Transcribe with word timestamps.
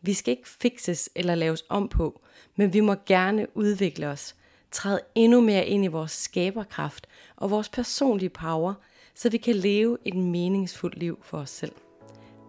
Vi 0.00 0.14
skal 0.14 0.30
ikke 0.30 0.48
fikses 0.48 1.10
eller 1.14 1.34
laves 1.34 1.64
om 1.68 1.88
på, 1.88 2.20
men 2.56 2.72
vi 2.72 2.80
må 2.80 2.94
gerne 3.06 3.46
udvikle 3.56 4.08
os, 4.08 4.36
træde 4.70 5.00
endnu 5.14 5.40
mere 5.40 5.66
ind 5.66 5.84
i 5.84 5.88
vores 5.88 6.12
skaberkraft 6.12 7.06
og 7.36 7.50
vores 7.50 7.68
personlige 7.68 8.30
power, 8.30 8.74
så 9.14 9.30
vi 9.30 9.36
kan 9.36 9.54
leve 9.54 9.98
et 10.04 10.14
meningsfuldt 10.14 10.98
liv 10.98 11.18
for 11.22 11.38
os 11.38 11.50
selv. 11.50 11.72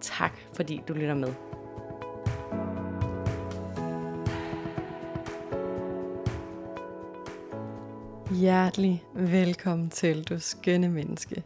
Tak 0.01 0.39
fordi 0.55 0.81
du 0.87 0.93
lytter 0.93 1.15
med. 1.15 1.33
Hjertelig 8.39 9.03
velkommen 9.13 9.89
til, 9.89 10.23
du 10.23 10.39
skønne 10.39 10.89
menneske. 10.89 11.43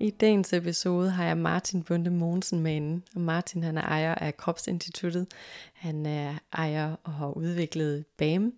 I 0.00 0.10
dagens 0.10 0.52
episode 0.52 1.10
har 1.10 1.24
jeg 1.24 1.38
Martin 1.38 1.82
Bunde 1.82 2.10
Mogensen 2.10 2.60
med 2.60 2.74
inde. 2.74 3.02
Og 3.14 3.20
Martin 3.20 3.62
han 3.62 3.78
er 3.78 3.82
ejer 3.82 4.14
af 4.14 4.36
Kropsinstituttet. 4.36 5.26
Han 5.72 6.06
er 6.06 6.34
ejer 6.52 6.96
og 7.04 7.12
har 7.12 7.30
udviklet 7.30 8.04
BAM. 8.16 8.52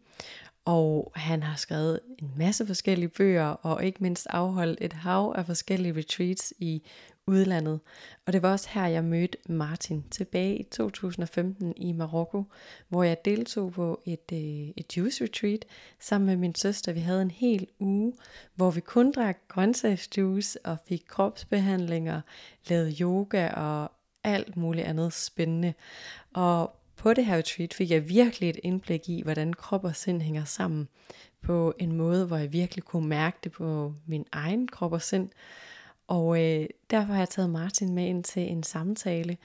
Og 0.65 1.13
han 1.15 1.43
har 1.43 1.57
skrevet 1.57 2.01
en 2.19 2.33
masse 2.37 2.67
forskellige 2.67 3.09
bøger, 3.09 3.47
og 3.47 3.85
ikke 3.85 4.03
mindst 4.03 4.27
afholdt 4.31 4.79
et 4.81 4.93
hav 4.93 5.35
af 5.37 5.47
forskellige 5.47 5.99
retreats 5.99 6.55
i 6.59 6.83
udlandet. 7.29 7.81
Og 8.27 8.33
det 8.33 8.43
var 8.43 8.53
også 8.53 8.69
her, 8.71 8.87
jeg 8.87 9.05
mødte 9.05 9.39
Martin 9.49 10.05
tilbage 10.11 10.57
i 10.57 10.63
2015 10.63 11.75
i 11.77 11.93
Marokko, 11.93 12.45
hvor 12.89 13.03
jeg 13.03 13.25
deltog 13.25 13.73
på 13.73 14.01
et, 14.05 14.33
øh, 14.33 14.73
et 14.77 14.97
juice 14.97 15.25
retreat 15.25 15.65
sammen 16.01 16.27
med 16.27 16.37
min 16.37 16.55
søster. 16.55 16.93
Vi 16.93 17.01
havde 17.01 17.23
en 17.23 17.31
hel 17.31 17.67
uge, 17.79 18.13
hvor 18.55 18.71
vi 18.71 18.81
kun 18.81 19.13
drak 19.13 19.39
grøntsagsjuice 19.49 20.59
og 20.65 20.77
fik 20.89 21.05
kropsbehandlinger, 21.09 22.21
lavede 22.69 22.97
yoga 23.01 23.49
og 23.49 23.93
alt 24.25 24.57
muligt 24.57 24.87
andet 24.87 25.13
spændende. 25.13 25.75
Og 26.35 26.75
på 26.97 27.15
det 27.15 27.27
her 27.27 27.37
retreat 27.37 27.75
fik 27.75 27.91
jeg 27.91 28.09
virkelig 28.09 28.51
et 28.51 28.61
indblik 28.63 29.09
i, 29.09 29.23
hvordan 29.23 29.53
krop 29.53 29.85
og 29.85 29.97
sind 29.97 30.23
hænger 30.23 30.45
sammen 30.45 30.89
på 31.43 31.75
en 31.79 31.93
måde, 31.93 32.27
hvor 32.27 32.37
jeg 32.37 32.53
virkelig 32.53 32.85
kunne 32.85 33.09
mærke 33.09 33.39
det 33.45 33.53
på 33.53 33.95
min 34.07 34.27
egen 34.33 34.69
krop 34.69 34.93
og 34.93 35.03
sind. 35.03 35.31
Og 36.09 36.45
øh, 36.45 36.67
derfor 36.91 37.13
har 37.13 37.21
jeg 37.21 37.29
taget 37.29 37.51
Martin 37.51 37.95
med 37.95 38.07
ind 38.07 38.25
til 38.25 38.43
en 38.51 38.63
samtale, 38.63 39.37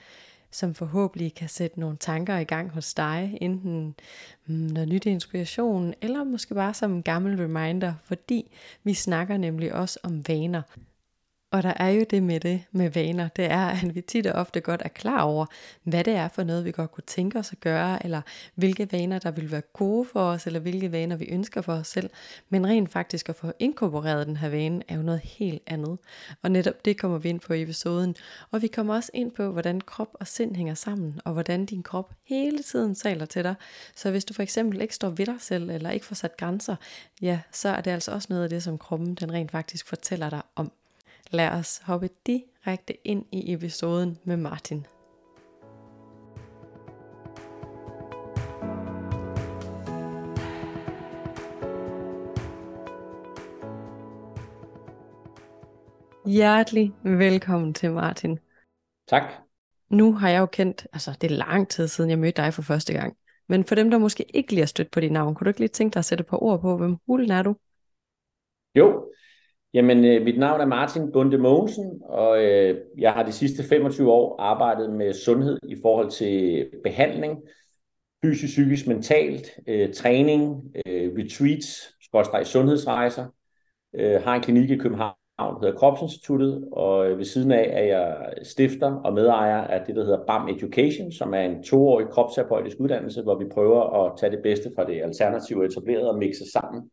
som 0.50 0.74
forhåbentlig 0.74 1.34
kan 1.34 1.48
sætte 1.48 1.80
nogle 1.80 1.96
tanker 1.96 2.38
i 2.38 2.44
gang 2.44 2.70
hos 2.70 2.94
dig, 2.94 3.38
enten 3.40 3.94
mm, 4.46 4.54
noget 4.54 4.88
nyt 4.88 5.06
inspiration, 5.06 5.94
eller 6.02 6.24
måske 6.24 6.54
bare 6.54 6.74
som 6.74 6.92
en 6.92 7.02
gammel 7.02 7.36
reminder, 7.36 7.94
fordi 8.04 8.50
vi 8.84 8.94
snakker 8.94 9.36
nemlig 9.36 9.74
også 9.74 9.98
om 10.02 10.28
vaner. 10.28 10.62
Og 11.54 11.62
der 11.62 11.72
er 11.76 11.88
jo 11.88 12.04
det 12.10 12.22
med 12.22 12.40
det 12.40 12.64
med 12.72 12.90
vaner, 12.90 13.28
det 13.28 13.44
er, 13.44 13.66
at 13.66 13.94
vi 13.94 14.00
tit 14.00 14.26
og 14.26 14.40
ofte 14.40 14.60
godt 14.60 14.82
er 14.84 14.88
klar 14.88 15.22
over, 15.22 15.46
hvad 15.82 16.04
det 16.04 16.14
er 16.14 16.28
for 16.28 16.44
noget, 16.44 16.64
vi 16.64 16.72
godt 16.72 16.92
kunne 16.92 17.04
tænke 17.06 17.38
os 17.38 17.52
at 17.52 17.60
gøre, 17.60 18.04
eller 18.04 18.20
hvilke 18.54 18.92
vaner, 18.92 19.18
der 19.18 19.30
vil 19.30 19.50
være 19.50 19.60
gode 19.60 20.04
for 20.12 20.20
os, 20.20 20.46
eller 20.46 20.60
hvilke 20.60 20.92
vaner, 20.92 21.16
vi 21.16 21.24
ønsker 21.24 21.62
for 21.62 21.72
os 21.72 21.86
selv. 21.86 22.10
Men 22.48 22.66
rent 22.66 22.92
faktisk 22.92 23.28
at 23.28 23.36
få 23.36 23.52
inkorporeret 23.58 24.26
den 24.26 24.36
her 24.36 24.48
vane, 24.48 24.82
er 24.88 24.96
jo 24.96 25.02
noget 25.02 25.20
helt 25.20 25.62
andet. 25.66 25.98
Og 26.42 26.50
netop 26.50 26.84
det 26.84 26.98
kommer 26.98 27.18
vi 27.18 27.28
ind 27.28 27.40
på 27.40 27.52
i 27.52 27.62
episoden. 27.62 28.16
Og 28.50 28.62
vi 28.62 28.66
kommer 28.66 28.94
også 28.94 29.10
ind 29.14 29.30
på, 29.30 29.52
hvordan 29.52 29.80
krop 29.80 30.10
og 30.14 30.26
sind 30.26 30.56
hænger 30.56 30.74
sammen, 30.74 31.20
og 31.24 31.32
hvordan 31.32 31.66
din 31.66 31.82
krop 31.82 32.12
hele 32.24 32.62
tiden 32.62 32.94
taler 32.94 33.26
til 33.26 33.44
dig. 33.44 33.54
Så 33.96 34.10
hvis 34.10 34.24
du 34.24 34.34
for 34.34 34.42
eksempel 34.42 34.80
ikke 34.80 34.94
står 34.94 35.08
ved 35.08 35.26
dig 35.26 35.36
selv, 35.38 35.70
eller 35.70 35.90
ikke 35.90 36.06
får 36.06 36.14
sat 36.14 36.36
grænser, 36.36 36.76
ja, 37.22 37.40
så 37.52 37.68
er 37.68 37.80
det 37.80 37.90
altså 37.90 38.12
også 38.12 38.26
noget 38.30 38.42
af 38.42 38.48
det, 38.48 38.62
som 38.62 38.78
kroppen 38.78 39.14
den 39.14 39.32
rent 39.32 39.50
faktisk 39.50 39.86
fortæller 39.86 40.30
dig 40.30 40.42
om. 40.56 40.72
Lad 41.30 41.50
os 41.50 41.78
hoppe 41.78 42.08
direkte 42.26 43.06
ind 43.06 43.24
i 43.32 43.52
episoden 43.52 44.18
med 44.24 44.36
Martin. 44.36 44.86
Hjertelig 56.26 56.92
velkommen 57.02 57.74
til 57.74 57.92
Martin. 57.92 58.38
Tak. 59.08 59.22
Nu 59.88 60.12
har 60.12 60.28
jeg 60.28 60.40
jo 60.40 60.46
kendt, 60.46 60.86
altså 60.92 61.16
det 61.20 61.32
er 61.32 61.36
lang 61.36 61.68
tid 61.68 61.88
siden 61.88 62.10
jeg 62.10 62.18
mødte 62.18 62.42
dig 62.42 62.54
for 62.54 62.62
første 62.62 62.92
gang. 62.92 63.16
Men 63.48 63.64
for 63.64 63.74
dem, 63.74 63.90
der 63.90 63.98
måske 63.98 64.36
ikke 64.36 64.50
lige 64.50 64.60
har 64.60 64.66
stødt 64.66 64.90
på 64.90 65.00
dit 65.00 65.12
navn, 65.12 65.34
kunne 65.34 65.44
du 65.44 65.50
ikke 65.50 65.60
lige 65.60 65.68
tænke 65.68 65.94
dig 65.94 65.98
at 65.98 66.04
sætte 66.04 66.24
på 66.24 66.38
ord 66.38 66.60
på, 66.60 66.76
hvem 66.76 66.96
hulen 67.06 67.30
er 67.30 67.42
du? 67.42 67.56
Jo, 68.74 69.12
Jamen, 69.74 70.04
øh, 70.04 70.22
mit 70.22 70.38
navn 70.38 70.60
er 70.60 70.66
Martin 70.66 71.12
Bunde 71.12 71.38
Mogensen, 71.38 72.00
og 72.04 72.44
øh, 72.44 72.78
jeg 72.98 73.12
har 73.12 73.22
de 73.22 73.32
sidste 73.32 73.62
25 73.62 74.12
år 74.12 74.40
arbejdet 74.40 74.90
med 74.90 75.12
sundhed 75.12 75.58
i 75.68 75.76
forhold 75.82 76.10
til 76.10 76.66
behandling, 76.82 77.38
fysisk, 78.24 78.52
psykisk, 78.52 78.86
mentalt, 78.86 79.50
øh, 79.68 79.94
træning, 79.94 80.64
øh, 80.86 81.12
retreats, 81.18 81.94
skorstræk 82.00 82.46
sundhedsrejser. 82.46 83.26
Øh, 83.94 84.22
har 84.22 84.34
en 84.34 84.42
klinik 84.42 84.70
i 84.70 84.76
København, 84.76 85.14
der 85.38 85.60
hedder 85.60 85.78
Kropsinstituttet, 85.78 86.68
og 86.72 87.10
øh, 87.10 87.18
ved 87.18 87.24
siden 87.24 87.52
af 87.52 87.70
er 87.72 87.84
jeg 87.84 88.32
stifter 88.42 88.92
og 88.94 89.12
medejer 89.12 89.60
af 89.64 89.86
det, 89.86 89.96
der 89.96 90.04
hedder 90.04 90.26
BAM 90.26 90.48
Education, 90.48 91.12
som 91.12 91.34
er 91.34 91.40
en 91.40 91.62
toårig 91.62 92.06
kropsterapeutisk 92.08 92.76
uddannelse, 92.80 93.22
hvor 93.22 93.38
vi 93.38 93.44
prøver 93.52 94.04
at 94.04 94.12
tage 94.18 94.32
det 94.32 94.42
bedste 94.42 94.70
fra 94.76 94.84
det 94.84 95.02
alternative 95.02 95.64
etableret 95.64 96.08
og 96.08 96.18
mixe 96.18 96.50
sammen. 96.52 96.90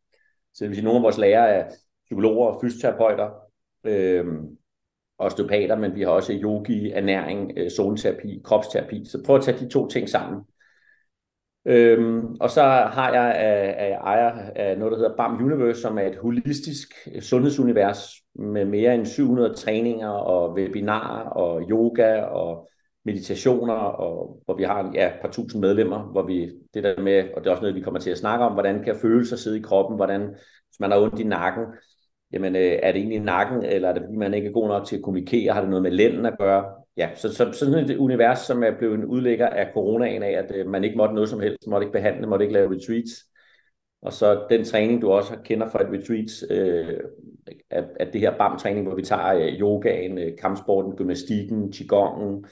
Så 0.53 0.63
det 0.63 0.69
vil 0.69 0.75
sige, 0.75 0.81
at 0.81 0.85
nogle 0.85 0.97
af 0.97 1.03
vores 1.03 1.17
lærere 1.17 1.49
er 1.49 1.69
psykologer, 2.11 2.47
og 2.47 2.61
fysioterapeuter, 2.61 3.29
øh, 3.83 4.25
osteopater, 5.17 5.75
men 5.75 5.95
vi 5.95 6.01
har 6.01 6.09
også 6.09 6.33
yogi, 6.43 6.91
ernæring, 6.91 7.51
øh, 7.57 7.69
zoneterapi, 7.69 8.41
kropsterapi. 8.43 9.05
Så 9.05 9.23
prøv 9.25 9.35
at 9.35 9.41
tage 9.41 9.59
de 9.59 9.69
to 9.69 9.87
ting 9.87 10.09
sammen. 10.09 10.41
Øhm, 11.65 12.35
og 12.39 12.49
så 12.49 12.61
har 12.63 13.13
jeg 13.13 13.35
øh, 13.35 13.43
af, 13.43 13.75
af 13.77 13.97
ejer 14.03 14.51
af 14.55 14.77
noget, 14.77 14.91
der 14.91 14.97
hedder 14.97 15.15
BAM 15.17 15.43
Universe, 15.43 15.81
som 15.81 15.97
er 15.97 16.01
et 16.01 16.15
holistisk 16.15 16.93
øh, 17.15 17.21
sundhedsunivers 17.21 18.11
med 18.35 18.65
mere 18.65 18.95
end 18.95 19.05
700 19.05 19.53
træninger 19.53 20.09
og 20.09 20.53
webinarer 20.53 21.29
og 21.29 21.61
yoga 21.61 22.21
og 22.21 22.69
meditationer, 23.05 23.73
og 23.73 24.41
hvor 24.45 24.55
vi 24.57 24.63
har 24.63 24.91
ja, 24.93 25.07
et 25.07 25.21
par 25.21 25.31
tusind 25.31 25.61
medlemmer, 25.61 26.03
hvor 26.11 26.23
vi 26.23 26.51
det 26.73 26.83
der 26.83 27.01
med, 27.01 27.29
og 27.35 27.41
det 27.41 27.47
er 27.47 27.51
også 27.51 27.61
noget, 27.61 27.75
vi 27.75 27.81
kommer 27.81 27.99
til 27.99 28.11
at 28.11 28.17
snakke 28.17 28.45
om, 28.45 28.53
hvordan 28.53 28.83
kan 28.83 28.95
følelser 28.95 29.35
sidde 29.35 29.57
i 29.57 29.61
kroppen, 29.61 29.95
hvordan, 29.95 30.21
hvis 30.67 30.79
man 30.79 30.91
har 30.91 30.99
ondt 30.99 31.19
i 31.19 31.23
nakken, 31.23 31.65
jamen 32.33 32.55
øh, 32.55 32.79
er 32.83 32.91
det 32.91 32.99
egentlig 32.99 33.19
nakken, 33.19 33.63
eller 33.63 33.89
er 33.89 33.93
det 33.93 34.03
fordi 34.03 34.17
man 34.17 34.33
ikke 34.33 34.47
er 34.47 34.51
god 34.51 34.67
nok 34.67 34.87
til 34.87 34.95
at 34.95 35.03
kommunikere, 35.03 35.53
har 35.53 35.61
det 35.61 35.69
noget 35.69 35.83
med 35.83 35.91
lænden 35.91 36.25
at 36.25 36.37
gøre? 36.39 36.65
Ja, 36.97 37.09
så, 37.15 37.33
så, 37.33 37.51
sådan 37.51 37.89
et 37.89 37.97
univers, 37.97 38.39
som 38.39 38.63
er 38.63 38.77
blevet 38.77 38.95
en 38.95 39.05
udlægger 39.05 39.47
af 39.47 39.69
coronaen 39.73 40.23
af, 40.23 40.31
at 40.31 40.51
øh, 40.55 40.67
man 40.67 40.83
ikke 40.83 40.97
måtte 40.97 41.15
noget 41.15 41.29
som 41.29 41.39
helst, 41.39 41.67
måtte 41.67 41.85
ikke 41.85 41.97
behandle, 41.97 42.27
måtte 42.27 42.45
ikke 42.45 42.53
lave 42.53 42.75
retreats. 42.75 43.11
Og 44.01 44.13
så 44.13 44.45
den 44.49 44.65
træning, 44.65 45.01
du 45.01 45.11
også 45.11 45.37
kender 45.45 45.69
fra 45.69 45.81
et 45.81 45.99
retreat, 45.99 46.51
øh, 46.51 46.99
at, 47.69 47.85
at 47.99 48.13
det 48.13 48.21
her 48.21 48.37
BAM-træning, 48.37 48.87
hvor 48.87 48.95
vi 48.95 49.01
tager 49.01 49.33
øh, 49.33 49.59
yogaen, 49.59 50.17
øh, 50.17 50.37
kampsporten, 50.37 50.95
gymnastikken, 50.95 51.71
qigongen, 51.71 52.45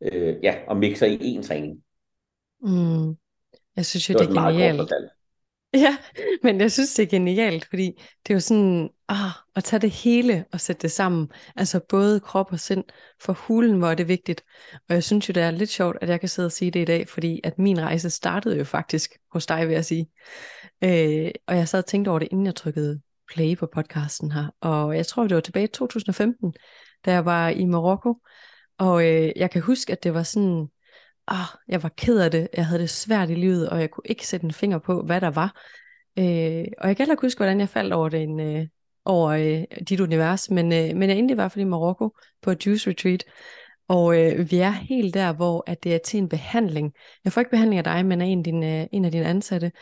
øh, 0.00 0.36
ja, 0.42 0.54
og 0.66 0.76
mixer 0.76 1.06
i 1.06 1.16
én 1.16 1.42
træning. 1.42 1.82
Mm. 2.62 3.16
Jeg 3.76 3.86
synes 3.86 4.10
jo, 4.10 4.14
det, 4.18 4.28
det 4.28 4.36
er 4.36 4.50
genialt. 4.50 4.92
Ja, 5.74 5.96
men 6.42 6.60
jeg 6.60 6.72
synes, 6.72 6.94
det 6.94 7.02
er 7.02 7.06
genialt, 7.06 7.64
fordi 7.64 8.02
det 8.26 8.32
er 8.32 8.34
jo 8.34 8.40
sådan, 8.40 8.90
ah, 9.08 9.30
at 9.56 9.64
tage 9.64 9.80
det 9.80 9.90
hele 9.90 10.44
og 10.52 10.60
sætte 10.60 10.82
det 10.82 10.90
sammen. 10.90 11.28
Altså 11.56 11.80
både 11.88 12.20
krop 12.20 12.52
og 12.52 12.60
sind. 12.60 12.84
For 13.20 13.32
hulen, 13.32 13.78
hvor 13.78 13.88
er 13.88 13.94
det 13.94 14.08
vigtigt. 14.08 14.44
Og 14.88 14.94
jeg 14.94 15.04
synes 15.04 15.28
jo, 15.28 15.32
det 15.32 15.42
er 15.42 15.50
lidt 15.50 15.70
sjovt, 15.70 15.96
at 16.00 16.08
jeg 16.08 16.20
kan 16.20 16.28
sidde 16.28 16.46
og 16.46 16.52
sige 16.52 16.70
det 16.70 16.80
i 16.80 16.84
dag, 16.84 17.08
fordi 17.08 17.40
at 17.44 17.58
min 17.58 17.80
rejse 17.80 18.10
startede 18.10 18.58
jo 18.58 18.64
faktisk 18.64 19.18
hos 19.32 19.46
dig, 19.46 19.68
vil 19.68 19.74
jeg 19.74 19.84
sige. 19.84 20.06
Øh, 20.84 21.30
og 21.46 21.56
jeg 21.56 21.68
sad 21.68 21.78
og 21.78 21.86
tænkte 21.86 22.08
over 22.08 22.18
det, 22.18 22.28
inden 22.30 22.46
jeg 22.46 22.54
trykkede 22.54 23.00
play 23.28 23.56
på 23.56 23.68
podcasten 23.74 24.32
her. 24.32 24.50
Og 24.60 24.96
jeg 24.96 25.06
tror, 25.06 25.22
det 25.22 25.34
var 25.34 25.40
tilbage 25.40 25.64
i 25.64 25.68
2015, 25.68 26.54
da 27.04 27.12
jeg 27.12 27.24
var 27.24 27.48
i 27.48 27.64
Marokko. 27.64 28.16
Og 28.78 29.06
øh, 29.06 29.32
jeg 29.36 29.50
kan 29.50 29.62
huske, 29.62 29.92
at 29.92 30.02
det 30.02 30.14
var 30.14 30.22
sådan, 30.22 30.68
ah, 31.30 31.46
jeg 31.68 31.82
var 31.82 31.88
ked 31.88 32.18
af 32.20 32.30
det, 32.30 32.48
jeg 32.56 32.66
havde 32.66 32.80
det 32.80 32.90
svært 32.90 33.30
i 33.30 33.34
livet, 33.34 33.68
og 33.68 33.80
jeg 33.80 33.90
kunne 33.90 34.04
ikke 34.04 34.26
sætte 34.26 34.44
en 34.44 34.52
finger 34.52 34.78
på, 34.78 35.02
hvad 35.02 35.20
der 35.20 35.30
var. 35.30 35.60
Øh, 36.18 36.64
og 36.78 36.88
jeg 36.88 36.96
kan 36.96 36.98
heller 36.98 37.12
ikke 37.12 37.26
huske, 37.26 37.38
hvordan 37.38 37.60
jeg 37.60 37.68
faldt 37.68 37.92
over, 37.92 38.08
det 38.08 38.22
en, 38.22 38.40
øh, 38.40 38.66
over 39.04 39.30
øh, 39.30 39.64
dit 39.88 40.00
univers, 40.00 40.50
men, 40.50 40.72
øh, 40.72 40.96
men 40.96 41.08
jeg 41.08 41.18
endelig 41.18 41.36
var 41.36 41.48
for 41.48 41.60
i 41.60 41.64
Marokko 41.64 42.16
på 42.42 42.50
et 42.50 42.66
juice 42.66 42.90
retreat, 42.90 43.24
Og 43.88 44.18
øh, 44.18 44.50
vi 44.50 44.58
er 44.58 44.70
helt 44.70 45.14
der, 45.14 45.32
hvor 45.32 45.64
at 45.66 45.84
det 45.84 45.94
er 45.94 45.98
til 45.98 46.18
en 46.18 46.28
behandling. 46.28 46.92
Jeg 47.24 47.32
får 47.32 47.40
ikke 47.40 47.50
behandling 47.50 47.78
af 47.78 47.84
dig, 47.84 48.06
men 48.06 48.20
af 48.20 48.26
en 48.26 48.42
din, 48.42 48.62
øh, 48.62 48.86
en 48.92 49.04
af 49.04 49.12
dine 49.12 49.26
ansatte. 49.26 49.72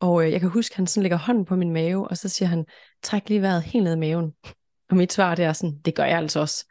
Og 0.00 0.26
øh, 0.26 0.32
jeg 0.32 0.40
kan 0.40 0.48
huske, 0.48 0.72
at 0.72 0.76
han 0.76 0.86
sådan 0.86 1.02
lægger 1.02 1.18
hånden 1.18 1.44
på 1.44 1.56
min 1.56 1.72
mave, 1.72 2.08
og 2.08 2.16
så 2.16 2.28
siger 2.28 2.48
han, 2.48 2.64
træk 3.02 3.28
lige 3.28 3.42
vejret 3.42 3.62
helt 3.62 3.84
ned 3.84 3.96
i 3.96 3.98
maven. 3.98 4.32
Og 4.90 4.96
mit 4.96 5.12
svar 5.12 5.34
det 5.34 5.44
er 5.44 5.52
sådan, 5.52 5.78
det 5.84 5.94
gør 5.94 6.04
jeg 6.04 6.18
altså 6.18 6.40
også. 6.40 6.66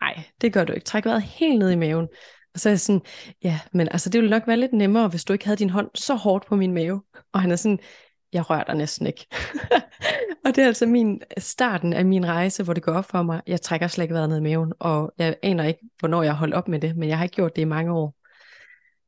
Nej, 0.00 0.22
det 0.40 0.52
gør 0.52 0.64
du 0.64 0.72
ikke. 0.72 0.84
Træk 0.84 1.04
vejret 1.04 1.22
helt 1.22 1.58
ned 1.58 1.70
i 1.70 1.76
maven. 1.76 2.08
Og 2.54 2.60
så 2.60 2.68
er 2.68 2.70
jeg 2.70 2.80
sådan, 2.80 3.02
ja, 3.44 3.60
men 3.72 3.88
altså 3.90 4.10
det 4.10 4.20
ville 4.20 4.30
nok 4.30 4.46
være 4.46 4.56
lidt 4.56 4.72
nemmere, 4.72 5.08
hvis 5.08 5.24
du 5.24 5.32
ikke 5.32 5.44
havde 5.44 5.56
din 5.56 5.70
hånd 5.70 5.90
så 5.94 6.14
hårdt 6.14 6.46
på 6.46 6.56
min 6.56 6.72
mave. 6.72 7.02
Og 7.32 7.40
han 7.40 7.50
er 7.50 7.56
sådan, 7.56 7.78
jeg 8.32 8.50
rører 8.50 8.64
dig 8.64 8.74
næsten 8.74 9.06
ikke. 9.06 9.26
og 10.44 10.54
det 10.54 10.58
er 10.58 10.66
altså 10.66 10.86
min 10.86 11.22
starten 11.38 11.92
af 11.92 12.04
min 12.04 12.26
rejse, 12.26 12.64
hvor 12.64 12.72
det 12.74 12.82
går 12.82 12.92
op 12.92 13.04
for 13.04 13.22
mig, 13.22 13.42
jeg 13.46 13.60
trækker 13.60 13.86
slet 13.86 14.04
ikke 14.04 14.14
vejret 14.14 14.28
ned 14.28 14.38
i 14.38 14.42
maven, 14.42 14.72
og 14.78 15.12
jeg 15.18 15.36
aner 15.42 15.64
ikke, 15.64 15.80
hvornår 15.98 16.22
jeg 16.22 16.34
holdt 16.34 16.54
op 16.54 16.68
med 16.68 16.80
det, 16.80 16.96
men 16.96 17.08
jeg 17.08 17.18
har 17.18 17.24
ikke 17.24 17.36
gjort 17.36 17.56
det 17.56 17.62
i 17.62 17.64
mange 17.64 17.92
år. 17.92 18.14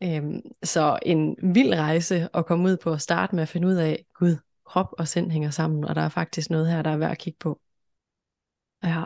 Øhm, 0.03 0.41
så 0.63 0.99
en 1.03 1.37
vild 1.55 1.75
rejse 1.75 2.29
at 2.35 2.47
komme 2.47 2.69
ud 2.69 2.77
på 2.77 2.93
at 2.93 3.01
starte 3.01 3.35
med 3.35 3.43
at 3.43 3.49
finde 3.49 3.69
ud 3.69 3.75
af, 3.75 4.05
gud, 4.15 4.37
krop 4.67 4.95
og 4.99 5.09
sind 5.09 5.31
hænger 5.31 5.51
sammen, 5.51 5.85
og 5.85 5.95
der 5.95 6.03
er 6.03 6.09
faktisk 6.09 6.51
noget 6.51 6.71
her, 6.71 6.83
der 6.83 6.91
er 6.91 6.97
værd 6.97 7.11
at 7.11 7.19
kigge 7.19 7.39
på. 7.39 7.61
Ja. 8.85 9.05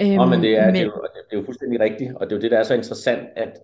Øhm, 0.00 0.18
oh, 0.18 0.28
men 0.28 0.40
det 0.40 0.58
er, 0.58 0.66
men... 0.66 0.74
Det, 0.74 0.80
er 0.80 0.84
jo, 0.84 1.06
det 1.14 1.36
er 1.36 1.40
jo 1.40 1.44
fuldstændig 1.44 1.80
rigtigt, 1.80 2.14
og 2.14 2.26
det 2.26 2.32
er 2.32 2.36
jo 2.36 2.42
det, 2.42 2.50
der 2.50 2.58
er 2.58 2.62
så 2.62 2.74
interessant, 2.74 3.28
at 3.36 3.60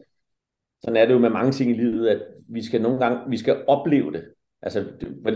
sådan 0.82 0.96
er 0.96 1.06
det 1.06 1.14
jo 1.14 1.18
med 1.18 1.30
mange 1.30 1.52
ting 1.52 1.70
i 1.70 1.74
livet, 1.74 2.08
at 2.08 2.22
vi 2.48 2.62
skal 2.64 2.82
nogle 2.82 2.98
gange, 2.98 3.18
vi 3.28 3.36
skal 3.36 3.64
opleve 3.66 4.12
det. 4.12 4.24
Altså, 4.62 4.84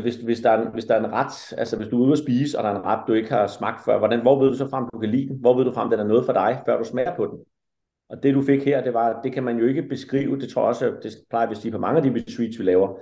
hvis, 0.02 0.16
hvis, 0.16 0.40
der 0.40 0.50
er, 0.50 0.70
hvis 0.70 0.84
der 0.84 0.94
er 0.94 0.98
en 0.98 1.12
ret, 1.12 1.58
altså 1.58 1.76
hvis 1.76 1.88
du 1.88 2.02
er 2.02 2.06
ude 2.06 2.12
at 2.12 2.18
spise, 2.18 2.58
og 2.58 2.64
der 2.64 2.70
er 2.70 2.76
en 2.76 2.84
ret, 2.84 3.04
du 3.08 3.12
ikke 3.12 3.28
har 3.28 3.46
smagt 3.46 3.84
før, 3.84 3.98
hvordan, 3.98 4.20
hvor 4.20 4.40
ved 4.40 4.50
du 4.50 4.56
så 4.56 4.68
frem, 4.70 4.84
du 4.92 4.98
kan 4.98 5.10
lide 5.10 5.28
den? 5.28 5.40
Hvor 5.40 5.56
ved 5.56 5.64
du 5.64 5.72
frem, 5.72 5.90
den 5.90 6.00
er 6.00 6.04
noget 6.04 6.26
for 6.26 6.32
dig, 6.32 6.62
før 6.66 6.78
du 6.78 6.84
smager 6.84 7.16
på 7.16 7.26
den? 7.26 7.38
Og 8.08 8.22
det 8.22 8.34
du 8.34 8.42
fik 8.42 8.64
her, 8.64 8.84
det 8.84 8.94
var, 8.94 9.22
det 9.22 9.32
kan 9.32 9.42
man 9.42 9.58
jo 9.58 9.66
ikke 9.66 9.82
beskrive, 9.82 10.40
det 10.40 10.48
tror 10.48 10.62
jeg 10.62 10.68
også, 10.68 10.92
det 11.02 11.16
plejer 11.30 11.46
vi 11.46 11.50
at 11.50 11.58
sige 11.58 11.72
på 11.72 11.78
mange 11.78 11.96
af 11.96 12.02
de 12.02 12.20
retreats, 12.20 12.58
vi 12.58 12.64
laver, 12.64 12.98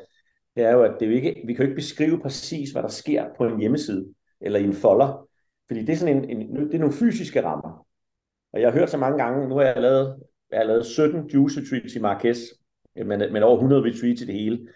det 0.57 0.65
er 0.65 0.73
jo, 0.73 0.83
at 0.83 0.93
det 1.01 1.07
jo 1.07 1.13
ikke, 1.13 1.43
vi 1.47 1.55
kan 1.55 1.65
jo 1.65 1.69
ikke 1.71 1.81
beskrive 1.81 2.21
præcis, 2.21 2.71
hvad 2.71 2.83
der 2.83 2.89
sker 2.89 3.25
på 3.37 3.45
en 3.45 3.61
hjemmeside, 3.61 4.07
eller 4.41 4.59
i 4.59 4.65
en 4.65 4.73
folder, 4.73 5.29
fordi 5.67 5.81
det 5.81 5.89
er 5.93 5.97
sådan 5.97 6.17
en, 6.17 6.41
en 6.41 6.57
det 6.57 6.75
er 6.75 6.79
nogle 6.79 6.95
fysiske 6.95 7.45
rammer. 7.45 7.86
Og 8.57 8.63
jeg 8.63 8.73
har 8.73 8.79
hørt 8.79 8.91
så 8.91 8.99
mange 8.99 9.25
gange, 9.25 9.49
nu 9.49 9.55
har 9.57 9.63
jeg 9.63 9.83
lavet, 9.83 10.17
jeg 10.51 10.59
har 10.59 10.65
lavet 10.65 10.87
17 10.87 11.27
juice 11.27 11.61
retreats 11.61 11.95
i 11.95 11.99
Marquez, 11.99 12.39
men, 12.97 13.23
men 13.33 13.43
over 13.43 13.55
100 13.55 13.83
retreats 13.83 14.23
i 14.23 14.27
det 14.27 14.35
hele, 14.35 14.69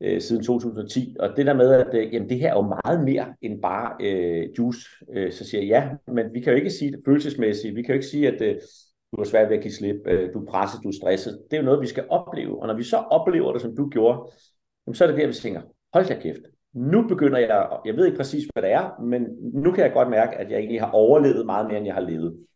øh, 0.00 0.20
siden 0.20 0.44
2010. 0.44 1.16
Og 1.20 1.36
det 1.36 1.46
der 1.46 1.54
med, 1.54 1.72
at 1.72 1.94
øh, 1.94 2.14
jamen, 2.14 2.28
det 2.28 2.38
her 2.38 2.50
er 2.50 2.56
jo 2.56 2.74
meget 2.84 3.04
mere 3.04 3.34
end 3.42 3.62
bare 3.62 3.96
øh, 4.00 4.48
juice, 4.58 4.88
øh, 5.12 5.32
så 5.32 5.44
siger 5.44 5.60
jeg 5.60 5.68
ja, 5.68 6.12
men 6.12 6.34
vi 6.34 6.40
kan 6.40 6.52
jo 6.52 6.56
ikke 6.56 6.70
sige 6.70 6.92
det 6.92 7.00
følelsesmæssigt. 7.06 7.76
Vi 7.76 7.82
kan 7.82 7.88
jo 7.88 7.94
ikke 7.94 8.06
sige, 8.06 8.28
at 8.28 8.42
øh, 8.42 8.54
du 9.12 9.20
har 9.20 9.24
svært 9.24 9.48
ved 9.48 9.56
at 9.56 9.62
give 9.62 9.72
slip, 9.72 9.96
øh, 10.06 10.34
du 10.34 10.40
er 10.40 10.50
presset, 10.50 10.80
du 10.82 10.88
er 10.88 10.98
stresset. 11.00 11.38
Det 11.50 11.56
er 11.56 11.60
jo 11.60 11.66
noget, 11.66 11.80
vi 11.80 11.86
skal 11.86 12.04
opleve. 12.08 12.62
Og 12.62 12.66
når 12.66 12.74
vi 12.74 12.82
så 12.82 12.96
oplever 12.96 13.52
det, 13.52 13.62
som 13.62 13.76
du 13.76 13.88
gjorde, 13.88 14.30
jamen, 14.86 14.94
så 14.94 15.04
er 15.04 15.08
det 15.08 15.20
der, 15.20 15.26
vi 15.26 15.32
tænker, 15.32 15.62
hold 15.92 16.06
da 16.06 16.20
kæft, 16.20 16.42
nu 16.74 17.08
begynder 17.08 17.38
jeg, 17.38 17.68
jeg 17.84 17.96
ved 17.96 18.06
ikke 18.06 18.18
præcis, 18.18 18.48
hvad 18.52 18.62
det 18.62 18.72
er, 18.72 19.00
men 19.02 19.26
nu 19.54 19.72
kan 19.72 19.84
jeg 19.84 19.92
godt 19.92 20.10
mærke, 20.10 20.36
at 20.36 20.50
jeg 20.50 20.58
egentlig 20.58 20.80
har 20.80 20.90
overlevet 20.90 21.46
meget 21.46 21.66
mere, 21.66 21.76
end 21.76 21.86
jeg 21.86 21.94
har 21.94 22.02
levet. 22.10 22.46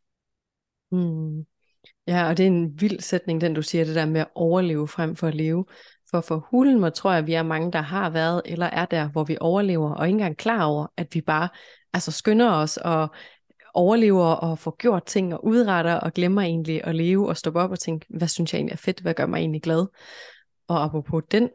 Mm. 0.91 1.47
Ja, 2.07 2.29
og 2.29 2.37
det 2.37 2.43
er 2.43 2.47
en 2.47 2.81
vild 2.81 3.01
sætning, 3.01 3.41
den 3.41 3.55
du 3.55 3.63
siger, 3.63 3.85
det 3.85 3.95
der 3.95 4.07
med 4.07 4.21
at 4.21 4.29
overleve 4.35 4.89
frem 4.89 5.17
for 5.17 5.27
at 5.27 5.35
leve. 5.35 5.65
For 6.11 6.21
for 6.21 6.47
hulen 6.51 6.81
må 6.81 6.91
tror 6.91 7.11
jeg, 7.11 7.19
at 7.19 7.27
vi 7.27 7.35
er 7.35 7.43
mange, 7.43 7.73
der 7.73 7.81
har 7.81 8.11
været 8.11 8.43
eller 8.45 8.67
er 8.67 8.87
der, 8.87 9.09
hvor 9.09 9.25
vi 9.25 9.37
overlever, 9.41 9.95
og 9.95 10.07
ikke 10.07 10.15
engang 10.15 10.37
klar 10.37 10.65
over, 10.65 10.87
at 10.97 11.15
vi 11.15 11.21
bare 11.21 11.49
altså 11.93 12.13
skynder 12.13 12.51
os 12.51 12.77
og 12.77 13.09
overlever 13.75 14.27
og 14.27 14.59
får 14.59 14.77
gjort 14.77 15.05
ting 15.05 15.35
og 15.35 15.45
udretter 15.45 15.95
og 15.95 16.13
glemmer 16.13 16.43
egentlig 16.43 16.85
at 16.85 16.95
leve 16.95 17.29
og 17.29 17.37
stoppe 17.37 17.61
op 17.61 17.71
og 17.71 17.79
tænke, 17.79 18.07
hvad 18.09 18.29
synes 18.29 18.53
jeg 18.53 18.59
egentlig 18.59 18.73
er 18.73 18.77
fedt, 18.77 19.01
hvad 19.01 19.15
gør 19.15 19.27
mig 19.27 19.39
egentlig 19.39 19.63
glad? 19.63 19.87
Og 20.69 20.85
apropos 20.85 21.23
den 21.31 21.51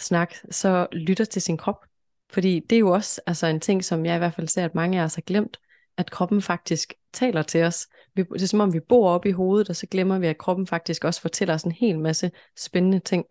snak, 0.00 0.34
så 0.50 0.86
lytter 0.92 1.24
til 1.24 1.42
sin 1.42 1.56
krop. 1.56 1.84
Fordi 2.30 2.60
det 2.70 2.76
er 2.76 2.80
jo 2.80 2.90
også 2.90 3.20
altså 3.26 3.46
en 3.46 3.60
ting, 3.60 3.84
som 3.84 4.06
jeg 4.06 4.14
i 4.14 4.18
hvert 4.18 4.34
fald 4.34 4.48
ser, 4.48 4.64
at 4.64 4.74
mange 4.74 5.00
af 5.00 5.04
os 5.04 5.14
har 5.14 5.22
glemt, 5.22 5.56
at 5.96 6.10
kroppen 6.10 6.42
faktisk 6.42 6.94
taler 7.12 7.42
til 7.42 7.62
os. 7.62 7.86
Vi, 8.14 8.22
Det 8.22 8.42
er 8.42 8.46
som 8.46 8.60
om, 8.60 8.72
vi 8.72 8.80
bor 8.80 9.10
op 9.10 9.26
i 9.26 9.30
hovedet, 9.30 9.68
og 9.70 9.76
så 9.76 9.86
glemmer 9.86 10.18
vi, 10.18 10.26
at 10.26 10.38
kroppen 10.38 10.66
faktisk 10.66 11.04
også 11.04 11.20
fortæller 11.20 11.54
os 11.54 11.62
en 11.62 11.72
hel 11.72 11.98
masse 11.98 12.30
spændende 12.56 12.98
ting. 12.98 13.26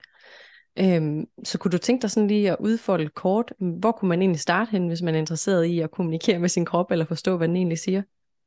Øhm, 0.80 1.26
så 1.44 1.58
kunne 1.58 1.72
du 1.72 1.78
tænke 1.78 2.02
dig 2.02 2.12
sådan 2.12 2.28
lige 2.28 2.52
at 2.52 2.58
udfolde 2.60 3.10
kort, 3.10 3.54
mm, 3.60 3.72
hvor 3.72 3.92
kunne 3.92 4.10
man 4.10 4.22
egentlig 4.22 4.40
starte 4.40 4.72
hen, 4.72 4.88
hvis 4.88 5.02
man 5.02 5.16
er 5.16 5.20
interesseret 5.20 5.66
i 5.66 5.80
at 5.80 5.92
kommunikere 5.92 6.40
med 6.40 6.50
sin 6.50 6.66
krop, 6.66 6.92
eller 6.92 7.06
forstå, 7.06 7.38
hvad 7.38 7.48
den 7.48 7.56
egentlig 7.56 7.80
siger? 7.80 8.02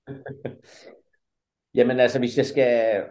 Jamen 1.75 2.01
altså, 2.01 2.19
hvis 2.19 2.37
jeg 2.37 2.47
skal... 2.47 3.03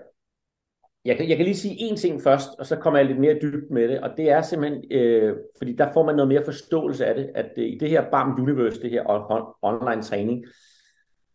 Jeg 1.06 1.18
kan, 1.18 1.30
jeg 1.30 1.38
kan 1.38 1.46
lige 1.46 1.58
sige 1.58 1.90
én 1.90 1.96
ting 1.96 2.22
først, 2.22 2.50
og 2.60 2.66
så 2.66 2.76
kommer 2.76 3.00
jeg 3.00 3.08
lidt 3.08 3.20
mere 3.20 3.40
dybt 3.42 3.72
med 3.72 3.88
det, 3.88 4.00
og 4.00 4.10
det 4.18 4.30
er 4.30 4.42
simpelthen, 4.42 4.92
øh, 4.92 5.36
fordi 5.58 5.76
der 5.76 5.94
får 5.94 6.06
man 6.06 6.16
noget 6.16 6.28
mere 6.28 6.46
forståelse 6.46 7.06
af 7.06 7.16
det, 7.16 7.30
at 7.36 7.52
øh, 7.58 7.66
i 7.66 7.78
det 7.78 7.90
her 7.90 8.10
BAM 8.12 8.42
Universe, 8.42 8.82
det 8.82 8.92
her 8.92 9.04
on, 9.10 9.54
online 9.62 10.04
træning, 10.04 10.46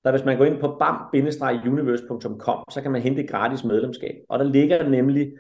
der 0.04 0.10
hvis 0.10 0.24
man 0.24 0.38
går 0.38 0.44
ind 0.44 0.60
på 0.60 0.68
bam-universe.com, 0.68 2.64
så 2.70 2.82
kan 2.82 2.90
man 2.90 3.02
hente 3.02 3.26
gratis 3.26 3.64
medlemskab, 3.64 4.14
og 4.28 4.38
der 4.38 4.44
ligger 4.44 4.88
nemlig 4.88 5.32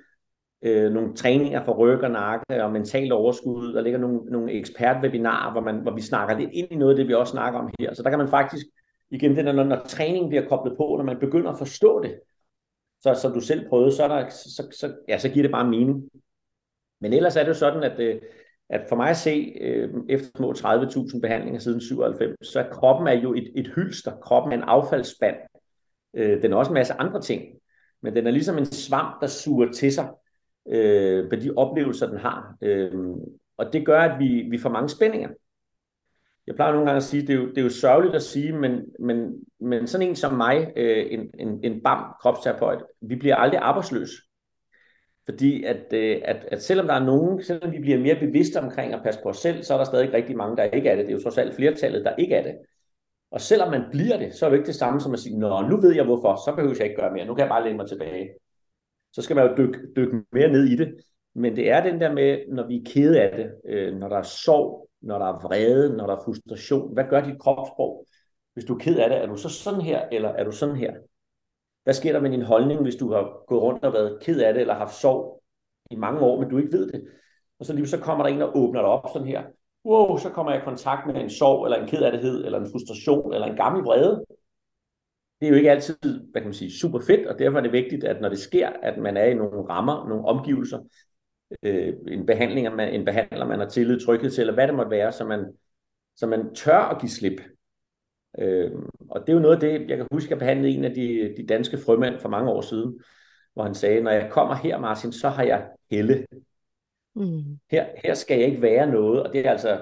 øh, 0.62 0.92
nogle 0.92 1.14
træninger 1.14 1.64
for 1.64 1.72
ryg 1.72 2.00
og 2.00 2.10
nakke 2.10 2.64
og 2.64 2.72
mentalt 2.72 3.12
overskud. 3.12 3.72
Der 3.74 3.80
ligger 3.80 3.98
nogle, 3.98 4.20
nogle 4.20 4.52
ekspertwebinarer, 4.52 5.52
hvor, 5.52 5.60
man, 5.60 5.76
hvor 5.78 5.94
vi 5.94 6.00
snakker 6.00 6.38
lidt 6.38 6.50
ind 6.52 6.68
i 6.70 6.76
noget 6.76 6.92
af 6.92 6.96
det, 6.96 7.08
vi 7.08 7.14
også 7.14 7.30
snakker 7.30 7.60
om 7.60 7.70
her. 7.80 7.94
Så 7.94 8.02
der 8.02 8.10
kan 8.10 8.18
man 8.18 8.28
faktisk, 8.28 8.66
igen, 9.10 9.36
det 9.36 9.44
der, 9.44 9.52
når, 9.52 9.64
når 9.64 9.84
træningen 9.86 10.28
bliver 10.28 10.48
koblet 10.48 10.76
på, 10.76 10.94
når 10.96 11.04
man 11.04 11.20
begynder 11.20 11.50
at 11.50 11.58
forstå 11.58 12.02
det, 12.02 12.20
så 13.00 13.14
som 13.14 13.32
du 13.32 13.40
selv 13.40 13.68
prøvede, 13.68 13.92
så, 13.92 14.08
der, 14.08 14.28
så, 14.28 14.68
så, 14.80 14.94
ja, 15.08 15.18
så 15.18 15.28
giver 15.28 15.42
det 15.42 15.52
bare 15.52 15.70
mening. 15.70 16.10
Men 17.00 17.12
ellers 17.12 17.36
er 17.36 17.40
det 17.40 17.48
jo 17.48 17.54
sådan, 17.54 17.82
at, 17.82 18.00
øh, 18.00 18.20
at 18.70 18.86
for 18.88 18.96
mig 18.96 19.10
at 19.10 19.16
se, 19.16 19.56
øh, 19.60 19.90
efter 20.08 20.28
små 20.36 20.52
30.000 20.52 21.20
behandlinger 21.20 21.60
siden 21.60 21.80
97, 21.80 22.48
så 22.48 22.60
er 22.60 22.70
kroppen 22.70 23.08
er 23.08 23.12
jo 23.12 23.34
et, 23.34 23.52
et 23.54 23.72
hylster. 23.74 24.16
Kroppen 24.16 24.52
er 24.52 24.56
en 24.56 24.62
affaldsspand. 24.62 25.36
Øh, 26.16 26.42
den 26.42 26.52
er 26.52 26.56
også 26.56 26.70
en 26.70 26.74
masse 26.74 26.94
andre 26.94 27.20
ting. 27.20 27.42
Men 28.02 28.16
den 28.16 28.26
er 28.26 28.30
ligesom 28.30 28.58
en 28.58 28.66
svamp, 28.66 29.20
der 29.20 29.26
suger 29.26 29.72
til 29.72 29.92
sig 29.92 30.08
øh, 30.68 31.30
på 31.30 31.36
de 31.36 31.50
oplevelser, 31.56 32.06
den 32.06 32.18
har. 32.18 32.56
Øh, 32.62 32.92
og 33.56 33.72
det 33.72 33.86
gør, 33.86 34.00
at 34.00 34.18
vi, 34.18 34.46
vi 34.50 34.58
får 34.58 34.70
mange 34.70 34.88
spændinger. 34.88 35.28
Jeg 36.46 36.54
plejer 36.54 36.72
nogle 36.72 36.86
gange 36.86 36.96
at 36.96 37.02
sige, 37.02 37.26
det 37.26 37.30
er 37.30 37.34
jo, 37.34 37.48
det 37.48 37.58
er 37.58 37.62
jo 37.62 37.70
sørgeligt 37.70 38.14
at 38.14 38.22
sige, 38.22 38.52
men, 38.52 38.82
men, 39.00 39.44
men 39.60 39.86
sådan 39.86 40.08
en 40.08 40.16
som 40.16 40.34
mig, 40.34 40.72
øh, 40.76 41.06
en, 41.10 41.30
en, 41.38 41.60
en 41.64 41.82
bam 41.82 42.14
kropsterapeut, 42.20 42.84
vi 43.00 43.16
bliver 43.16 43.36
aldrig 43.36 43.60
arbejdsløs. 43.60 44.10
Fordi 45.28 45.64
at, 45.64 45.92
øh, 45.92 46.20
at, 46.24 46.44
at 46.52 46.62
selvom 46.62 46.86
der 46.86 46.94
er 46.94 47.04
nogen, 47.04 47.42
selvom 47.42 47.72
vi 47.72 47.78
bliver 47.78 47.98
mere 47.98 48.20
bevidste 48.20 48.60
omkring 48.60 48.94
at 48.94 49.00
passe 49.04 49.20
på 49.22 49.28
os 49.28 49.38
selv, 49.38 49.62
så 49.62 49.74
er 49.74 49.78
der 49.78 49.84
stadig 49.84 50.12
rigtig 50.12 50.36
mange, 50.36 50.56
der 50.56 50.62
ikke 50.62 50.88
er 50.88 50.96
det. 50.96 51.06
Det 51.06 51.12
er 51.12 51.16
jo 51.16 51.22
trods 51.22 51.38
alt 51.38 51.54
flertallet, 51.54 52.04
der 52.04 52.16
ikke 52.16 52.34
er 52.34 52.42
det. 52.42 52.54
Og 53.30 53.40
selvom 53.40 53.70
man 53.70 53.82
bliver 53.90 54.18
det, 54.18 54.34
så 54.34 54.46
er 54.46 54.50
det 54.50 54.56
ikke 54.56 54.66
det 54.66 54.74
samme 54.74 55.00
som 55.00 55.12
at 55.12 55.18
sige, 55.18 55.38
nå, 55.38 55.60
nu 55.60 55.80
ved 55.80 55.94
jeg 55.94 56.04
hvorfor, 56.04 56.34
så 56.44 56.52
behøver 56.56 56.74
jeg 56.78 56.86
ikke 56.86 57.00
gøre 57.00 57.12
mere, 57.12 57.26
nu 57.26 57.34
kan 57.34 57.42
jeg 57.42 57.48
bare 57.48 57.64
læne 57.64 57.76
mig 57.76 57.88
tilbage 57.88 58.28
så 59.14 59.22
skal 59.22 59.36
man 59.36 59.48
jo 59.48 59.56
dykke, 59.56 59.78
dykke 59.96 60.22
mere 60.32 60.48
ned 60.48 60.64
i 60.64 60.76
det. 60.76 60.94
Men 61.34 61.56
det 61.56 61.70
er 61.70 61.82
den 61.82 62.00
der 62.00 62.12
med, 62.12 62.38
når 62.48 62.66
vi 62.66 62.76
er 62.76 62.84
kede 62.86 63.22
af 63.22 63.36
det, 63.36 63.54
øh, 63.64 63.94
når 63.94 64.08
der 64.08 64.16
er 64.16 64.22
sorg, 64.22 64.88
når 65.00 65.18
der 65.18 65.26
er 65.26 65.42
vrede, 65.42 65.96
når 65.96 66.06
der 66.06 66.16
er 66.16 66.24
frustration, 66.24 66.94
hvad 66.94 67.04
gør 67.10 67.20
dit 67.20 67.38
kropssprog? 67.38 68.06
Hvis 68.54 68.64
du 68.64 68.74
er 68.74 68.78
ked 68.78 68.98
af 68.98 69.10
det, 69.10 69.18
er 69.18 69.26
du 69.26 69.36
så 69.36 69.48
sådan 69.48 69.80
her, 69.80 70.08
eller 70.12 70.28
er 70.28 70.44
du 70.44 70.52
sådan 70.52 70.76
her? 70.76 70.92
Hvad 71.84 71.94
sker 71.94 72.12
der 72.12 72.20
med 72.20 72.30
din 72.30 72.42
holdning, 72.42 72.82
hvis 72.82 72.96
du 72.96 73.12
har 73.12 73.44
gået 73.46 73.62
rundt 73.62 73.84
og 73.84 73.92
været 73.92 74.18
ked 74.22 74.40
af 74.40 74.54
det, 74.54 74.60
eller 74.60 74.74
haft 74.74 74.94
sorg 74.94 75.42
i 75.90 75.96
mange 75.96 76.20
år, 76.20 76.40
men 76.40 76.50
du 76.50 76.58
ikke 76.58 76.72
ved 76.72 76.92
det? 76.92 77.04
Og 77.58 77.66
så 77.66 77.72
lige 77.72 77.88
så 77.88 77.98
kommer 78.00 78.26
der 78.26 78.34
en 78.34 78.42
og 78.42 78.56
åbner 78.56 78.80
dig 78.80 78.90
op 78.90 79.08
sådan 79.12 79.28
her. 79.28 79.42
Wow, 79.84 80.16
så 80.16 80.30
kommer 80.30 80.52
jeg 80.52 80.60
i 80.60 80.64
kontakt 80.64 81.06
med 81.06 81.14
en 81.14 81.30
sorg, 81.30 81.64
eller 81.64 81.82
en 81.82 81.88
ked 81.88 82.02
eller 82.44 82.60
en 82.60 82.70
frustration, 82.72 83.34
eller 83.34 83.46
en 83.46 83.56
gammel 83.56 83.82
vrede 83.82 84.24
det 85.44 85.46
er 85.46 85.50
jo 85.50 85.56
ikke 85.56 85.70
altid, 85.70 85.96
hvad 86.02 86.40
kan 86.40 86.44
man 86.44 86.54
sige, 86.54 86.72
super 86.72 87.00
fedt, 87.00 87.26
og 87.26 87.38
derfor 87.38 87.58
er 87.58 87.62
det 87.62 87.72
vigtigt, 87.72 88.04
at 88.04 88.20
når 88.20 88.28
det 88.28 88.38
sker, 88.38 88.68
at 88.82 88.98
man 88.98 89.16
er 89.16 89.24
i 89.24 89.34
nogle 89.34 89.68
rammer, 89.68 90.08
nogle 90.08 90.24
omgivelser, 90.24 90.78
øh, 91.62 91.94
en 92.08 92.26
behandling, 92.26 92.74
man, 92.76 92.94
en 92.94 93.04
behandler, 93.04 93.46
man 93.46 93.58
har 93.58 93.68
tillid, 93.68 94.00
tryghed 94.00 94.30
til, 94.30 94.40
eller 94.40 94.54
hvad 94.54 94.66
det 94.66 94.74
måtte 94.74 94.90
være, 94.90 95.12
så 95.12 95.24
man, 95.24 95.52
så 96.16 96.26
man 96.26 96.54
tør 96.54 96.78
at 96.78 97.00
give 97.00 97.10
slip. 97.10 97.40
Øh, 98.38 98.70
og 99.10 99.20
det 99.20 99.28
er 99.28 99.32
jo 99.36 99.42
noget 99.42 99.54
af 99.54 99.60
det, 99.60 99.88
jeg 99.90 99.96
kan 99.96 100.06
huske, 100.12 100.30
jeg 100.30 100.38
behandlede 100.38 100.72
en 100.74 100.84
af 100.84 100.94
de, 100.94 101.34
de 101.36 101.46
danske 101.46 101.78
frømænd 101.78 102.18
for 102.18 102.28
mange 102.28 102.50
år 102.50 102.60
siden, 102.60 103.00
hvor 103.54 103.62
han 103.62 103.74
sagde, 103.74 104.00
når 104.00 104.10
jeg 104.10 104.30
kommer 104.30 104.54
her, 104.54 104.78
Martin, 104.78 105.12
så 105.12 105.28
har 105.28 105.42
jeg 105.42 105.68
helle. 105.90 106.26
Mm. 107.14 107.58
Her, 107.70 107.86
her 108.04 108.14
skal 108.14 108.38
jeg 108.38 108.48
ikke 108.48 108.62
være 108.62 108.86
noget, 108.90 109.22
og 109.22 109.32
det 109.32 109.46
er 109.46 109.50
altså, 109.50 109.80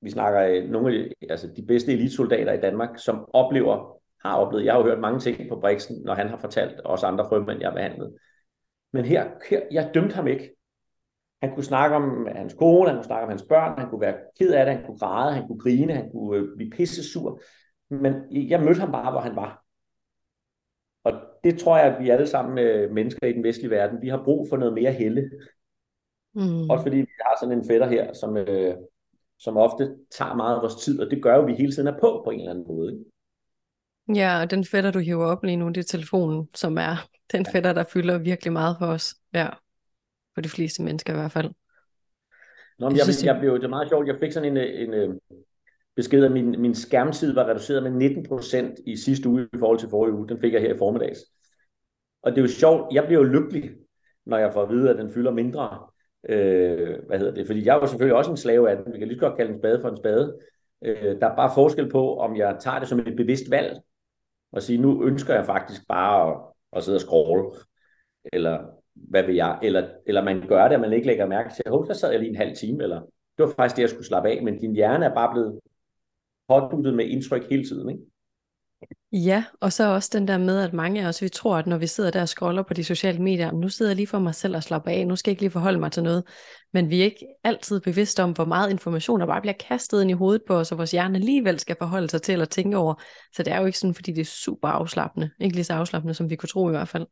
vi 0.00 0.10
snakker 0.10 0.40
øh, 0.40 0.70
nogle 0.70 0.94
af 0.94 1.08
de, 1.08 1.26
altså 1.30 1.48
de 1.56 1.62
bedste 1.62 1.92
elitsoldater 1.92 2.52
i 2.52 2.60
Danmark, 2.60 2.98
som 2.98 3.28
oplever 3.32 4.00
har 4.24 4.36
oplevet. 4.36 4.64
Jeg 4.64 4.72
har 4.72 4.80
jo 4.80 4.86
hørt 4.86 5.00
mange 5.00 5.20
ting 5.20 5.48
på 5.48 5.60
Brixen, 5.60 6.02
når 6.04 6.14
han 6.14 6.28
har 6.28 6.36
fortalt 6.36 6.80
os 6.84 7.02
andre 7.02 7.26
frømænd, 7.28 7.60
jeg 7.60 7.68
har 7.68 7.74
behandlet. 7.74 8.14
Men 8.92 9.04
her, 9.04 9.30
her, 9.50 9.60
jeg 9.70 9.90
dømte 9.94 10.14
ham 10.14 10.26
ikke. 10.26 10.56
Han 11.42 11.54
kunne 11.54 11.64
snakke 11.64 11.96
om 11.96 12.28
hans 12.36 12.54
kone, 12.54 12.88
han 12.88 12.96
kunne 12.96 13.04
snakke 13.04 13.22
om 13.22 13.28
hans 13.28 13.44
børn, 13.48 13.78
han 13.78 13.90
kunne 13.90 14.00
være 14.00 14.16
ked 14.38 14.52
af 14.52 14.66
det, 14.66 14.74
han 14.74 14.84
kunne 14.86 14.98
græde, 14.98 15.34
han 15.34 15.46
kunne 15.46 15.58
grine, 15.58 15.94
han 15.94 16.10
kunne 16.10 16.38
øh, 16.38 16.56
blive 16.56 16.70
pisse 16.70 17.12
sur. 17.12 17.40
Men 17.90 18.14
jeg 18.30 18.60
mødte 18.60 18.80
ham 18.80 18.92
bare, 18.92 19.10
hvor 19.10 19.20
han 19.20 19.36
var. 19.36 19.64
Og 21.04 21.12
det 21.44 21.58
tror 21.58 21.78
jeg, 21.78 21.86
at 21.86 22.02
vi 22.02 22.10
alle 22.10 22.26
sammen 22.26 22.58
øh, 22.58 22.90
mennesker 22.90 23.26
i 23.26 23.32
den 23.32 23.44
vestlige 23.44 23.70
verden, 23.70 24.02
vi 24.02 24.08
har 24.08 24.24
brug 24.24 24.48
for 24.48 24.56
noget 24.56 24.74
mere 24.74 24.92
helle. 24.92 25.30
Mm. 26.34 26.70
Også 26.70 26.82
fordi 26.82 26.96
vi 26.96 27.12
har 27.20 27.36
sådan 27.40 27.58
en 27.58 27.66
fætter 27.66 27.88
her, 27.88 28.12
som, 28.12 28.36
øh, 28.36 28.76
som 29.38 29.56
ofte 29.56 29.96
tager 30.10 30.34
meget 30.34 30.56
af 30.56 30.62
vores 30.62 30.74
tid, 30.74 31.00
og 31.00 31.10
det 31.10 31.22
gør 31.22 31.34
jo, 31.34 31.40
at 31.42 31.46
vi 31.46 31.54
hele 31.54 31.72
tiden 31.72 31.88
er 31.88 31.98
på 32.00 32.22
på 32.24 32.30
en 32.30 32.40
eller 32.40 32.50
anden 32.50 32.66
måde. 32.68 32.92
Ikke? 32.92 33.04
Ja, 34.20 34.40
og 34.40 34.50
den 34.50 34.64
fætter, 34.64 34.90
du 34.90 34.98
hiver 34.98 35.26
op 35.26 35.44
lige 35.44 35.56
nu, 35.56 35.68
det 35.68 35.78
er 35.78 35.82
telefonen, 35.82 36.48
som 36.54 36.78
er 36.78 37.08
den 37.32 37.46
fætter, 37.46 37.72
der 37.72 37.84
fylder 37.84 38.18
virkelig 38.18 38.52
meget 38.52 38.76
for 38.78 38.86
os. 38.86 39.14
Ja, 39.34 39.48
for 40.34 40.40
de 40.40 40.48
fleste 40.48 40.82
mennesker 40.82 41.12
i 41.12 41.16
hvert 41.16 41.32
fald. 41.32 41.50
Nå, 42.78 42.88
men 42.88 42.96
jeg, 42.96 43.04
jeg, 43.06 43.34
jeg 43.34 43.40
blev, 43.40 43.54
det 43.54 43.64
er 43.64 43.68
meget 43.68 43.88
sjovt, 43.88 44.06
jeg 44.06 44.16
fik 44.20 44.32
sådan 44.32 44.56
en, 44.56 44.56
en, 44.56 44.94
en 44.94 45.20
besked, 46.00 46.24
at 46.24 46.32
min, 46.32 46.60
min 46.60 46.74
skærmtid 46.74 47.34
var 47.34 47.48
reduceret 47.48 47.82
med 47.82 48.10
19% 48.10 48.82
i 48.86 48.96
sidste 48.96 49.28
uge 49.28 49.48
i 49.52 49.58
forhold 49.58 49.78
til 49.78 49.88
forrige 49.88 50.14
uge. 50.14 50.28
Den 50.28 50.40
fik 50.40 50.52
jeg 50.52 50.60
her 50.60 50.74
i 50.74 50.78
formiddags. 50.78 51.18
Og 52.22 52.30
det 52.30 52.38
er 52.38 52.42
jo 52.42 52.48
sjovt, 52.48 52.94
jeg 52.94 53.04
bliver 53.04 53.20
jo 53.20 53.26
lykkelig, 53.26 53.70
når 54.26 54.38
jeg 54.38 54.52
får 54.52 54.62
at 54.62 54.70
vide, 54.70 54.90
at 54.90 54.98
den 54.98 55.10
fylder 55.10 55.30
mindre. 55.30 55.86
Øh, 56.28 56.96
hvad 57.06 57.18
hedder 57.18 57.34
det? 57.34 57.46
Fordi 57.46 57.66
jeg 57.66 57.80
var 57.80 57.86
selvfølgelig 57.86 58.16
også 58.16 58.30
en 58.30 58.36
slave 58.36 58.70
af 58.70 58.76
den. 58.76 58.92
Vi 58.92 58.98
kan 58.98 59.08
lige 59.08 59.18
godt 59.18 59.36
kalde 59.36 59.52
en 59.52 59.58
spade 59.58 59.80
for 59.80 59.88
en 59.88 59.96
spade. 59.96 60.38
Øh, 60.84 61.20
der 61.20 61.26
er 61.26 61.36
bare 61.36 61.50
forskel 61.54 61.90
på, 61.90 62.16
om 62.16 62.36
jeg 62.36 62.56
tager 62.60 62.78
det 62.78 62.88
som 62.88 62.98
et 62.98 63.16
bevidst 63.16 63.50
valg, 63.50 63.80
og 64.52 64.62
sige, 64.62 64.78
nu 64.78 65.04
ønsker 65.04 65.34
jeg 65.34 65.46
faktisk 65.46 65.82
bare 65.88 66.30
at, 66.30 66.40
at 66.76 66.84
sidde 66.84 66.96
og 66.96 67.00
scrolle, 67.00 67.50
eller 68.32 68.58
hvad 68.94 69.22
vil 69.22 69.34
jeg, 69.34 69.58
eller, 69.62 69.88
eller 70.06 70.24
man 70.24 70.48
gør 70.48 70.68
det, 70.68 70.74
at 70.74 70.80
man 70.80 70.92
ikke 70.92 71.06
lægger 71.06 71.26
mærke 71.26 71.50
til, 71.54 71.62
at 71.66 71.72
der 71.72 71.94
sad 71.94 72.10
jeg 72.10 72.20
lige 72.20 72.30
en 72.30 72.36
halv 72.36 72.56
time, 72.56 72.82
eller 72.82 73.00
det 73.38 73.46
var 73.46 73.52
faktisk 73.56 73.76
det, 73.76 73.82
jeg 73.82 73.90
skulle 73.90 74.06
slappe 74.06 74.28
af, 74.28 74.42
men 74.42 74.58
din 74.58 74.74
hjerne 74.74 75.04
er 75.04 75.14
bare 75.14 75.32
blevet 75.32 75.60
påduttet 76.50 76.94
med 76.94 77.04
indtryk 77.04 77.50
hele 77.50 77.64
tiden, 77.64 77.90
ikke? 77.90 78.02
Ja, 79.12 79.44
og 79.60 79.72
så 79.72 79.94
også 79.94 80.10
den 80.12 80.28
der 80.28 80.38
med, 80.38 80.60
at 80.60 80.72
mange 80.72 81.02
af 81.02 81.08
os, 81.08 81.22
vi 81.22 81.28
tror, 81.28 81.56
at 81.56 81.66
når 81.66 81.78
vi 81.78 81.86
sidder 81.86 82.10
der 82.10 82.20
og 82.20 82.28
scroller 82.28 82.62
på 82.62 82.74
de 82.74 82.84
sociale 82.84 83.18
medier, 83.18 83.52
nu 83.52 83.68
sidder 83.68 83.90
jeg 83.90 83.96
lige 83.96 84.06
for 84.06 84.18
mig 84.18 84.34
selv 84.34 84.56
og 84.56 84.62
slapper 84.62 84.90
af, 84.90 85.06
nu 85.06 85.16
skal 85.16 85.30
jeg 85.30 85.32
ikke 85.32 85.42
lige 85.42 85.50
forholde 85.50 85.78
mig 85.78 85.92
til 85.92 86.02
noget. 86.02 86.24
Men 86.72 86.90
vi 86.90 87.00
er 87.00 87.04
ikke 87.04 87.26
altid 87.44 87.80
bevidste 87.80 88.22
om, 88.22 88.32
hvor 88.32 88.44
meget 88.44 88.70
information 88.70 89.20
der 89.20 89.26
bare 89.26 89.40
bliver 89.40 89.54
kastet 89.68 90.02
ind 90.02 90.10
i 90.10 90.14
hovedet 90.14 90.42
på 90.46 90.54
os, 90.54 90.72
og 90.72 90.78
vores 90.78 90.90
hjerne 90.90 91.18
alligevel 91.18 91.58
skal 91.58 91.76
forholde 91.78 92.10
sig 92.10 92.22
til 92.22 92.40
at 92.40 92.48
tænke 92.48 92.76
over. 92.76 92.94
Så 93.32 93.42
det 93.42 93.52
er 93.52 93.60
jo 93.60 93.66
ikke 93.66 93.78
sådan, 93.78 93.94
fordi 93.94 94.12
det 94.12 94.20
er 94.20 94.24
super 94.44 94.68
afslappende. 94.68 95.30
Ikke 95.40 95.54
lige 95.54 95.64
så 95.64 95.74
afslappende, 95.74 96.14
som 96.14 96.30
vi 96.30 96.36
kunne 96.36 96.48
tro 96.48 96.68
i 96.68 96.70
hvert 96.72 96.88
fald. 96.88 97.06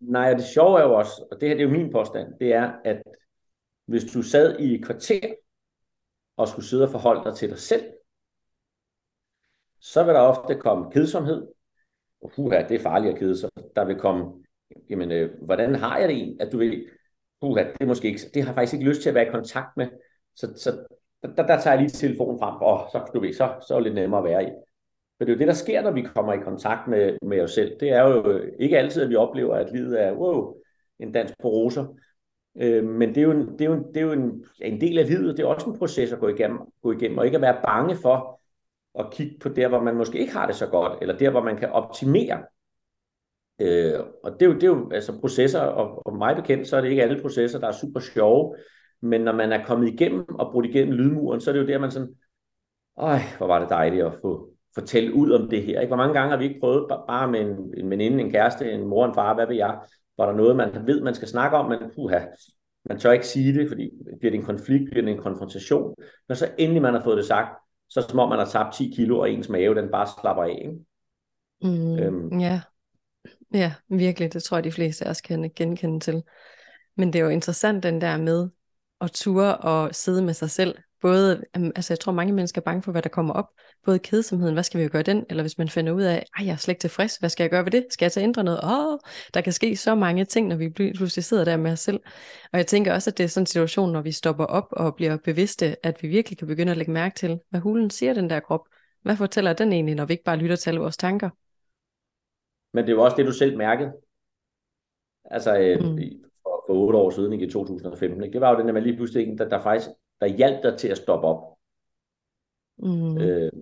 Nej, 0.00 0.32
og 0.32 0.38
det 0.38 0.46
sjove 0.46 0.80
er 0.80 0.84
jo 0.84 0.94
også, 0.94 1.28
og 1.32 1.40
det 1.40 1.48
her 1.48 1.56
det 1.56 1.64
er 1.64 1.68
jo 1.68 1.78
min 1.78 1.92
påstand, 1.92 2.28
det 2.40 2.52
er, 2.52 2.72
at 2.84 3.02
hvis 3.86 4.04
du 4.04 4.22
sad 4.22 4.58
i 4.58 4.74
et 4.74 4.84
kvarter 4.84 5.20
og 6.36 6.48
skulle 6.48 6.66
sidde 6.66 6.84
og 6.84 6.90
forholde 6.90 7.24
dig 7.24 7.36
til 7.36 7.48
dig 7.48 7.58
selv, 7.58 7.82
så 9.92 10.04
vil 10.04 10.14
der 10.14 10.20
ofte 10.20 10.54
komme 10.54 10.90
kedsomhed. 10.90 11.46
Puha, 12.34 12.62
det 12.68 12.74
er 12.74 12.82
farligt 12.82 13.12
at 13.12 13.18
kede 13.18 13.36
sig. 13.36 13.50
Der 13.76 13.84
vil 13.84 13.96
komme, 13.96 14.44
jamen, 14.90 15.12
øh, 15.12 15.30
hvordan 15.42 15.74
har 15.74 15.98
jeg 15.98 16.08
det 16.08 16.16
egentlig? 16.16 16.40
At 16.40 16.52
du 16.52 16.58
vil, 16.58 16.86
puha, 17.40 17.62
det 17.62 17.80
er 17.80 17.86
måske 17.86 18.08
ikke, 18.08 18.20
det 18.34 18.42
har 18.42 18.50
jeg 18.50 18.54
faktisk 18.54 18.74
ikke 18.74 18.88
lyst 18.88 19.02
til 19.02 19.08
at 19.08 19.14
være 19.14 19.26
i 19.26 19.30
kontakt 19.30 19.76
med. 19.76 19.86
Så, 20.36 20.52
så 20.56 20.70
der, 21.22 21.46
der 21.46 21.60
tager 21.60 21.74
jeg 21.74 21.78
lige 21.78 21.90
telefonen 21.90 22.38
frem, 22.38 22.54
og 22.54 22.88
så, 22.92 23.10
du 23.14 23.20
ved, 23.20 23.32
så, 23.32 23.54
så 23.68 23.74
er 23.74 23.78
det 23.78 23.84
lidt 23.84 23.94
nemmere 23.94 24.18
at 24.18 24.24
være 24.24 24.44
i. 24.44 24.50
For 25.18 25.24
det 25.24 25.28
er 25.28 25.34
jo 25.34 25.38
det, 25.38 25.48
der 25.48 25.54
sker, 25.54 25.82
når 25.82 25.90
vi 25.90 26.02
kommer 26.02 26.32
i 26.32 26.38
kontakt 26.44 26.88
med, 26.88 27.18
med 27.22 27.40
os 27.40 27.50
selv. 27.50 27.80
Det 27.80 27.88
er 27.88 28.02
jo 28.02 28.30
øh, 28.30 28.52
ikke 28.58 28.78
altid, 28.78 29.02
at 29.02 29.08
vi 29.08 29.16
oplever, 29.16 29.54
at 29.54 29.72
livet 29.72 30.02
er 30.02 30.12
wow, 30.12 30.54
en 30.98 31.12
dans 31.12 31.32
på 31.42 31.48
roser. 31.48 31.86
Øh, 32.56 32.84
men 32.84 33.08
det 33.08 33.18
er, 33.18 33.22
jo 33.22 33.30
en, 33.30 33.58
det, 33.58 33.60
er 33.60 33.64
jo 33.64 33.72
en, 33.72 33.84
det 33.94 33.96
er 33.96 34.00
jo 34.00 34.12
en, 34.12 34.44
en 34.60 34.80
del 34.80 34.98
af 34.98 35.08
livet. 35.08 35.36
Det 35.36 35.42
er 35.42 35.46
også 35.46 35.70
en 35.70 35.78
proces 35.78 36.12
at 36.12 36.20
gå 36.20 36.28
igennem, 36.28 36.58
gå 36.82 36.92
igennem 36.92 37.18
og 37.18 37.24
ikke 37.24 37.36
at 37.36 37.42
være 37.42 37.60
bange 37.64 37.96
for 37.96 38.40
at 38.98 39.06
kigge 39.12 39.38
på 39.38 39.48
der, 39.48 39.68
hvor 39.68 39.82
man 39.82 39.96
måske 39.96 40.18
ikke 40.18 40.32
har 40.32 40.46
det 40.46 40.56
så 40.56 40.66
godt, 40.66 40.98
eller 41.00 41.18
der, 41.18 41.30
hvor 41.30 41.42
man 41.42 41.56
kan 41.56 41.70
optimere. 41.70 42.42
Øh, 43.60 44.00
og 44.24 44.32
det 44.32 44.42
er, 44.42 44.46
jo, 44.46 44.54
det 44.54 44.62
er 44.62 44.66
jo 44.66 44.90
altså 44.90 45.20
processer, 45.20 45.60
og, 45.60 46.06
og 46.06 46.16
mig 46.16 46.36
bekendt, 46.36 46.68
så 46.68 46.76
er 46.76 46.80
det 46.80 46.88
ikke 46.88 47.02
alle 47.02 47.22
processer, 47.22 47.58
der 47.58 47.68
er 47.68 47.72
super 47.72 48.00
sjove, 48.00 48.56
men 49.02 49.20
når 49.20 49.32
man 49.32 49.52
er 49.52 49.64
kommet 49.64 49.88
igennem 49.88 50.34
og 50.34 50.52
brudt 50.52 50.66
igennem 50.66 50.94
lydmuren, 50.94 51.40
så 51.40 51.50
er 51.50 51.52
det 51.52 51.60
jo 51.60 51.66
der, 51.66 51.78
man 51.78 51.90
sådan, 51.90 52.14
øj, 52.98 53.18
hvor 53.38 53.46
var 53.46 53.58
det 53.60 53.68
dejligt 53.68 54.04
at 54.04 54.14
få 54.22 54.50
fortælle 54.74 55.14
ud 55.14 55.30
om 55.30 55.48
det 55.48 55.62
her. 55.62 55.80
Ikke? 55.80 55.90
Hvor 55.90 55.96
mange 55.96 56.14
gange 56.14 56.30
har 56.30 56.38
vi 56.38 56.44
ikke 56.44 56.60
prøvet 56.60 56.88
bare 57.08 57.30
med 57.30 57.40
en, 57.40 57.74
en 57.76 57.90
veninde, 57.90 58.20
en 58.20 58.30
kæreste, 58.30 58.72
en 58.72 58.86
mor, 58.86 59.06
en 59.06 59.14
far, 59.14 59.34
hvad 59.34 59.46
ved 59.46 59.56
jeg, 59.56 59.78
hvor 60.14 60.26
der 60.26 60.32
noget, 60.32 60.56
man 60.56 60.86
ved, 60.86 61.00
man 61.00 61.14
skal 61.14 61.28
snakke 61.28 61.56
om, 61.56 61.68
men 61.68 61.78
puha, 61.94 62.20
man 62.84 62.98
tør 62.98 63.12
ikke 63.12 63.26
sige 63.26 63.54
det, 63.54 63.68
fordi 63.68 63.90
bliver 64.20 64.30
det 64.30 64.38
en 64.38 64.46
konflikt, 64.46 64.90
bliver 64.90 65.04
det 65.04 65.12
en 65.12 65.22
konfrontation. 65.22 65.94
Når 66.28 66.34
så 66.34 66.48
endelig 66.58 66.82
man 66.82 66.94
har 66.94 67.02
fået 67.02 67.16
det 67.16 67.24
sagt, 67.24 67.65
så 67.88 68.06
som 68.08 68.18
om 68.18 68.28
man 68.28 68.38
har 68.38 68.46
tabt 68.46 68.74
10 68.74 68.92
kilo, 68.96 69.18
og 69.18 69.30
ens 69.30 69.48
mave, 69.48 69.74
den 69.74 69.90
bare 69.90 70.08
slapper 70.20 70.42
af. 70.42 70.58
Ikke? 70.60 70.74
Mm, 71.62 71.98
øhm. 71.98 72.40
Ja. 72.40 72.60
ja, 73.54 73.74
virkelig, 73.88 74.32
det 74.32 74.42
tror 74.42 74.56
jeg, 74.56 74.64
de 74.64 74.72
fleste 74.72 75.04
af 75.04 75.10
os 75.10 75.20
kan 75.20 75.52
genkende 75.56 76.00
til. 76.00 76.22
Men 76.96 77.12
det 77.12 77.18
er 77.18 77.24
jo 77.24 77.30
interessant 77.30 77.82
den 77.82 78.00
der 78.00 78.16
med 78.16 78.48
at 79.00 79.10
ture 79.10 79.56
og 79.56 79.94
sidde 79.94 80.22
med 80.22 80.34
sig 80.34 80.50
selv. 80.50 80.78
Både, 81.00 81.44
altså 81.54 81.92
jeg 81.92 82.00
tror 82.00 82.12
mange 82.12 82.32
mennesker 82.32 82.60
er 82.60 82.64
bange 82.64 82.82
for, 82.82 82.92
hvad 82.92 83.02
der 83.02 83.08
kommer 83.08 83.34
op. 83.34 83.48
Både 83.84 83.98
kedsomheden, 83.98 84.54
hvad 84.54 84.62
skal 84.62 84.80
vi 84.80 84.88
gøre 84.88 85.02
den? 85.02 85.26
Eller 85.30 85.42
hvis 85.42 85.58
man 85.58 85.68
finder 85.68 85.92
ud 85.92 86.02
af, 86.02 86.26
at 86.38 86.46
jeg 86.46 86.52
er 86.52 86.56
slet 86.56 86.72
ikke 86.72 86.80
tilfreds, 86.80 87.16
hvad 87.16 87.28
skal 87.28 87.44
jeg 87.44 87.50
gøre 87.50 87.64
ved 87.64 87.70
det? 87.70 87.86
Skal 87.90 88.04
jeg 88.04 88.12
tage 88.12 88.24
ændre 88.24 88.44
noget? 88.44 88.60
Åh, 88.64 88.92
oh, 88.92 88.98
der 89.34 89.40
kan 89.40 89.52
ske 89.52 89.76
så 89.76 89.94
mange 89.94 90.24
ting, 90.24 90.48
når 90.48 90.56
vi 90.56 90.68
pludselig 90.68 91.24
sidder 91.24 91.44
der 91.44 91.56
med 91.56 91.72
os 91.72 91.80
selv. 91.80 92.00
Og 92.52 92.58
jeg 92.58 92.66
tænker 92.66 92.94
også, 92.94 93.10
at 93.10 93.18
det 93.18 93.24
er 93.24 93.28
sådan 93.28 93.42
en 93.42 93.46
situation, 93.46 93.92
når 93.92 94.02
vi 94.02 94.12
stopper 94.12 94.44
op 94.44 94.66
og 94.70 94.94
bliver 94.94 95.16
bevidste, 95.24 95.86
at 95.86 96.02
vi 96.02 96.08
virkelig 96.08 96.38
kan 96.38 96.46
begynde 96.46 96.72
at 96.72 96.78
lægge 96.78 96.92
mærke 96.92 97.14
til, 97.14 97.40
hvad 97.50 97.60
hulen 97.60 97.90
siger 97.90 98.14
den 98.14 98.30
der 98.30 98.40
krop. 98.40 98.68
Hvad 99.02 99.16
fortæller 99.16 99.52
den 99.52 99.72
egentlig, 99.72 99.94
når 99.94 100.04
vi 100.04 100.12
ikke 100.12 100.24
bare 100.24 100.36
lytter 100.36 100.56
til 100.56 100.70
alle 100.70 100.80
vores 100.80 100.96
tanker? 100.96 101.30
Men 102.72 102.84
det 102.84 102.90
er 102.90 102.94
jo 102.94 103.02
også 103.02 103.16
det, 103.16 103.26
du 103.26 103.32
selv 103.32 103.56
mærkede. 103.56 103.92
Altså, 105.24 105.58
øh, 105.58 105.80
mm 105.80 105.98
for 106.66 106.74
otte 106.74 106.98
år 106.98 107.10
siden, 107.10 107.32
ikke, 107.32 107.46
i 107.46 107.50
2015. 107.50 108.22
Ikke? 108.24 108.32
Det 108.32 108.40
var 108.40 108.50
jo 108.50 108.58
den 108.58 108.66
der, 108.66 108.72
man 108.72 108.82
lige 108.82 108.96
pludselig 108.96 109.38
der, 109.38 109.48
der 109.48 109.62
faktisk 109.62 109.88
der 110.20 110.26
hjalp 110.26 110.62
dig 110.62 110.78
til 110.78 110.88
at 110.88 110.98
stoppe 110.98 111.26
op. 111.26 111.58
Mm. 112.78 113.18
Øh, 113.18 113.52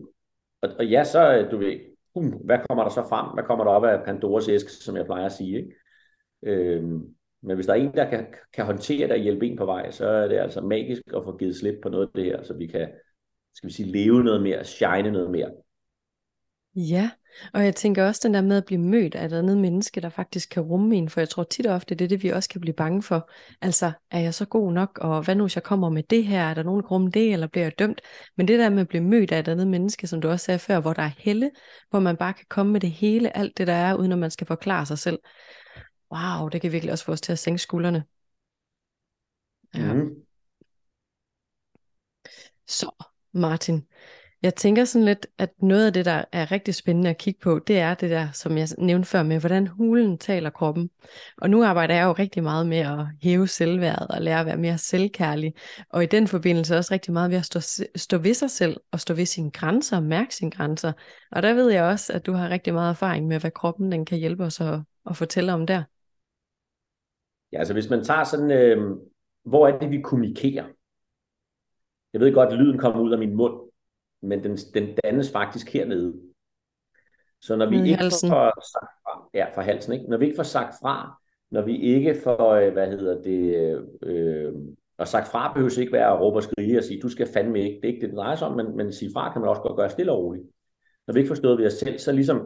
og, 0.62 0.68
og 0.78 0.86
ja, 0.86 1.04
så 1.04 1.48
du 1.50 1.56
ved, 1.56 1.80
um, 2.14 2.28
hvad 2.28 2.58
kommer 2.68 2.84
der 2.84 2.90
så 2.90 3.06
frem? 3.08 3.34
Hvad 3.34 3.44
kommer 3.44 3.64
der 3.64 3.70
op 3.70 3.84
af 3.84 4.04
Pandoras 4.04 4.48
æske, 4.48 4.70
som 4.70 4.96
jeg 4.96 5.06
plejer 5.06 5.26
at 5.26 5.32
sige? 5.32 5.56
Ikke? 5.56 5.74
Øh, 6.42 6.82
men 7.40 7.54
hvis 7.54 7.66
der 7.66 7.72
er 7.72 7.78
en, 7.78 7.94
der 7.94 8.10
kan, 8.10 8.26
kan 8.52 8.64
håndtere 8.64 9.06
det 9.06 9.12
og 9.12 9.18
hjælpe 9.18 9.46
en 9.46 9.56
på 9.56 9.64
vej, 9.64 9.90
så 9.90 10.06
er 10.06 10.28
det 10.28 10.36
altså 10.36 10.60
magisk 10.60 11.02
at 11.16 11.24
få 11.24 11.36
givet 11.36 11.56
slip 11.56 11.74
på 11.82 11.88
noget 11.88 12.06
af 12.06 12.12
det 12.14 12.24
her, 12.24 12.42
så 12.42 12.54
vi 12.54 12.66
kan 12.66 12.88
skal 13.54 13.68
vi 13.68 13.72
sige, 13.72 13.92
leve 13.92 14.24
noget 14.24 14.42
mere, 14.42 14.64
shine 14.64 15.10
noget 15.10 15.30
mere. 15.30 15.50
Ja, 16.74 17.10
og 17.52 17.64
jeg 17.64 17.76
tænker 17.76 18.06
også 18.06 18.20
den 18.24 18.34
der 18.34 18.42
med 18.42 18.56
at 18.56 18.64
blive 18.64 18.80
mødt 18.80 19.14
af 19.14 19.24
et 19.24 19.32
andet 19.32 19.58
menneske, 19.58 20.00
der 20.00 20.08
faktisk 20.08 20.50
kan 20.50 20.62
rumme 20.62 20.96
en, 20.96 21.08
for 21.08 21.20
jeg 21.20 21.28
tror 21.28 21.42
tit 21.42 21.66
og 21.66 21.74
ofte, 21.74 21.94
det 21.94 22.04
er 22.04 22.08
det, 22.08 22.22
vi 22.22 22.28
også 22.28 22.48
kan 22.48 22.60
blive 22.60 22.74
bange 22.74 23.02
for. 23.02 23.30
Altså, 23.60 23.92
er 24.10 24.20
jeg 24.20 24.34
så 24.34 24.44
god 24.44 24.72
nok, 24.72 24.98
og 24.98 25.22
hvad 25.24 25.34
nu 25.34 25.44
hvis 25.44 25.56
jeg 25.56 25.62
kommer 25.62 25.90
med 25.90 26.02
det 26.02 26.24
her, 26.24 26.42
er 26.42 26.54
der 26.54 26.62
nogen, 26.62 26.82
der 26.82 26.88
rumme 26.88 27.10
det, 27.10 27.32
eller 27.32 27.46
bliver 27.46 27.64
jeg 27.64 27.78
dømt? 27.78 28.00
Men 28.36 28.48
det 28.48 28.58
der 28.58 28.68
med 28.68 28.80
at 28.80 28.88
blive 28.88 29.04
mødt 29.04 29.32
af 29.32 29.38
et 29.38 29.48
andet 29.48 29.66
menneske, 29.66 30.06
som 30.06 30.20
du 30.20 30.28
også 30.28 30.44
sagde 30.44 30.58
før, 30.58 30.80
hvor 30.80 30.92
der 30.92 31.02
er 31.02 31.10
helle, 31.18 31.50
hvor 31.90 32.00
man 32.00 32.16
bare 32.16 32.32
kan 32.32 32.46
komme 32.48 32.72
med 32.72 32.80
det 32.80 32.90
hele, 32.90 33.36
alt 33.36 33.58
det 33.58 33.66
der 33.66 33.72
er, 33.72 33.94
uden 33.94 34.12
at 34.12 34.18
man 34.18 34.30
skal 34.30 34.46
forklare 34.46 34.86
sig 34.86 34.98
selv. 34.98 35.18
Wow, 36.12 36.48
det 36.48 36.60
kan 36.60 36.72
virkelig 36.72 36.92
også 36.92 37.04
få 37.04 37.12
os 37.12 37.20
til 37.20 37.32
at 37.32 37.38
sænke 37.38 37.58
skuldrene. 37.58 38.04
Ja. 39.74 39.92
Mm. 39.92 40.10
Så, 42.66 43.04
Martin, 43.32 43.86
jeg 44.44 44.54
tænker 44.54 44.84
sådan 44.84 45.04
lidt, 45.04 45.26
at 45.38 45.50
noget 45.62 45.86
af 45.86 45.92
det, 45.92 46.04
der 46.04 46.24
er 46.32 46.52
rigtig 46.52 46.74
spændende 46.74 47.10
at 47.10 47.18
kigge 47.18 47.40
på, 47.40 47.58
det 47.58 47.78
er 47.78 47.94
det 47.94 48.10
der, 48.10 48.28
som 48.32 48.58
jeg 48.58 48.68
nævnte 48.78 49.08
før 49.08 49.22
med, 49.22 49.40
hvordan 49.40 49.66
hulen 49.66 50.18
taler 50.18 50.50
kroppen. 50.50 50.90
Og 51.38 51.50
nu 51.50 51.64
arbejder 51.64 51.94
jeg 51.94 52.04
jo 52.04 52.12
rigtig 52.12 52.42
meget 52.42 52.66
med 52.66 52.78
at 52.78 53.06
hæve 53.22 53.48
selvværdet 53.48 54.08
og 54.08 54.22
lære 54.22 54.40
at 54.40 54.46
være 54.46 54.56
mere 54.56 54.78
selvkærlig. 54.78 55.54
Og 55.88 56.02
i 56.02 56.06
den 56.06 56.28
forbindelse 56.28 56.76
også 56.76 56.94
rigtig 56.94 57.12
meget 57.12 57.30
ved 57.30 57.38
at 57.38 57.44
stå, 57.44 57.60
stå 57.96 58.18
ved 58.18 58.34
sig 58.34 58.50
selv 58.50 58.76
og 58.92 59.00
stå 59.00 59.14
ved 59.14 59.26
sine 59.26 59.50
grænser 59.50 59.96
og 59.96 60.02
mærke 60.02 60.34
sine 60.34 60.50
grænser. 60.50 60.92
Og 61.30 61.42
der 61.42 61.54
ved 61.54 61.70
jeg 61.70 61.84
også, 61.84 62.12
at 62.12 62.26
du 62.26 62.32
har 62.32 62.48
rigtig 62.48 62.74
meget 62.74 62.90
erfaring 62.90 63.26
med, 63.26 63.40
hvad 63.40 63.50
kroppen 63.50 63.92
den 63.92 64.04
kan 64.04 64.18
hjælpe 64.18 64.44
os 64.44 64.60
at, 64.60 64.80
at 65.10 65.16
fortælle 65.16 65.52
om 65.52 65.66
der. 65.66 65.82
Ja, 67.52 67.58
altså 67.58 67.72
hvis 67.72 67.90
man 67.90 68.04
tager 68.04 68.24
sådan, 68.24 68.50
øh, 68.50 68.96
hvor 69.44 69.68
er 69.68 69.78
det, 69.78 69.90
vi 69.90 70.00
kommunikerer? 70.00 70.64
Jeg 72.12 72.20
ved 72.20 72.34
godt, 72.34 72.52
at 72.52 72.58
lyden 72.58 72.78
kommer 72.78 73.00
ud 73.00 73.12
af 73.12 73.18
min 73.18 73.34
mund, 73.34 73.64
men 74.24 74.44
den, 74.44 74.56
den 74.56 74.98
dannes 75.04 75.32
faktisk 75.32 75.72
hernede. 75.72 76.14
Så 77.40 77.56
når 77.56 77.70
vi 77.70 77.76
mm, 77.76 77.84
ikke 77.84 77.96
halsen. 77.96 78.28
får 78.28 78.62
sagt 78.72 78.92
fra, 79.04 79.28
ja, 79.34 79.46
fra 79.54 79.62
halsen, 79.62 79.92
ikke? 79.92 80.06
Når 80.10 80.16
vi 80.16 80.24
ikke 80.24 80.36
får 80.36 80.42
sagt 80.42 80.74
fra, 80.82 81.22
når 81.50 81.62
vi 81.62 81.76
ikke 81.76 82.14
får, 82.24 82.50
øh, 82.50 82.72
hvad 82.72 82.86
hedder 82.86 83.22
det, 83.22 83.78
øh, 84.02 84.52
og 84.98 85.08
sagt 85.08 85.28
fra 85.28 85.52
behøver 85.52 85.78
ikke 85.78 85.92
være 85.92 86.12
at 86.12 86.20
råbe 86.20 86.36
og 86.36 86.42
skrige 86.42 86.78
og 86.78 86.84
sige, 86.84 87.00
du 87.00 87.08
skal 87.08 87.28
fandme 87.32 87.60
ikke, 87.60 87.76
det 87.76 87.84
er 87.84 87.92
ikke 87.92 88.00
det, 88.00 88.10
det 88.10 88.16
drejer 88.16 88.36
sig 88.36 88.48
om, 88.48 88.56
men, 88.56 88.76
men 88.76 88.92
sige 88.92 89.10
fra 89.14 89.32
kan 89.32 89.40
man 89.40 89.48
også 89.48 89.62
godt 89.62 89.76
gøre 89.76 89.90
stille 89.90 90.12
og 90.12 90.18
roligt. 90.18 90.46
Når 91.06 91.14
vi 91.14 91.20
ikke 91.20 91.28
forstået 91.28 91.58
ved 91.58 91.66
os 91.66 91.72
selv, 91.72 91.98
så 91.98 92.12
ligesom, 92.12 92.38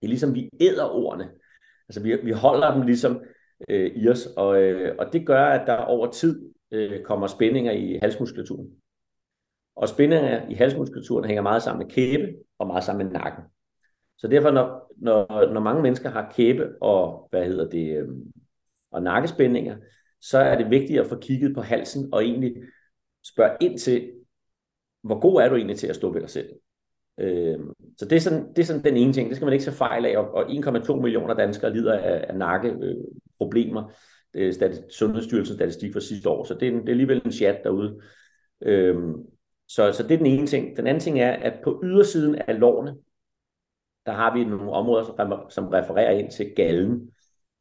det 0.00 0.06
er 0.06 0.08
ligesom 0.08 0.34
vi 0.34 0.50
æder 0.60 0.84
ordene. 0.84 1.30
Altså 1.88 2.02
vi, 2.02 2.16
vi 2.24 2.30
holder 2.30 2.74
dem 2.74 2.82
ligesom 2.82 3.22
øh, 3.68 3.92
i 3.96 4.08
os, 4.08 4.26
og, 4.26 4.62
øh, 4.62 4.94
og 4.98 5.12
det 5.12 5.26
gør, 5.26 5.44
at 5.44 5.66
der 5.66 5.76
over 5.76 6.10
tid 6.10 6.52
øh, 6.70 7.02
kommer 7.02 7.26
spændinger 7.26 7.72
i 7.72 7.98
halsmuskulaturen. 8.02 8.70
Og 9.76 9.88
spændinger 9.88 10.48
i 10.48 10.54
halsmuskulaturen 10.54 11.24
hænger 11.24 11.42
meget 11.42 11.62
sammen 11.62 11.86
med 11.86 11.94
kæbe 11.94 12.34
og 12.58 12.66
meget 12.66 12.84
sammen 12.84 13.06
med 13.06 13.12
nakken. 13.12 13.44
Så 14.18 14.28
derfor, 14.28 14.50
når, 14.50 14.92
når, 14.96 15.52
når 15.52 15.60
mange 15.60 15.82
mennesker 15.82 16.10
har 16.10 16.32
kæbe 16.36 16.82
og, 16.82 17.28
hvad 17.30 17.46
hedder 17.46 17.68
det, 17.68 17.96
øh, 17.96 18.08
og 18.90 19.02
nakkespændinger, 19.02 19.76
så 20.20 20.38
er 20.38 20.56
det 20.56 20.70
vigtigt 20.70 21.00
at 21.00 21.06
få 21.06 21.16
kigget 21.16 21.54
på 21.54 21.60
halsen 21.60 22.08
og 22.12 22.24
egentlig 22.24 22.54
spørge 23.24 23.56
ind 23.60 23.78
til, 23.78 24.12
hvor 25.02 25.20
god 25.20 25.40
er 25.40 25.48
du 25.48 25.56
egentlig 25.56 25.76
til 25.76 25.86
at 25.86 25.96
stå 25.96 26.12
ved 26.12 26.20
dig 26.20 26.30
selv? 26.30 26.48
Øh, 27.20 27.58
så 27.98 28.04
det 28.04 28.16
er, 28.16 28.20
sådan, 28.20 28.48
det 28.48 28.58
er 28.58 28.64
sådan 28.64 28.84
den 28.84 28.96
ene 28.96 29.12
ting, 29.12 29.28
det 29.28 29.36
skal 29.36 29.46
man 29.46 29.52
ikke 29.52 29.64
se 29.64 29.72
fejl 29.72 30.06
af, 30.06 30.18
og 30.18 30.34
og 30.34 30.50
1,2 30.50 30.94
millioner 30.94 31.34
danskere 31.34 31.72
lider 31.72 31.98
af, 31.98 32.24
af 32.28 32.36
nakkeproblemer. 32.36 33.92
Øh, 34.34 34.52
det 34.54 34.62
er 34.62 34.82
Sundhedsstyrelsens 34.90 35.56
statistik 35.56 35.92
for 35.92 36.00
sidste 36.00 36.28
år, 36.28 36.44
så 36.44 36.54
det 36.54 36.68
er, 36.68 36.72
det 36.72 36.86
er 36.86 36.90
alligevel 36.90 37.22
en 37.24 37.32
chat 37.32 37.60
derude. 37.64 38.00
Øh, 38.62 38.96
så, 39.68 39.92
så 39.92 40.02
det 40.02 40.12
er 40.12 40.18
den 40.18 40.26
ene 40.26 40.46
ting. 40.46 40.76
Den 40.76 40.86
anden 40.86 41.00
ting 41.00 41.20
er, 41.20 41.32
at 41.32 41.60
på 41.64 41.80
ydersiden 41.84 42.34
af 42.34 42.60
lårene, 42.60 42.96
der 44.06 44.12
har 44.12 44.34
vi 44.34 44.44
nogle 44.44 44.72
områder, 44.72 45.04
som, 45.04 45.50
som 45.50 45.68
refererer 45.68 46.10
ind 46.10 46.30
til 46.30 46.52
gallen. 46.56 47.10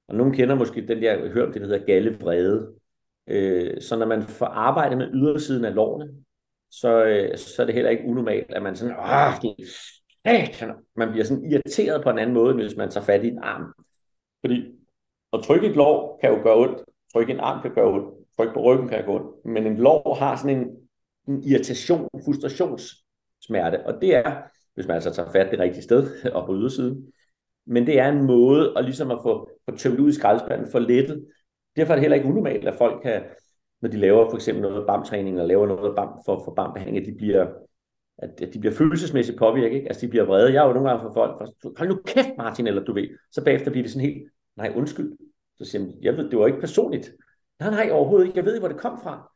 Og 0.07 0.15
nogen 0.15 0.33
kender 0.33 0.55
måske 0.55 0.87
den 0.87 1.01
der, 1.01 1.29
hørt 1.29 1.45
om 1.47 1.53
det, 1.53 1.61
der 1.61 1.67
hedder 1.67 1.85
gallevrede. 1.85 2.73
Øh, 3.27 3.81
så 3.81 3.95
når 3.99 4.05
man 4.05 4.23
får 4.23 4.45
arbejde 4.45 4.95
med 4.95 5.11
ydersiden 5.13 5.65
af 5.65 5.75
lårene, 5.75 6.13
så, 6.71 7.05
øh, 7.05 7.37
så 7.37 7.61
er 7.61 7.65
det 7.65 7.75
heller 7.75 7.91
ikke 7.91 8.05
unormalt, 8.05 8.53
at 8.53 8.63
man 8.63 8.75
sådan, 8.75 8.95
ah, 8.99 9.33
det, 9.41 9.55
man 10.95 11.11
bliver 11.11 11.25
sådan 11.25 11.51
irriteret 11.51 12.03
på 12.03 12.09
en 12.09 12.19
anden 12.19 12.33
måde, 12.33 12.53
hvis 12.53 12.75
man 12.77 12.89
tager 12.89 13.05
fat 13.05 13.23
i 13.23 13.27
en 13.27 13.39
arm. 13.43 13.73
Fordi 14.41 14.63
at 15.33 15.39
trykke 15.43 15.67
et 15.67 15.75
lår 15.75 16.19
kan 16.21 16.29
jo 16.31 16.43
gøre 16.43 16.57
ondt, 16.57 16.83
trykke 17.13 17.33
en 17.33 17.39
arm 17.39 17.61
kan 17.61 17.73
gøre 17.75 17.91
ondt, 17.91 18.27
trykke 18.37 18.53
på 18.53 18.61
ryggen 18.61 18.87
kan 18.87 19.05
gøre 19.05 19.15
ondt, 19.15 19.45
men 19.45 19.67
en 19.67 19.77
lår 19.77 20.15
har 20.19 20.35
sådan 20.35 20.57
en, 20.57 20.67
en 21.27 21.43
irritation, 21.43 22.09
frustrationssmerte, 22.25 23.85
og 23.85 24.01
det 24.01 24.15
er, 24.15 24.41
hvis 24.73 24.87
man 24.87 24.95
altså 24.95 25.13
tager 25.13 25.31
fat 25.31 25.51
det 25.51 25.59
rigtige 25.59 25.83
sted 25.83 26.23
og 26.35 26.45
på 26.45 26.55
ydersiden, 26.55 27.13
men 27.65 27.85
det 27.85 27.99
er 27.99 28.09
en 28.09 28.23
måde 28.23 28.73
at 28.77 28.85
ligesom 28.85 29.11
at 29.11 29.19
få, 29.23 29.49
få 29.69 29.75
tømt 29.77 29.99
ud 29.99 30.09
i 30.09 30.13
skraldespanden, 30.13 30.71
for 30.71 30.79
lettet. 30.79 31.27
Derfor 31.75 31.93
er 31.93 31.95
det 31.95 32.01
heller 32.01 32.15
ikke 32.15 32.29
unormalt, 32.29 32.67
at 32.67 32.75
folk 32.75 33.01
kan, 33.01 33.23
når 33.81 33.89
de 33.89 33.97
laver 33.97 34.29
for 34.29 34.35
eksempel 34.35 34.61
noget 34.61 34.87
BAM-træning, 34.87 35.35
eller 35.35 35.47
laver 35.47 35.67
noget 35.67 35.95
BAM 35.95 36.09
for, 36.25 36.41
for 36.45 36.53
BAM-behandling, 36.53 36.97
at 36.97 37.05
de 37.05 37.15
bliver, 37.17 37.47
at 38.17 38.53
de 38.53 38.59
bliver 38.59 38.75
følelsesmæssigt 38.75 39.37
påvirket, 39.37 39.75
ikke? 39.75 39.87
altså 39.87 40.05
de 40.05 40.09
bliver 40.09 40.25
vrede. 40.25 40.53
Jeg 40.53 40.63
er 40.63 40.67
jo 40.67 40.73
nogle 40.73 40.89
gange 40.89 41.03
for 41.03 41.13
folk, 41.13 41.49
hold 41.77 41.89
nu 41.89 42.01
kæft 42.05 42.29
Martin, 42.37 42.67
eller 42.67 42.83
du 42.83 42.93
ved, 42.93 43.09
så 43.31 43.43
bagefter 43.43 43.71
bliver 43.71 43.83
det 43.83 43.91
sådan 43.91 44.09
helt, 44.09 44.23
nej 44.57 44.73
undskyld, 44.75 45.17
så 45.57 45.65
siger 45.65 45.85
jeg, 45.85 45.93
jeg 46.01 46.17
ved, 46.17 46.29
det 46.29 46.39
var 46.39 46.47
ikke 46.47 46.59
personligt. 46.59 47.11
Nej, 47.59 47.69
nej, 47.69 47.89
overhovedet 47.91 48.25
ikke, 48.25 48.37
jeg 48.37 48.45
ved 48.45 48.53
ikke, 48.53 48.67
hvor 48.67 48.73
det 48.73 48.81
kom 48.81 48.99
fra. 49.03 49.31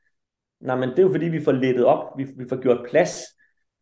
Nej, 0.60 0.76
men 0.76 0.90
det 0.90 1.00
er 1.00 1.04
jo 1.04 1.12
fordi, 1.12 1.26
vi 1.26 1.44
får 1.44 1.52
lettet 1.52 1.86
op, 1.86 2.18
vi, 2.18 2.24
vi 2.24 2.46
får 2.50 2.62
gjort 2.62 2.88
plads, 2.90 3.22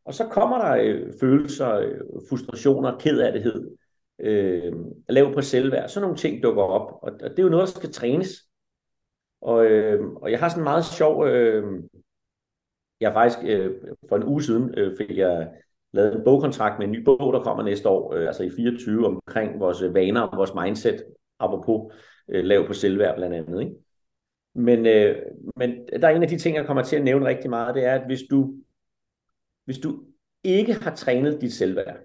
og 0.06 0.14
så 0.14 0.28
kommer 0.28 0.58
der 0.58 0.78
øh, 0.84 1.14
følelser, 1.20 1.76
øh, 1.76 2.00
frustrationer, 2.30 2.98
kedattighed, 2.98 3.72
øh, 4.20 4.74
lav 5.10 5.34
på 5.34 5.42
selvværd, 5.42 5.90
sådan 5.90 6.02
nogle 6.02 6.18
ting 6.18 6.44
dukker 6.44 6.64
op, 6.64 6.92
og, 7.02 7.12
og 7.24 7.30
det 7.30 7.40
er 7.40 7.44
jo 7.44 7.50
noget, 7.50 7.68
der 7.68 7.80
skal 7.80 7.94
trænes. 7.94 8.30
Og, 9.42 9.66
øh, 9.66 10.08
og 10.16 10.32
jeg 10.32 10.40
har 10.40 10.50
sådan 10.50 10.62
en 10.62 10.64
meget 10.64 10.86
sjov, 10.86 11.28
øh, 11.28 11.84
jeg 13.02 13.14
faktisk 13.14 13.40
øh, 13.44 13.72
for 14.10 14.16
en 14.16 14.24
uge 14.24 14.44
siden 14.44 14.74
øh, 14.78 14.98
fik 14.98 15.18
jeg 15.18 15.50
lavet 15.94 16.16
en 16.16 16.24
bogkontrakt 16.24 16.80
med 16.80 16.86
en 16.86 16.92
ny 16.92 17.04
bog, 17.04 17.34
der 17.34 17.44
kommer 17.44 17.64
næste 17.64 17.90
år, 17.90 18.14
øh, 18.14 18.28
altså 18.28 18.44
i 18.44 18.50
24, 18.50 19.06
omkring 19.06 19.60
vores 19.60 19.84
vaner 19.94 20.22
og 20.22 20.38
vores 20.38 20.54
mindset, 20.54 21.04
apropos 21.40 21.94
øh, 22.30 22.44
lav 22.44 22.68
på 22.68 22.74
selvværd 22.74 23.16
blandt 23.16 23.36
andet. 23.36 23.62
Ikke? 23.62 23.76
Men, 24.58 24.86
øh, 24.86 25.16
men 25.56 25.88
der 26.02 26.08
er 26.08 26.16
en 26.16 26.24
af 26.24 26.30
de 26.30 26.38
ting, 26.38 26.56
jeg 26.56 26.66
kommer 26.66 26.84
til 26.84 26.96
at 26.96 27.04
nævne 27.04 27.26
rigtig 27.26 27.50
meget, 27.50 27.76
det 27.76 27.86
er, 27.86 27.94
at 27.94 28.06
hvis 28.06 28.22
du, 28.30 28.54
hvis 29.66 29.78
du 29.78 30.04
ikke 30.44 30.74
har 30.74 30.96
trænet 30.96 31.42
dit 31.42 31.54
selvværd, 31.54 31.98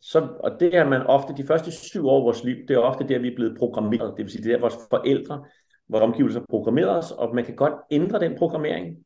så, 0.00 0.36
og 0.40 0.60
det 0.60 0.76
er 0.76 0.88
man 0.88 1.02
ofte, 1.02 1.34
de 1.36 1.46
første 1.46 1.70
syv 1.70 2.06
år 2.06 2.18
af 2.18 2.24
vores 2.24 2.44
liv, 2.44 2.56
det 2.68 2.70
er 2.70 2.78
ofte 2.78 3.08
der, 3.08 3.18
vi 3.18 3.28
er 3.28 3.36
blevet 3.36 3.58
programmeret. 3.58 4.14
Det 4.16 4.24
vil 4.24 4.32
sige, 4.32 4.44
det 4.44 4.52
er 4.52 4.60
vores 4.60 4.74
forældre, 4.90 5.44
vores 5.88 6.02
omgivelser 6.02 6.40
programmerer 6.48 6.98
os, 6.98 7.12
og 7.12 7.34
man 7.34 7.44
kan 7.44 7.56
godt 7.56 7.74
ændre 7.90 8.20
den 8.20 8.38
programmering. 8.38 8.96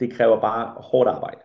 Det 0.00 0.12
kræver 0.12 0.40
bare 0.40 0.82
hårdt 0.82 1.10
arbejde. 1.10 1.40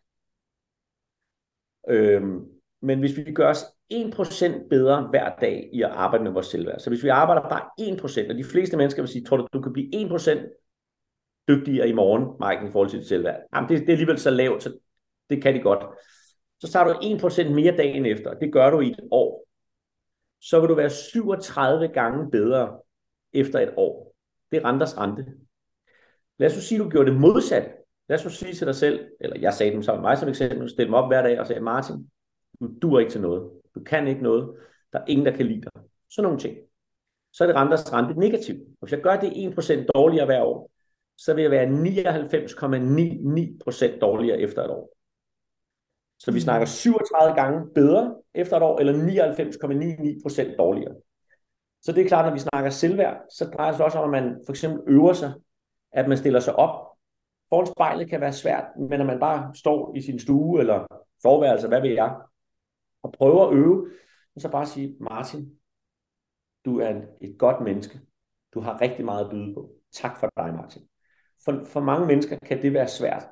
Øhm, 1.90 2.53
men 2.84 3.00
hvis 3.00 3.18
vi 3.18 3.34
gør 3.34 3.50
os 3.50 3.66
1% 3.94 4.68
bedre 4.70 5.08
hver 5.10 5.36
dag 5.42 5.70
i 5.74 5.82
at 5.82 5.90
arbejde 5.90 6.24
med 6.24 6.32
vores 6.32 6.48
selvværd, 6.48 6.80
så 6.80 6.90
hvis 6.90 7.04
vi 7.04 7.10
arbejder 7.10 7.42
bare 7.42 7.70
1%, 7.80 8.30
og 8.30 8.38
de 8.38 8.44
fleste 8.44 8.78
mennesker 8.78 9.02
vil 9.02 9.10
sige, 9.10 9.26
tror 9.26 9.38
du, 9.38 9.48
du 9.54 9.62
kan 9.62 9.74
blive 9.74 9.90
1% 9.94 11.46
dygtigere 11.48 11.90
i 11.90 11.94
morgen, 11.94 12.24
Mike, 12.24 12.70
i 12.70 12.72
forhold 12.72 12.90
til 12.90 13.00
dit 13.00 13.08
selvværd? 13.08 13.40
Jamen, 13.56 13.70
det, 13.70 13.80
det 13.80 13.90
er 13.90 13.94
alligevel 13.94 14.20
så 14.20 14.30
lavt, 14.30 14.64
så 14.64 14.74
det 15.30 15.42
kan 15.42 15.54
de 15.54 15.60
godt 15.60 15.84
så 16.64 16.72
tager 16.72 16.86
du 16.86 16.92
1% 16.94 17.54
mere 17.54 17.78
dagen 17.78 18.06
efter, 18.06 18.34
det 18.34 18.54
gør 18.54 18.70
du 18.70 18.80
i 18.80 18.88
et 18.88 19.00
år, 19.12 19.48
så 20.42 20.60
vil 20.60 20.70
du 20.70 20.76
være 20.76 20.90
37 20.90 21.88
gange 21.88 22.32
bedre 22.32 22.80
efter 23.34 23.60
et 23.60 23.74
år. 23.78 24.16
Det 24.52 24.58
er 24.58 24.66
renters 24.66 24.98
rente. 24.98 25.26
Lad 26.38 26.48
os 26.48 26.64
sige, 26.64 26.80
at 26.80 26.86
du 26.86 26.90
gjorde 26.90 27.12
det 27.12 27.20
modsat. 27.20 27.72
Lad 28.10 28.26
os 28.26 28.34
sige 28.34 28.54
til 28.54 28.68
dig 28.68 28.76
selv, 28.76 29.08
eller 29.20 29.40
jeg 29.40 29.54
sagde 29.54 29.72
dem 29.72 29.84
sammen 29.84 30.02
mig 30.02 30.18
som 30.18 30.30
eksempel, 30.30 30.70
stille 30.70 30.86
dem 30.86 30.94
op 30.94 31.10
hver 31.10 31.22
dag 31.22 31.40
og 31.40 31.48
sagde, 31.48 31.62
Martin, 31.62 32.10
du 32.60 32.70
duer 32.82 33.00
ikke 33.00 33.12
til 33.12 33.22
noget. 33.22 33.52
Du 33.76 33.84
kan 33.84 34.08
ikke 34.08 34.24
noget. 34.24 34.56
Der 34.94 35.00
er 35.00 35.06
ingen, 35.08 35.26
der 35.26 35.36
kan 35.36 35.46
lide 35.46 35.62
dig. 35.62 35.72
Sådan 36.10 36.24
nogle 36.24 36.40
ting. 36.40 36.58
Så 37.34 37.44
er 37.44 37.48
det 37.48 37.56
renters 37.56 37.94
rente 37.94 38.20
negativ. 38.20 38.56
Og 38.56 38.88
hvis 38.88 38.92
jeg 38.92 39.02
gør 39.02 39.20
det 39.20 39.30
1% 39.30 39.86
dårligere 39.96 40.26
hver 40.26 40.44
år, 40.44 40.72
så 41.18 41.34
vil 41.34 41.42
jeg 41.42 41.52
være 41.52 41.68
99,99% 41.68 44.00
dårligere 44.00 44.40
efter 44.40 44.64
et 44.64 44.70
år. 44.70 44.90
Så 46.20 46.32
vi 46.32 46.40
snakker 46.40 46.68
37 46.68 47.36
gange 47.36 47.74
bedre 47.76 48.16
efter 48.34 48.58
et 48.58 48.64
år, 48.64 48.80
eller 48.80 48.94
99,99% 48.94 50.56
dårligere. 50.58 50.96
Så 51.82 51.92
det 51.92 52.04
er 52.04 52.08
klart, 52.08 52.26
når 52.26 52.34
vi 52.34 52.40
snakker 52.40 52.70
selvværd, 52.70 53.22
så 53.30 53.46
drejer 53.46 53.72
det 53.72 53.78
sig 53.78 53.86
også 53.86 53.98
om, 53.98 54.14
at 54.14 54.24
man 54.24 54.42
for 54.46 54.52
eksempel 54.52 54.82
øver 54.88 55.14
sig, 55.14 55.34
at 55.92 56.08
man 56.08 56.18
stiller 56.18 56.40
sig 56.40 56.56
op. 56.56 56.88
Foran 57.50 57.68
spejlet 57.68 58.10
kan 58.10 58.22
være 58.22 58.34
svært, 58.34 58.66
men 58.90 59.00
når 59.00 59.06
man 59.06 59.20
bare 59.20 59.56
står 59.56 59.96
i 59.96 60.02
sin 60.02 60.20
stue 60.20 60.60
eller 60.60 60.86
forværelse, 61.22 61.68
hvad 61.68 61.82
ved 61.82 61.90
jeg, 61.90 62.16
og 63.04 63.12
prøver 63.12 63.48
at 63.48 63.56
øve, 63.56 63.92
så 64.38 64.50
bare 64.52 64.66
sige, 64.66 64.96
Martin, 65.00 65.52
du 66.66 66.80
er 66.80 67.02
et 67.22 67.36
godt 67.38 67.64
menneske. 67.64 68.00
Du 68.54 68.60
har 68.60 68.82
rigtig 68.82 69.06
meget 69.06 69.26
at 69.26 69.32
byde 69.32 69.54
på. 69.54 69.72
Tak 69.92 70.20
for 70.20 70.30
dig, 70.38 70.54
Martin. 70.54 70.82
For, 71.46 71.64
for 71.66 71.80
mange 71.80 72.08
mennesker 72.08 72.38
kan 72.46 72.62
det 72.62 72.74
være 72.74 72.88
svært. 72.88 73.24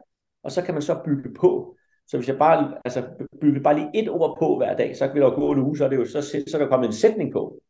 Og 0.43 0.51
så 0.51 0.61
kan 0.61 0.73
man 0.73 0.81
så 0.81 1.01
bygge 1.05 1.33
på. 1.33 1.77
Så 2.07 2.17
hvis 2.17 2.27
jeg 2.27 2.37
bare 2.37 2.77
altså, 2.85 3.27
bygger 3.41 3.61
bare 3.61 3.75
lige 3.75 4.03
et 4.03 4.09
ord 4.09 4.37
på 4.39 4.57
hver 4.57 4.75
dag, 4.75 4.97
så 4.97 5.13
vil 5.13 5.21
der 5.21 5.35
gå 5.35 5.51
en 5.51 5.59
uge, 5.59 5.77
så 5.77 5.85
er, 5.85 5.89
det 5.89 5.97
jo, 5.97 6.05
så, 6.05 6.21
så 6.21 6.51
er 6.53 6.61
der 6.61 6.69
kommet 6.69 6.87
en 6.87 6.93
sætning 6.93 7.31
på. 7.31 7.61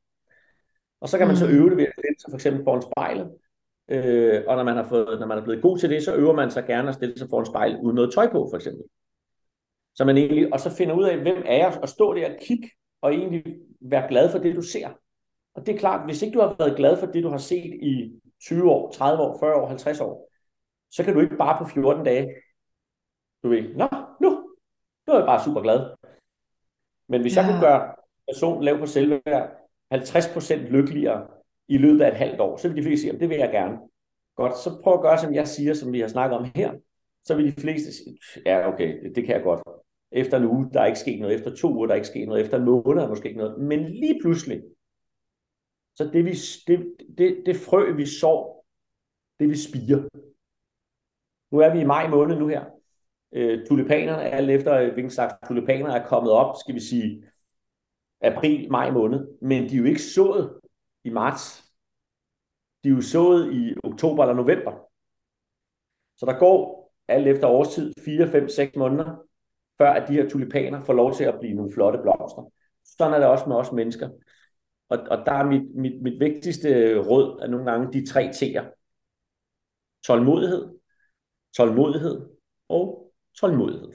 Og 1.01 1.09
så 1.09 1.17
kan 1.17 1.27
man 1.27 1.35
så 1.37 1.45
mm. 1.47 1.51
øve 1.51 1.69
det 1.69 1.77
ved 1.77 1.85
at 1.85 1.93
stille 1.93 2.19
sig 2.19 2.31
for 2.31 2.37
eksempel 2.37 2.63
foran 2.63 2.81
spejlet. 2.81 3.31
Øh, 3.89 4.43
og 4.47 4.55
når 4.55 4.63
man, 4.63 4.75
har 4.75 4.83
fået, 4.83 5.19
når 5.19 5.27
man 5.27 5.37
er 5.37 5.43
blevet 5.43 5.61
god 5.61 5.77
til 5.77 5.89
det, 5.89 6.03
så 6.03 6.15
øver 6.15 6.33
man 6.33 6.51
sig 6.51 6.65
gerne 6.65 6.89
at 6.89 6.95
stille 6.95 7.17
sig 7.17 7.29
foran 7.29 7.45
spejlet 7.45 7.79
uden 7.79 7.95
noget 7.95 8.13
tøj 8.13 8.31
på, 8.31 8.47
for 8.51 8.55
eksempel. 8.55 8.83
Så 9.95 10.05
man 10.05 10.17
egentlig, 10.17 10.53
og 10.53 10.59
så 10.59 10.69
finder 10.69 10.95
ud 10.95 11.03
af, 11.03 11.17
hvem 11.17 11.43
er 11.45 11.57
jeg, 11.57 11.79
og 11.81 11.89
stå 11.89 12.13
der 12.13 12.33
og 12.33 12.39
kigge, 12.41 12.69
og 13.01 13.13
egentlig 13.13 13.43
være 13.81 14.07
glad 14.07 14.31
for 14.31 14.39
det, 14.39 14.55
du 14.55 14.61
ser. 14.61 14.89
Og 15.55 15.65
det 15.65 15.75
er 15.75 15.79
klart, 15.79 16.05
hvis 16.05 16.21
ikke 16.21 16.33
du 16.33 16.39
har 16.39 16.55
været 16.59 16.77
glad 16.77 16.97
for 16.97 17.05
det, 17.05 17.23
du 17.23 17.29
har 17.29 17.37
set 17.37 17.73
i 17.81 18.21
20 18.41 18.71
år, 18.71 18.91
30 18.91 19.23
år, 19.23 19.39
40 19.39 19.55
år, 19.55 19.67
50 19.67 19.99
år, 19.99 20.29
så 20.91 21.03
kan 21.03 21.13
du 21.13 21.19
ikke 21.19 21.37
bare 21.37 21.65
på 21.65 21.69
14 21.69 22.05
dage 22.05 22.27
du 23.43 23.49
ved, 23.49 23.75
nå, 23.75 23.87
nu, 24.21 24.29
nu 25.07 25.13
er 25.13 25.17
jeg 25.17 25.25
bare 25.25 25.43
super 25.43 25.61
glad. 25.61 25.79
Men 27.07 27.21
hvis 27.21 27.35
ja. 27.35 27.41
jeg 27.41 27.49
kunne 27.49 27.61
gøre 27.61 27.95
personen 28.27 28.63
lav 28.63 28.79
på 28.79 28.85
selvværd 28.85 29.49
50% 29.93 30.53
lykkeligere 30.53 31.27
i 31.67 31.77
løbet 31.77 32.01
af 32.01 32.07
et 32.07 32.17
halvt 32.17 32.39
år, 32.39 32.57
så 32.57 32.67
vil 32.67 32.77
de 32.77 32.83
fleste 32.83 33.01
sige, 33.01 33.19
det 33.19 33.29
vil 33.29 33.37
jeg 33.37 33.51
gerne. 33.51 33.77
Godt, 34.35 34.57
så 34.57 34.81
prøv 34.83 34.93
at 34.93 35.01
gøre, 35.01 35.17
som 35.17 35.33
jeg 35.33 35.47
siger, 35.47 35.73
som 35.73 35.93
vi 35.93 35.99
har 35.99 36.07
snakket 36.07 36.37
om 36.37 36.45
her. 36.55 36.73
Så 37.23 37.35
vil 37.35 37.55
de 37.55 37.61
fleste 37.61 37.93
sige, 37.93 38.17
ja 38.45 38.67
okay, 38.73 39.13
det 39.15 39.25
kan 39.25 39.35
jeg 39.35 39.43
godt. 39.43 39.61
Efter 40.11 40.37
en 40.37 40.45
uge, 40.45 40.69
der 40.73 40.81
er 40.81 40.85
ikke 40.85 40.99
sket 40.99 41.19
noget. 41.19 41.35
Efter 41.35 41.55
to 41.55 41.73
uger, 41.73 41.87
der 41.87 41.93
er 41.93 41.95
ikke 41.95 42.07
sket 42.07 42.27
noget. 42.27 42.43
Efter 42.43 42.57
en 42.57 42.65
måned, 42.65 42.95
der 42.95 43.05
er 43.05 43.09
måske 43.09 43.27
ikke 43.27 43.39
noget. 43.39 43.61
Men 43.61 43.89
lige 43.89 44.19
pludselig, 44.21 44.63
så 45.95 46.09
det, 46.13 46.25
vi, 46.25 46.31
det, 46.67 46.95
det, 47.17 47.43
det 47.45 47.55
frø, 47.55 47.91
vi 47.91 48.05
sår, 48.05 48.65
det 49.39 49.49
vi 49.49 49.55
spiger. 49.57 49.97
Nu 51.51 51.59
er 51.59 51.73
vi 51.73 51.79
i 51.81 51.85
maj 51.85 52.07
måned 52.09 52.35
nu 52.35 52.47
her 52.47 52.65
øh, 53.31 53.67
tulipanerne, 53.67 54.23
alt 54.23 54.49
efter 54.49 54.77
øh, 54.77 54.93
hvilken 54.93 55.11
slags 55.11 55.33
tulipaner 55.47 55.91
er 55.91 56.07
kommet 56.07 56.31
op, 56.31 56.55
skal 56.59 56.75
vi 56.75 56.79
sige 56.79 57.23
april, 58.21 58.71
maj 58.71 58.91
måned, 58.91 59.27
men 59.41 59.69
de 59.69 59.75
er 59.75 59.79
jo 59.79 59.85
ikke 59.85 60.01
sået 60.01 60.59
i 61.03 61.09
marts. 61.09 61.63
De 62.83 62.89
er 62.89 62.93
jo 62.93 63.01
sået 63.01 63.53
i 63.53 63.73
oktober 63.83 64.23
eller 64.23 64.35
november. 64.35 64.71
Så 66.17 66.25
der 66.25 66.39
går 66.39 66.91
alt 67.07 67.27
efter 67.27 67.47
årstid 67.47 67.93
4, 68.05 68.27
5, 68.27 68.49
6 68.49 68.75
måneder, 68.75 69.23
før 69.81 69.89
at 69.89 70.07
de 70.07 70.13
her 70.13 70.29
tulipaner 70.29 70.81
får 70.81 70.93
lov 70.93 71.13
til 71.13 71.23
at 71.23 71.39
blive 71.39 71.53
nogle 71.53 71.73
flotte 71.73 71.99
blomster. 72.01 72.51
Sådan 72.97 73.13
er 73.13 73.19
det 73.19 73.27
også 73.27 73.45
med 73.47 73.55
os 73.55 73.71
mennesker. 73.71 74.09
Og, 74.89 74.97
og 74.97 75.17
der 75.25 75.31
er 75.31 75.45
mit, 75.45 75.75
mit, 75.75 76.01
mit 76.01 76.19
vigtigste 76.19 76.99
råd 76.99 77.39
er 77.41 77.47
nogle 77.47 77.71
gange 77.71 77.93
de 77.93 78.07
tre 78.07 78.29
T'er. 78.29 78.65
Tålmodighed, 80.05 80.69
tålmodighed 81.57 82.29
og 82.69 83.13
tålmodighed. 83.39 83.89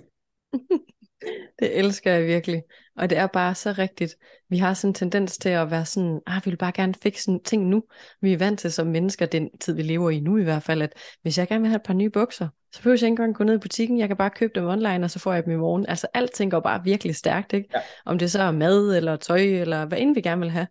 Det 1.59 1.79
elsker 1.79 2.13
jeg 2.13 2.27
virkelig. 2.27 2.63
Og 2.97 3.11
det 3.11 3.19
er 3.19 3.27
bare 3.27 3.55
så 3.55 3.73
rigtigt. 3.73 4.17
Vi 4.49 4.59
har 4.59 4.75
sådan 4.75 4.91
en 4.91 4.95
tendens 4.95 5.39
til 5.39 5.49
at 5.49 5.71
være 5.71 5.85
sådan, 5.85 6.21
ah, 6.27 6.43
vi 6.45 6.51
vil 6.51 6.57
bare 6.57 6.73
gerne 6.73 6.95
fikse 7.03 7.39
ting 7.45 7.67
nu. 7.69 7.83
Vi 8.21 8.33
er 8.33 8.39
vant 8.39 8.61
til 8.61 8.73
som 8.73 8.87
mennesker, 8.87 9.27
den 9.27 9.59
tid 9.59 9.75
vi 9.75 9.83
lever 9.83 10.11
i 10.11 10.21
nu 10.21 10.37
i 10.37 10.43
hvert 10.43 10.63
fald, 10.63 10.83
at 10.83 10.93
hvis 11.23 11.39
jeg 11.39 11.49
gerne 11.49 11.61
vil 11.61 11.69
have 11.69 11.77
et 11.77 11.83
par 11.83 11.95
nye 11.95 12.11
bukser, 12.11 12.49
så 12.73 12.83
behøver 12.83 12.97
jeg 12.97 13.03
ikke 13.03 13.11
engang 13.11 13.35
gå 13.35 13.45
ned 13.45 13.55
i 13.55 13.59
butikken, 13.59 13.99
jeg 13.99 14.09
kan 14.09 14.17
bare 14.17 14.31
købe 14.31 14.53
dem 14.55 14.65
online, 14.65 15.05
og 15.05 15.11
så 15.11 15.19
får 15.19 15.33
jeg 15.33 15.45
dem 15.45 15.53
i 15.53 15.57
morgen. 15.57 15.87
Altså 15.89 16.07
alting 16.15 16.51
går 16.51 16.61
bare 16.61 16.85
virkelig 16.85 17.17
stærkt, 17.17 17.53
ikke? 17.53 17.69
Ja. 17.75 17.81
Om 18.05 18.19
det 18.19 18.31
så 18.31 18.43
er 18.43 18.51
mad, 18.51 18.97
eller 18.97 19.17
tøj, 19.17 19.41
eller 19.41 19.85
hvad 19.85 19.99
end 19.99 20.15
vi 20.15 20.21
gerne 20.21 20.41
vil 20.41 20.51
have. 20.51 20.67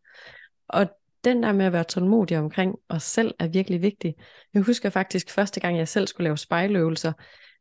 Og 0.68 0.88
den 1.24 1.44
der 1.44 1.52
med 1.52 1.66
at 1.66 1.74
være 1.74 1.84
tålmodig 1.84 2.38
omkring 2.38 2.76
os 2.90 3.04
selv 3.04 3.36
er 3.40 3.48
virkelig 3.48 3.82
vigtig. 3.82 4.16
Jeg 4.54 4.62
husker 4.62 4.90
faktisk 4.90 5.30
første 5.30 5.60
gang, 5.60 5.78
jeg 5.78 5.88
selv 5.88 6.08
skulle 6.08 6.26
lave 6.26 6.38
spejløvelser, 6.38 7.14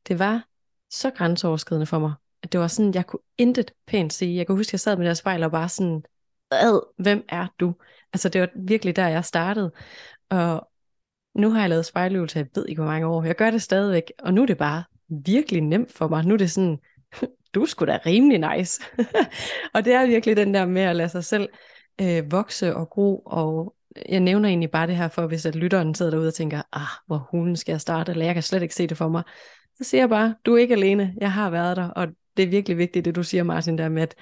det 0.08 0.18
var 0.18 0.44
så 0.90 1.10
grænseoverskridende 1.10 1.86
for 1.86 1.98
mig, 1.98 2.12
at 2.44 2.52
det 2.52 2.60
var 2.60 2.66
sådan, 2.66 2.94
jeg 2.94 3.06
kunne 3.06 3.20
intet 3.38 3.70
pænt 3.86 4.12
sige. 4.12 4.36
Jeg 4.36 4.46
kan 4.46 4.56
huske, 4.56 4.68
at 4.68 4.72
jeg 4.72 4.80
sad 4.80 4.96
med 4.96 5.04
deres 5.04 5.18
spejl 5.18 5.42
og 5.42 5.50
bare 5.50 5.68
sådan, 5.68 6.02
Ad, 6.50 6.80
hvem 6.98 7.24
er 7.28 7.46
du? 7.60 7.74
Altså 8.12 8.28
det 8.28 8.40
var 8.40 8.48
virkelig 8.56 8.96
der, 8.96 9.08
jeg 9.08 9.24
startede. 9.24 9.72
Og 10.30 10.68
nu 11.34 11.50
har 11.50 11.60
jeg 11.60 11.68
lavet 11.68 11.86
spejløvelser, 11.86 12.40
jeg 12.40 12.48
ved 12.54 12.66
ikke 12.68 12.82
hvor 12.82 12.90
mange 12.90 13.06
år. 13.06 13.24
Jeg 13.24 13.36
gør 13.36 13.50
det 13.50 13.62
stadigvæk, 13.62 14.12
og 14.18 14.34
nu 14.34 14.42
er 14.42 14.46
det 14.46 14.58
bare 14.58 14.84
virkelig 15.08 15.60
nemt 15.60 15.92
for 15.92 16.08
mig. 16.08 16.24
Nu 16.24 16.34
er 16.34 16.38
det 16.38 16.50
sådan, 16.50 16.78
du 17.54 17.62
er 17.62 17.66
sgu 17.66 17.84
da 17.84 17.98
rimelig 18.06 18.56
nice. 18.56 18.82
og 19.74 19.84
det 19.84 19.92
er 19.92 20.06
virkelig 20.06 20.36
den 20.36 20.54
der 20.54 20.66
med 20.66 20.82
at 20.82 20.96
lade 20.96 21.08
sig 21.08 21.24
selv 21.24 21.48
øh, 22.00 22.32
vokse 22.32 22.76
og 22.76 22.90
gro, 22.90 23.18
og 23.18 23.74
jeg 24.08 24.20
nævner 24.20 24.48
egentlig 24.48 24.70
bare 24.70 24.86
det 24.86 24.96
her 24.96 25.08
for, 25.08 25.26
hvis 25.26 25.46
at 25.46 25.54
lytteren 25.54 25.94
sidder 25.94 26.10
derude 26.10 26.28
og 26.28 26.34
tænker, 26.34 26.62
ah, 26.72 27.02
hvor 27.06 27.28
hulen 27.30 27.56
skal 27.56 27.72
jeg 27.72 27.80
starte, 27.80 28.12
eller 28.12 28.24
jeg 28.24 28.34
kan 28.34 28.42
slet 28.42 28.62
ikke 28.62 28.74
se 28.74 28.86
det 28.86 28.96
for 28.96 29.08
mig. 29.08 29.22
Så 29.76 29.84
siger 29.84 30.02
jeg 30.02 30.08
bare, 30.08 30.34
du 30.46 30.54
er 30.54 30.58
ikke 30.58 30.74
alene, 30.74 31.14
jeg 31.16 31.32
har 31.32 31.50
været 31.50 31.76
der, 31.76 31.88
og 31.88 32.08
det 32.36 32.42
er 32.42 32.48
virkelig 32.48 32.78
vigtigt, 32.78 33.04
det 33.04 33.16
du 33.16 33.22
siger, 33.22 33.42
Martin, 33.42 33.78
der 33.78 33.88
med, 33.88 34.02
at 34.02 34.16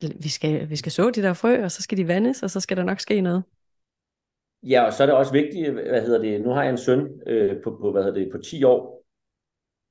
vi 0.00 0.28
skal, 0.28 0.70
vi 0.70 0.76
skal 0.76 0.92
så 0.92 1.10
de 1.10 1.22
der 1.22 1.32
frø, 1.32 1.64
og 1.64 1.70
så 1.70 1.82
skal 1.82 1.98
de 1.98 2.08
vandes, 2.08 2.42
og 2.42 2.50
så 2.50 2.60
skal 2.60 2.76
der 2.76 2.84
nok 2.84 3.00
ske 3.00 3.20
noget. 3.20 3.42
Ja, 4.62 4.82
og 4.86 4.92
så 4.92 5.02
er 5.02 5.06
det 5.06 5.16
også 5.16 5.32
vigtigt, 5.32 5.70
hvad 5.70 6.02
hedder 6.02 6.18
det, 6.18 6.40
nu 6.40 6.50
har 6.50 6.62
jeg 6.62 6.70
en 6.70 6.78
søn 6.78 7.08
øh, 7.26 7.62
på, 7.62 7.78
på, 7.80 7.92
hvad 7.92 8.02
hedder 8.02 8.18
det, 8.18 8.32
på 8.32 8.38
10 8.38 8.64
år, 8.64 9.04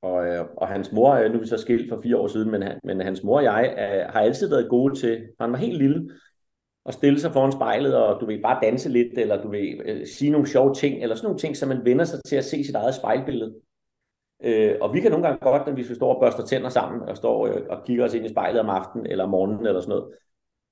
og, 0.01 0.27
øh, 0.27 0.45
og 0.58 0.67
hans 0.67 0.91
mor, 0.91 1.13
øh, 1.13 1.32
nu 1.32 1.38
er 1.38 1.41
vi 1.41 1.47
så 1.47 1.58
skilt 1.58 1.89
for 1.89 2.01
fire 2.01 2.17
år 2.17 2.27
siden, 2.27 2.51
men, 2.51 2.62
han, 2.62 2.79
men 2.84 3.01
hans 3.01 3.23
mor 3.23 3.38
og 3.38 3.43
jeg 3.43 3.75
øh, 3.77 4.13
har 4.13 4.21
altid 4.21 4.49
været 4.49 4.69
gode 4.69 4.95
til, 4.95 5.27
han 5.39 5.51
var 5.51 5.58
helt 5.58 5.77
lille, 5.77 6.10
at 6.86 6.93
stille 6.93 7.19
sig 7.19 7.34
foran 7.34 7.51
spejlet, 7.51 7.95
og 7.95 8.21
du 8.21 8.25
vil 8.25 8.41
bare 8.41 8.60
danse 8.63 8.89
lidt, 8.89 9.17
eller 9.17 9.41
du 9.41 9.49
vil 9.49 9.82
øh, 9.86 10.08
sige 10.08 10.32
nogle 10.32 10.47
sjove 10.47 10.73
ting, 10.73 11.03
eller 11.03 11.15
sådan 11.15 11.25
nogle 11.25 11.39
ting, 11.39 11.58
så 11.58 11.65
man 11.65 11.86
vender 11.86 12.05
sig 12.05 12.19
til 12.25 12.36
at 12.36 12.45
se 12.45 12.63
sit 12.63 12.75
eget 12.75 12.95
spejlbillede. 12.95 13.55
Øh, 14.43 14.75
og 14.82 14.93
vi 14.93 14.99
kan 14.99 15.12
nogle 15.12 15.28
gange 15.28 15.39
godt, 15.41 15.67
når 15.67 15.73
vi 15.73 15.95
står 15.95 16.15
og 16.15 16.21
børster 16.21 16.45
tænder 16.45 16.69
sammen, 16.69 17.02
og 17.10 17.17
står 17.17 17.47
øh, 17.47 17.62
og 17.69 17.84
kigger 17.86 18.06
os 18.06 18.13
ind 18.13 18.25
i 18.25 18.30
spejlet 18.30 18.62
om 18.62 18.69
aftenen, 18.69 19.06
eller 19.06 19.23
om 19.23 19.30
morgenen, 19.30 19.67
eller 19.67 19.82
sådan 19.82 19.89
noget, 19.89 20.13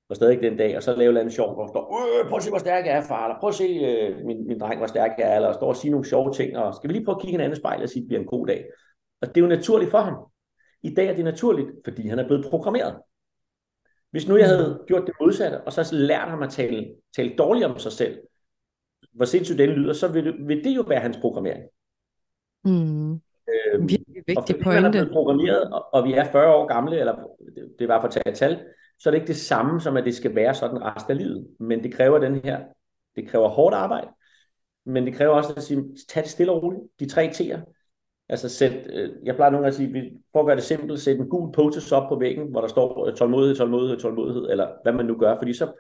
og 0.09 0.15
stadig 0.15 0.41
den 0.41 0.57
dag, 0.57 0.77
og 0.77 0.83
så 0.83 0.95
lave 0.95 1.21
en 1.21 1.31
sjov, 1.31 1.57
og 1.57 1.69
står, 1.69 2.19
øh, 2.21 2.29
prøv 2.29 2.37
at 2.37 2.43
se, 2.43 2.49
hvor 2.49 2.59
stærk 2.59 2.85
jeg 2.85 2.97
er, 2.97 3.01
far, 3.01 3.25
eller 3.25 3.39
prøv 3.39 3.47
at 3.47 3.55
se, 3.55 3.63
øh, 3.63 4.25
min, 4.25 4.47
min 4.47 4.59
dreng, 4.59 4.77
hvor 4.77 4.87
stærk 4.87 5.11
jeg 5.17 5.31
er, 5.31 5.35
eller 5.35 5.53
står 5.53 5.67
og 5.67 5.75
sige 5.75 5.91
nogle 5.91 6.05
sjove 6.05 6.33
ting, 6.33 6.57
og 6.57 6.75
skal 6.75 6.87
vi 6.87 6.93
lige 6.93 7.05
prøve 7.05 7.15
at 7.15 7.21
kigge 7.21 7.31
hinanden 7.31 7.57
i 7.57 7.59
spejlet 7.59 7.83
og 7.83 7.89
sige, 7.89 7.99
at 7.99 8.03
det 8.03 8.07
bliver 8.07 8.21
en 8.21 8.27
god 8.27 8.47
dag. 8.47 8.65
Og 9.21 9.27
det 9.27 9.37
er 9.37 9.41
jo 9.41 9.47
naturligt 9.47 9.91
for 9.91 9.97
ham. 9.97 10.15
I 10.83 10.93
dag 10.93 11.07
er 11.07 11.15
det 11.15 11.23
naturligt, 11.23 11.67
fordi 11.85 12.07
han 12.07 12.19
er 12.19 12.27
blevet 12.27 12.45
programmeret. 12.49 12.95
Hvis 14.11 14.27
nu 14.27 14.37
jeg 14.37 14.47
havde 14.47 14.83
gjort 14.87 15.07
det 15.07 15.13
modsatte, 15.21 15.61
og 15.61 15.73
så 15.73 15.89
lært 15.95 16.29
ham 16.29 16.43
at 16.43 16.49
tale, 16.49 16.95
tale 17.15 17.35
dårligt 17.37 17.65
om 17.65 17.77
sig 17.77 17.91
selv, 17.91 18.19
hvor 19.13 19.25
sindssygt 19.25 19.59
den 19.59 19.69
lyder, 19.69 19.93
så 19.93 20.07
vil 20.07 20.25
det, 20.25 20.35
vil 20.47 20.63
det 20.63 20.75
jo 20.75 20.81
være 20.81 20.99
hans 20.99 21.17
programmering. 21.21 21.63
Mm. 22.65 23.21
Øhm, 23.47 23.89
vigtig 23.89 24.37
og 24.37 24.43
pointe. 24.63 24.81
man 24.81 24.85
er 24.85 24.91
blevet 24.91 25.11
programmeret, 25.11 25.73
og, 25.73 25.93
og 25.93 26.03
vi 26.03 26.13
er 26.13 26.31
40 26.31 26.55
år 26.55 26.67
gamle, 26.67 26.99
eller 26.99 27.15
det, 27.55 27.73
det 27.79 27.87
var 27.87 28.01
for 28.01 28.07
at 28.07 28.13
tage 28.13 28.29
et 28.29 28.35
tal, 28.35 28.59
så 28.99 29.09
er 29.09 29.11
det 29.11 29.17
ikke 29.17 29.27
det 29.27 29.35
samme 29.35 29.81
som, 29.81 29.97
at 29.97 30.05
det 30.05 30.15
skal 30.15 30.35
være 30.35 30.53
sådan 30.53 30.83
resten 30.83 31.11
af 31.11 31.17
livet. 31.17 31.47
Men 31.59 31.83
det 31.83 31.93
kræver 31.93 32.19
den 32.19 32.35
her, 32.35 32.59
det 33.15 33.27
kræver 33.27 33.47
hårdt 33.47 33.75
arbejde, 33.75 34.07
men 34.85 35.05
det 35.05 35.13
kræver 35.13 35.33
også 35.33 35.53
at 35.57 35.63
sige, 35.63 35.83
tag 36.09 36.23
det 36.23 36.31
stille 36.31 36.51
og 36.51 36.63
roligt. 36.63 36.83
De 36.99 37.09
tre 37.09 37.27
T'er. 37.27 37.73
Altså 38.29 38.49
sæt, 38.49 38.87
øh, 38.93 39.09
jeg 39.23 39.35
plejer 39.35 39.51
nogle 39.51 39.63
gange 39.65 39.85
at 39.85 39.91
sige, 39.93 40.21
for 40.31 40.39
at 40.39 40.45
gøre 40.45 40.55
det 40.55 40.63
simpelt, 40.63 40.99
sæt 40.99 41.17
en 41.17 41.29
gul 41.29 41.51
post 41.51 41.93
op 41.93 42.09
på 42.09 42.19
væggen, 42.19 42.51
hvor 42.51 42.61
der 42.61 42.67
står 42.67 43.07
øh, 43.07 43.15
tålmodighed, 43.15 43.55
tålmodighed, 43.55 43.99
tålmodighed, 43.99 44.49
eller 44.49 44.67
hvad 44.83 44.93
man 44.93 45.05
nu 45.05 45.15
gør, 45.15 45.37
fordi 45.37 45.53
så 45.53 45.71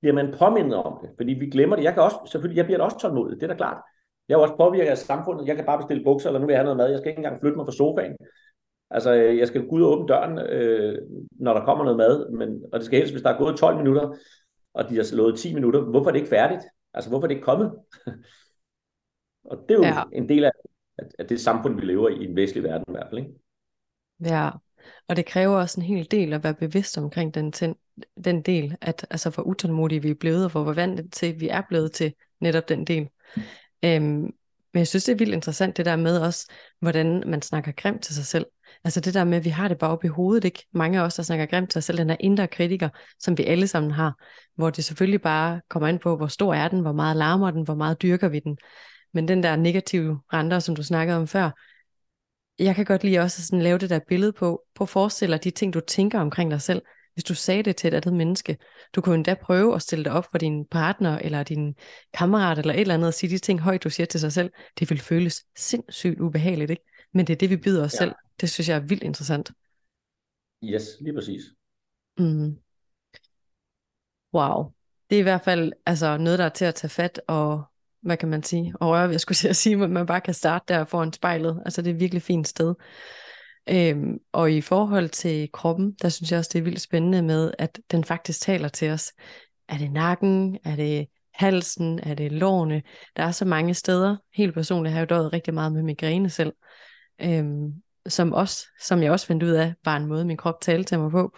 bliver 0.00 0.14
man 0.14 0.34
påmindet 0.38 0.74
om 0.74 0.98
det, 1.02 1.10
fordi 1.16 1.32
vi 1.32 1.46
glemmer 1.46 1.76
det. 1.76 1.84
Jeg 1.84 1.94
kan 1.94 2.02
også, 2.02 2.16
selvfølgelig, 2.26 2.56
jeg 2.56 2.64
bliver 2.64 2.78
da 2.78 2.84
også 2.84 2.98
tålmodig, 2.98 3.36
det 3.36 3.42
er 3.42 3.46
da 3.46 3.54
klart. 3.54 3.82
Jeg 4.28 4.34
er 4.34 4.38
også 4.38 4.56
påvirket 4.56 4.90
af 4.90 4.98
samfundet, 4.98 5.46
jeg 5.46 5.56
kan 5.56 5.64
bare 5.66 5.78
bestille 5.78 6.04
bukser, 6.04 6.28
eller 6.28 6.40
nu 6.40 6.46
vil 6.46 6.52
jeg 6.52 6.60
have 6.60 6.64
noget 6.64 6.76
mad, 6.76 6.90
jeg 6.90 6.98
skal 6.98 7.10
ikke 7.10 7.18
engang 7.18 7.40
flytte 7.40 7.56
mig 7.56 7.66
fra 7.66 7.72
sofaen. 7.72 8.16
Altså, 8.90 9.14
øh, 9.14 9.38
jeg 9.38 9.48
skal 9.48 9.66
gå 9.66 9.76
ud 9.76 9.82
og 9.82 9.90
åbne 9.92 10.08
døren, 10.08 10.38
øh, 10.38 10.98
når 11.32 11.54
der 11.54 11.64
kommer 11.64 11.84
noget 11.84 11.98
mad, 11.98 12.30
men, 12.30 12.62
og 12.72 12.78
det 12.78 12.86
skal 12.86 12.98
helst, 12.98 13.12
hvis 13.12 13.22
der 13.22 13.30
er 13.30 13.38
gået 13.38 13.56
12 13.56 13.76
minutter, 13.76 14.16
og 14.74 14.88
de 14.88 14.96
har 14.96 15.02
slået 15.02 15.38
10 15.38 15.54
minutter, 15.54 15.80
hvorfor 15.80 16.08
er 16.08 16.12
det 16.12 16.18
ikke 16.18 16.30
færdigt? 16.30 16.64
Altså, 16.94 17.10
hvorfor 17.10 17.24
er 17.24 17.28
det 17.28 17.34
ikke 17.34 17.44
kommet? 17.44 17.72
og 19.50 19.56
det 19.68 19.74
er 19.74 19.78
jo 19.78 19.84
ja. 19.84 20.02
en 20.12 20.28
del 20.28 20.44
af 20.44 20.50
at 21.18 21.28
det 21.28 21.40
samfund, 21.40 21.80
vi 21.80 21.86
lever 21.86 22.08
i, 22.08 22.14
i 22.14 22.24
en 22.24 22.36
vestlig 22.36 22.62
verden 22.62 22.84
i 22.88 22.92
hvert 22.92 23.06
fald. 23.10 23.20
Ikke? 23.20 23.32
Ja, 24.24 24.50
og 25.08 25.16
det 25.16 25.26
kræver 25.26 25.56
også 25.56 25.80
en 25.80 25.86
hel 25.86 26.10
del 26.10 26.32
at 26.32 26.44
være 26.44 26.54
bevidst 26.54 26.98
omkring 26.98 27.34
den, 27.34 27.52
ten, 27.52 27.74
den 28.24 28.42
del, 28.42 28.76
at 28.80 29.06
altså 29.10 29.30
hvor 29.30 29.42
utålmodige 29.42 30.02
vi 30.02 30.10
er 30.10 30.14
blevet, 30.14 30.44
og 30.44 30.50
hvor 30.50 30.72
vant 30.72 31.12
til 31.12 31.40
vi 31.40 31.48
er 31.48 31.62
blevet 31.68 31.92
til 31.92 32.14
netop 32.40 32.68
den 32.68 32.84
del. 32.84 33.08
Øhm, 33.84 34.34
men 34.72 34.78
jeg 34.78 34.88
synes, 34.88 35.04
det 35.04 35.12
er 35.12 35.16
vildt 35.16 35.34
interessant 35.34 35.76
det 35.76 35.86
der 35.86 35.96
med 35.96 36.18
også, 36.18 36.50
hvordan 36.80 37.22
man 37.26 37.42
snakker 37.42 37.72
grimt 37.72 38.02
til 38.02 38.14
sig 38.14 38.26
selv. 38.26 38.46
Altså 38.84 39.00
det 39.00 39.14
der 39.14 39.24
med, 39.24 39.38
at 39.38 39.44
vi 39.44 39.50
har 39.50 39.68
det 39.68 39.78
bare 39.78 39.90
oppe 39.90 40.06
i 40.06 40.10
hovedet, 40.10 40.44
ikke? 40.44 40.66
Mange 40.72 41.00
af 41.00 41.04
os, 41.04 41.14
der 41.14 41.22
snakker 41.22 41.46
grimt 41.46 41.70
til 41.70 41.78
os 41.78 41.84
selv, 41.84 41.98
den 41.98 42.10
er 42.10 42.16
indre 42.20 42.48
kritiker, 42.48 42.88
som 43.18 43.38
vi 43.38 43.44
alle 43.44 43.66
sammen 43.66 43.90
har, 43.90 44.14
hvor 44.54 44.70
det 44.70 44.84
selvfølgelig 44.84 45.22
bare 45.22 45.60
kommer 45.68 45.88
ind 45.88 45.98
på, 45.98 46.16
hvor 46.16 46.26
stor 46.26 46.54
er 46.54 46.68
den, 46.68 46.80
hvor 46.80 46.92
meget 46.92 47.16
larmer 47.16 47.50
den, 47.50 47.62
hvor 47.62 47.74
meget 47.74 48.02
dyrker 48.02 48.28
vi 48.28 48.38
den. 48.38 48.58
Men 49.14 49.28
den 49.28 49.42
der 49.42 49.56
negative 49.56 50.20
renter, 50.32 50.58
som 50.58 50.76
du 50.76 50.82
snakkede 50.82 51.18
om 51.18 51.26
før, 51.26 51.50
jeg 52.58 52.74
kan 52.74 52.84
godt 52.84 53.04
lide 53.04 53.18
også 53.18 53.40
at 53.40 53.44
sådan 53.46 53.62
lave 53.62 53.78
det 53.78 53.90
der 53.90 54.00
billede 54.08 54.32
på, 54.32 54.62
på 54.74 54.84
at 54.84 54.88
forestille 54.88 55.32
dig 55.32 55.44
de 55.44 55.50
ting, 55.50 55.74
du 55.74 55.80
tænker 55.80 56.20
omkring 56.20 56.50
dig 56.50 56.62
selv. 56.62 56.82
Hvis 57.14 57.24
du 57.24 57.34
sagde 57.34 57.62
det 57.62 57.76
til 57.76 57.88
et 57.88 57.94
andet 57.94 58.14
menneske, 58.14 58.58
du 58.94 59.00
kunne 59.00 59.14
endda 59.14 59.34
prøve 59.34 59.74
at 59.74 59.82
stille 59.82 60.04
dig 60.04 60.12
op 60.12 60.26
for 60.30 60.38
din 60.38 60.66
partner, 60.70 61.18
eller 61.18 61.42
din 61.42 61.74
kammerat, 62.14 62.58
eller 62.58 62.74
et 62.74 62.80
eller 62.80 62.94
andet, 62.94 63.08
og 63.08 63.14
sige 63.14 63.30
de 63.30 63.38
ting 63.38 63.60
højt, 63.60 63.84
du 63.84 63.90
siger 63.90 64.06
til 64.06 64.20
sig 64.20 64.32
selv. 64.32 64.50
Det 64.78 64.90
vil 64.90 65.00
føles 65.00 65.44
sindssygt 65.56 66.20
ubehageligt, 66.20 66.70
ikke? 66.70 66.84
Men 67.14 67.26
det 67.26 67.32
er 67.32 67.38
det, 67.38 67.50
vi 67.50 67.56
byder 67.56 67.84
os 67.84 67.94
ja. 67.94 67.98
selv. 67.98 68.12
Det 68.40 68.50
synes 68.50 68.68
jeg 68.68 68.76
er 68.76 68.80
vildt 68.80 69.02
interessant. 69.02 69.50
Yes, 70.64 70.82
lige 71.00 71.14
præcis. 71.14 71.42
Mm. 72.18 72.56
Wow. 74.34 74.72
Det 75.10 75.16
er 75.16 75.20
i 75.20 75.22
hvert 75.22 75.44
fald 75.44 75.72
altså, 75.86 76.16
noget, 76.16 76.38
der 76.38 76.44
er 76.44 76.48
til 76.48 76.64
at 76.64 76.74
tage 76.74 76.88
fat 76.90 77.20
og 77.28 77.64
hvad 78.02 78.16
kan 78.16 78.28
man 78.28 78.42
sige, 78.42 78.74
og 78.80 78.88
røre, 78.88 79.10
jeg 79.10 79.20
skulle 79.20 79.48
at 79.48 79.56
sige, 79.56 79.84
at 79.84 79.90
man 79.90 80.06
bare 80.06 80.20
kan 80.20 80.34
starte 80.34 80.64
der 80.68 80.84
foran 80.84 81.12
spejlet. 81.12 81.62
Altså 81.64 81.82
det 81.82 81.90
er 81.90 81.94
et 81.94 82.00
virkelig 82.00 82.22
fint 82.22 82.48
sted. 82.48 82.74
Øhm, 83.68 84.18
og 84.32 84.52
i 84.52 84.60
forhold 84.60 85.08
til 85.08 85.48
kroppen, 85.52 85.92
der 86.02 86.08
synes 86.08 86.30
jeg 86.30 86.38
også, 86.38 86.50
det 86.52 86.58
er 86.58 86.62
vildt 86.62 86.80
spændende 86.80 87.22
med, 87.22 87.52
at 87.58 87.80
den 87.90 88.04
faktisk 88.04 88.40
taler 88.40 88.68
til 88.68 88.90
os. 88.90 89.12
Er 89.68 89.78
det 89.78 89.92
nakken? 89.92 90.58
Er 90.64 90.76
det 90.76 91.06
halsen? 91.34 92.00
Er 92.02 92.14
det 92.14 92.32
lårene? 92.32 92.82
Der 93.16 93.22
er 93.22 93.30
så 93.30 93.44
mange 93.44 93.74
steder. 93.74 94.16
Helt 94.34 94.54
personligt 94.54 94.92
har 94.92 95.00
jeg 95.00 95.10
døjet 95.10 95.32
rigtig 95.32 95.54
meget 95.54 95.72
med 95.72 95.82
migræne 95.82 96.30
selv. 96.30 96.52
Øhm, 97.20 97.72
som, 98.06 98.32
også, 98.32 98.66
som 98.80 99.02
jeg 99.02 99.12
også 99.12 99.26
fandt 99.26 99.42
ud 99.42 99.50
af, 99.50 99.74
var 99.84 99.96
en 99.96 100.06
måde, 100.06 100.24
min 100.24 100.36
krop 100.36 100.60
talte 100.60 100.88
til 100.88 100.98
mig 100.98 101.10
på. 101.10 101.36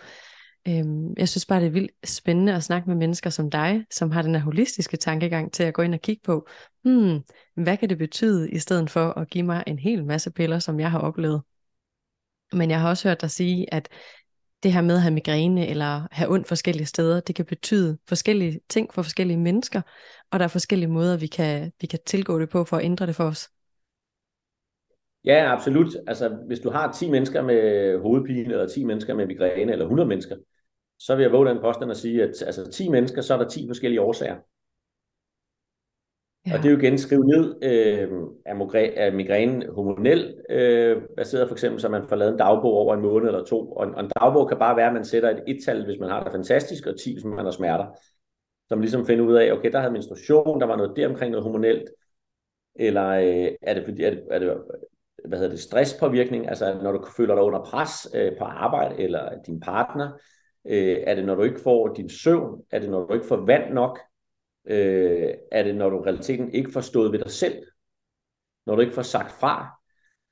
Øhm, 0.68 1.14
jeg 1.16 1.28
synes 1.28 1.46
bare, 1.46 1.60
det 1.60 1.66
er 1.66 1.70
vildt 1.70 1.92
spændende 2.04 2.54
at 2.54 2.62
snakke 2.62 2.88
med 2.88 2.96
mennesker 2.96 3.30
som 3.30 3.50
dig, 3.50 3.84
som 3.90 4.10
har 4.10 4.22
den 4.22 4.34
her 4.34 4.42
holistiske 4.42 4.96
tankegang 4.96 5.52
til 5.52 5.62
at 5.62 5.74
gå 5.74 5.82
ind 5.82 5.94
og 5.94 6.00
kigge 6.00 6.22
på, 6.24 6.48
hmm, 6.84 7.20
hvad 7.56 7.76
kan 7.76 7.88
det 7.88 7.98
betyde, 7.98 8.50
i 8.50 8.58
stedet 8.58 8.90
for 8.90 9.18
at 9.18 9.30
give 9.30 9.44
mig 9.44 9.64
en 9.66 9.78
hel 9.78 10.04
masse 10.04 10.30
piller, 10.30 10.58
som 10.58 10.80
jeg 10.80 10.90
har 10.90 10.98
oplevet. 10.98 11.42
Men 12.54 12.70
jeg 12.70 12.80
har 12.80 12.88
også 12.88 13.08
hørt 13.08 13.20
dig 13.20 13.30
sige, 13.30 13.74
at 13.74 13.88
det 14.62 14.72
her 14.72 14.82
med 14.82 14.94
at 14.94 15.02
have 15.02 15.14
migræne 15.14 15.68
eller 15.68 16.08
have 16.10 16.30
ondt 16.30 16.48
forskellige 16.48 16.86
steder, 16.86 17.20
det 17.20 17.34
kan 17.34 17.44
betyde 17.44 17.98
forskellige 18.08 18.60
ting 18.68 18.94
for 18.94 19.02
forskellige 19.02 19.36
mennesker, 19.36 19.82
og 20.30 20.38
der 20.38 20.44
er 20.44 20.48
forskellige 20.48 20.90
måder, 20.90 21.16
vi 21.16 21.26
kan, 21.26 21.72
vi 21.80 21.86
kan 21.86 21.98
tilgå 22.06 22.38
det 22.38 22.48
på 22.48 22.64
for 22.64 22.76
at 22.76 22.84
ændre 22.84 23.06
det 23.06 23.16
for 23.16 23.24
os. 23.24 23.48
Ja, 25.24 25.52
absolut. 25.52 25.96
Altså, 26.06 26.36
hvis 26.46 26.60
du 26.60 26.70
har 26.70 26.92
10 26.92 27.10
mennesker 27.10 27.42
med 27.42 27.98
hovedpine, 28.02 28.52
eller 28.52 28.68
10 28.68 28.84
mennesker 28.84 29.14
med 29.14 29.26
migræne, 29.26 29.72
eller 29.72 29.84
100 29.84 30.08
mennesker, 30.08 30.36
så 30.98 31.16
vil 31.16 31.22
jeg 31.22 31.32
våge 31.32 31.48
den 31.48 31.60
påstand 31.60 31.90
at 31.90 31.96
sige, 31.96 32.22
at 32.22 32.42
altså 32.46 32.70
10 32.70 32.88
mennesker, 32.88 33.22
så 33.22 33.34
er 33.34 33.38
der 33.38 33.48
10 33.48 33.66
forskellige 33.68 34.00
årsager. 34.00 34.36
Ja. 36.46 36.56
Og 36.56 36.62
det 36.62 36.68
er 36.68 36.72
jo 36.72 36.78
igen 36.78 36.98
skrevet 36.98 37.26
ned, 37.26 37.54
øh, 37.62 38.08
er, 38.46 39.10
migrænen 39.10 39.64
hormonel 39.74 40.34
øh, 40.50 41.02
baseret 41.16 41.48
for 41.48 41.54
eksempel, 41.54 41.80
så 41.80 41.88
man 41.88 42.08
får 42.08 42.16
lavet 42.16 42.32
en 42.32 42.38
dagbog 42.38 42.72
over 42.72 42.94
en 42.94 43.02
måned 43.02 43.26
eller 43.26 43.44
to. 43.44 43.72
Og 43.72 43.86
en, 43.86 43.94
og 43.94 44.04
en 44.04 44.10
dagbog 44.20 44.48
kan 44.48 44.58
bare 44.58 44.76
være, 44.76 44.86
at 44.86 44.92
man 44.92 45.04
sætter 45.04 45.30
et 45.30 45.42
et-tal, 45.46 45.84
hvis 45.84 46.00
man 46.00 46.10
har 46.10 46.22
det 46.22 46.32
fantastisk, 46.32 46.86
og 46.86 46.94
10, 46.98 47.12
hvis 47.12 47.24
man 47.24 47.44
har 47.44 47.50
smerter. 47.50 47.86
Så 48.68 48.74
man 48.74 48.80
ligesom 48.80 49.06
finder 49.06 49.24
ud 49.24 49.34
af, 49.34 49.52
okay, 49.52 49.72
der 49.72 49.78
havde 49.78 49.92
menstruation, 49.92 50.60
der 50.60 50.66
var 50.66 50.76
noget 50.76 50.96
der 50.96 51.08
omkring 51.08 51.30
noget 51.30 51.44
hormonelt, 51.44 51.90
eller 52.74 53.08
øh, 53.08 53.48
er, 53.62 53.74
det, 53.74 53.84
fordi, 53.84 54.02
er, 54.02 54.10
det, 54.10 54.22
er 54.30 54.38
det 54.38 54.56
hvad 55.24 55.38
hedder 55.38 55.52
det, 55.52 55.60
stresspåvirkning, 55.60 56.48
altså 56.48 56.78
når 56.82 56.92
du 56.92 57.04
føler 57.16 57.34
dig 57.34 57.44
under 57.44 57.64
pres 57.64 58.08
øh, 58.14 58.32
på 58.38 58.44
arbejde 58.44 59.02
eller 59.02 59.30
din 59.46 59.60
partner, 59.60 60.12
øh, 60.66 60.96
er 61.06 61.14
det 61.14 61.24
når 61.24 61.34
du 61.34 61.42
ikke 61.42 61.60
får 61.60 61.94
din 61.94 62.08
søvn, 62.08 62.62
er 62.70 62.78
det 62.78 62.90
når 62.90 63.06
du 63.06 63.14
ikke 63.14 63.26
får 63.26 63.46
vand 63.46 63.72
nok, 63.72 63.98
øh, 64.66 65.34
er 65.52 65.62
det 65.62 65.74
når 65.74 65.90
du 65.90 65.98
realiteten 65.98 66.52
ikke 66.52 66.72
får 66.72 66.80
stået 66.80 67.12
ved 67.12 67.18
dig 67.18 67.30
selv, 67.30 67.62
når 68.66 68.74
du 68.74 68.80
ikke 68.80 68.94
får 68.94 69.02
sagt 69.02 69.32
fra, 69.32 69.80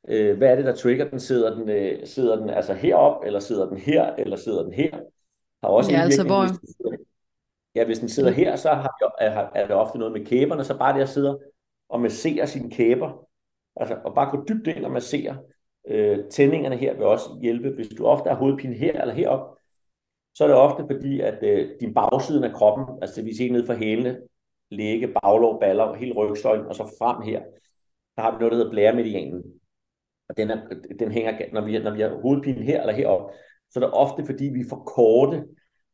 øh, 0.08 0.38
hvad 0.38 0.48
er 0.48 0.56
det 0.56 0.64
der 0.64 0.74
trigger 0.74 1.10
den, 1.10 1.20
sidder 1.20 1.54
den, 1.54 1.68
øh, 1.68 2.06
sidder 2.06 2.36
den 2.36 2.50
altså 2.50 2.74
herop, 2.74 3.24
eller 3.24 3.40
sidder 3.40 3.68
den 3.68 3.78
her, 3.78 4.14
eller 4.14 4.36
sidder 4.36 4.62
den 4.62 4.72
her, 4.72 4.90
har 5.62 5.68
også 5.68 5.92
ja, 5.92 6.00
altså 6.00 6.24
hvor... 6.24 6.46
Hvis 6.46 6.76
ja, 7.74 7.84
hvis 7.84 7.98
den 7.98 8.08
sidder 8.08 8.30
her, 8.30 8.56
så 8.56 8.68
har, 8.68 9.14
er, 9.18 9.50
er 9.54 9.66
det 9.66 9.76
ofte 9.76 9.98
noget 9.98 10.12
med 10.12 10.26
kæberne, 10.26 10.64
så 10.64 10.78
bare 10.78 10.96
det 10.96 11.02
at 11.02 11.08
sidde 11.08 11.40
og 11.88 12.00
massere 12.00 12.46
sine 12.46 12.70
kæber, 12.70 13.26
altså 13.76 13.96
og 14.04 14.14
bare 14.14 14.30
gå 14.30 14.44
dybt 14.48 14.66
ind 14.66 14.84
og 14.84 14.90
massere, 14.90 15.38
øh, 15.88 16.18
tændingerne 16.30 16.76
her 16.76 16.94
vil 16.94 17.06
også 17.06 17.24
hjælpe. 17.42 17.70
Hvis 17.70 17.88
du 17.88 18.06
ofte 18.06 18.28
har 18.28 18.36
hovedpine 18.36 18.74
her 18.74 19.00
eller 19.00 19.14
herop, 19.14 19.56
så 20.34 20.44
er 20.44 20.48
det 20.48 20.56
ofte 20.56 20.84
fordi, 20.90 21.20
at 21.20 21.38
øh, 21.42 21.70
din 21.80 21.94
bagsiden 21.94 22.44
af 22.44 22.52
kroppen, 22.52 22.98
altså 23.02 23.16
det 23.16 23.24
vil 23.24 23.36
sige 23.36 23.52
ned 23.52 23.66
for 23.66 23.74
hælene, 23.74 24.18
læge, 24.70 25.14
baglov, 25.22 25.60
baller, 25.60 25.94
hele 25.94 26.14
rygsøjlen, 26.14 26.66
og 26.66 26.74
så 26.74 26.94
frem 26.98 27.22
her, 27.22 27.42
der 28.16 28.22
har 28.22 28.30
vi 28.30 28.36
noget, 28.38 28.52
der 28.52 28.58
hedder 28.58 28.70
blæremedianen. 28.70 29.42
Og 30.28 30.36
den, 30.36 30.50
er, 30.50 30.58
den 30.98 31.12
hænger, 31.12 31.32
når 31.52 31.60
vi, 31.60 31.78
når 31.78 31.90
vi 31.90 32.00
har 32.00 32.20
hovedpine 32.22 32.62
her 32.62 32.80
eller 32.80 32.94
heroppe, 32.94 33.34
så 33.70 33.78
er 33.78 33.84
det 33.84 33.94
ofte 33.94 34.26
fordi, 34.26 34.44
vi 34.44 34.64
får 34.68 34.76
korte 34.76 35.44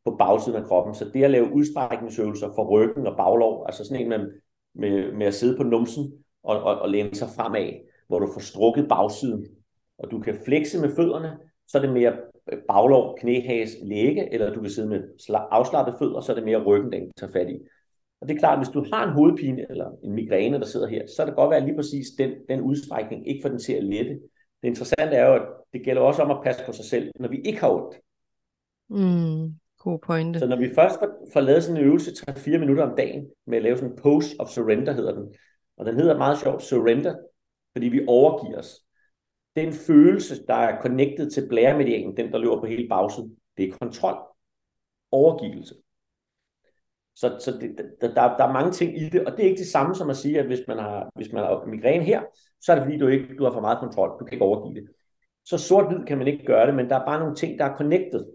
på 0.05 0.17
bagsiden 0.17 0.63
af 0.63 0.69
kroppen. 0.69 0.95
Så 0.95 1.11
det 1.15 1.25
at 1.25 1.31
lave 1.31 1.53
udstrækningsøvelser 1.53 2.49
for 2.55 2.69
ryggen 2.69 3.07
og 3.07 3.17
baglov, 3.17 3.65
altså 3.67 3.85
sådan 3.85 4.03
en 4.03 4.09
med, 4.09 4.33
med, 4.75 5.13
med 5.13 5.27
at 5.27 5.35
sidde 5.35 5.57
på 5.57 5.63
numsen 5.63 6.13
og, 6.43 6.63
og, 6.63 6.79
og 6.79 6.89
læne 6.89 7.15
sig 7.15 7.29
fremad, 7.37 7.73
hvor 8.09 8.19
du 8.19 8.33
får 8.33 8.41
strukket 8.41 8.89
bagsiden, 8.89 9.47
og 9.99 10.11
du 10.11 10.21
kan 10.21 10.39
flexe 10.45 10.81
med 10.81 10.97
fødderne, 10.97 11.39
så 11.69 11.79
er 11.79 11.83
det 11.83 11.93
mere 11.93 12.17
baglov, 12.69 13.19
knæhas, 13.19 13.77
læge, 13.83 14.33
eller 14.33 14.55
du 14.55 14.61
kan 14.61 14.71
sidde 14.71 14.89
med 14.89 15.03
afslappede 15.51 15.97
fødder, 15.99 16.21
så 16.21 16.33
er 16.33 16.37
det 16.37 16.45
mere 16.45 16.65
ryggen, 16.65 16.93
den 16.93 17.13
tager 17.17 17.33
fat 17.33 17.51
i. 17.51 17.59
Og 18.21 18.29
det 18.29 18.35
er 18.35 18.39
klart, 18.39 18.59
at 18.59 18.59
hvis 18.59 18.73
du 18.73 18.85
har 18.93 19.07
en 19.07 19.13
hovedpine 19.13 19.67
eller 19.71 19.91
en 20.05 20.13
migræne, 20.13 20.59
der 20.59 20.67
sidder 20.67 20.87
her, 20.87 21.07
så 21.17 21.23
er 21.23 21.27
det 21.27 21.35
godt 21.35 21.51
være 21.51 21.65
lige 21.65 21.77
præcis 21.77 22.07
den, 22.19 22.31
den 22.49 22.61
udstrækning, 22.61 23.29
ikke 23.29 23.43
for 23.43 23.49
den 23.49 23.59
til 23.59 23.73
at 23.73 23.85
lette. 23.85 24.11
Det 24.63 24.69
interessante 24.69 25.17
er 25.17 25.29
jo, 25.29 25.35
at 25.35 25.43
det 25.73 25.85
gælder 25.85 26.03
også 26.03 26.23
om 26.23 26.31
at 26.31 26.43
passe 26.45 26.65
på 26.67 26.73
sig 26.73 26.85
selv, 26.85 27.11
når 27.21 27.29
vi 27.29 27.41
ikke 27.45 27.61
har 27.61 27.71
ondt. 27.71 27.95
Mm, 28.89 29.55
god 29.79 29.99
pointe. 29.99 30.39
Så 30.39 30.47
når 30.47 30.57
vi 30.57 30.75
først 30.75 30.99
får 31.33 31.41
lavet 31.41 31.65
sådan 31.65 31.81
en 31.81 31.87
øvelse 31.87 32.11
3-4 32.11 32.59
minutter 32.59 32.85
om 32.91 32.97
dagen, 32.97 33.27
med 33.47 33.57
at 33.57 33.63
lave 33.63 33.77
sådan 33.77 33.91
en 33.91 33.99
pose 34.03 34.37
of 34.39 34.49
surrender, 34.49 34.93
hedder 34.93 35.15
den. 35.15 35.35
Og 35.77 35.87
den 35.87 35.95
hedder 35.95 36.19
meget 36.19 36.39
sjovt 36.39 36.63
surrender, 36.63 37.15
fordi 37.73 37.89
vi 37.89 38.05
overgiver 38.07 38.59
os. 38.59 38.81
Den 39.59 39.73
følelse, 39.73 40.47
der 40.47 40.55
er 40.55 40.83
connected 40.83 41.31
til 41.31 41.49
blæremedianen, 41.49 42.17
den 42.17 42.33
der 42.33 42.39
løber 42.39 42.61
på 42.61 42.67
hele 42.67 42.89
bagsiden, 42.89 43.37
det 43.57 43.69
er 43.69 43.79
kontrol. 43.81 44.17
Overgivelse. 45.11 45.75
Så, 47.17 47.37
så 47.41 47.51
det, 47.61 47.95
der, 48.01 48.37
der 48.37 48.45
er 48.45 48.53
mange 48.53 48.73
ting 48.73 49.03
i 49.03 49.09
det, 49.09 49.25
og 49.27 49.33
det 49.33 49.41
er 49.45 49.49
ikke 49.49 49.59
det 49.59 49.67
samme 49.67 49.95
som 49.95 50.11
at 50.11 50.17
sige, 50.17 50.39
at 50.39 50.47
hvis 50.47 50.61
man 50.69 50.79
har, 50.79 51.11
hvis 51.15 51.33
man 51.33 51.45
har 51.45 51.65
migræne 51.67 52.05
her, 52.05 52.23
så 52.61 52.73
er 52.73 52.77
det 52.77 52.85
fordi, 52.85 52.99
du 52.99 53.07
ikke 53.07 53.37
du 53.37 53.45
har 53.45 53.53
for 53.53 53.61
meget 53.61 53.79
kontrol. 53.79 54.21
Du 54.21 54.25
kan 54.25 54.33
ikke 54.33 54.45
overgive 54.45 54.75
det. 54.75 54.89
Så 55.45 55.59
sort-hvid 55.59 56.05
kan 56.07 56.19
man 56.19 56.27
ikke 56.27 56.45
gøre 56.45 56.67
det, 56.67 56.75
men 56.75 56.89
der 56.89 56.97
er 56.97 57.07
bare 57.07 57.21
nogle 57.21 57.35
ting, 57.35 57.59
der 57.59 57.65
er 57.65 57.77
connected. 57.77 58.27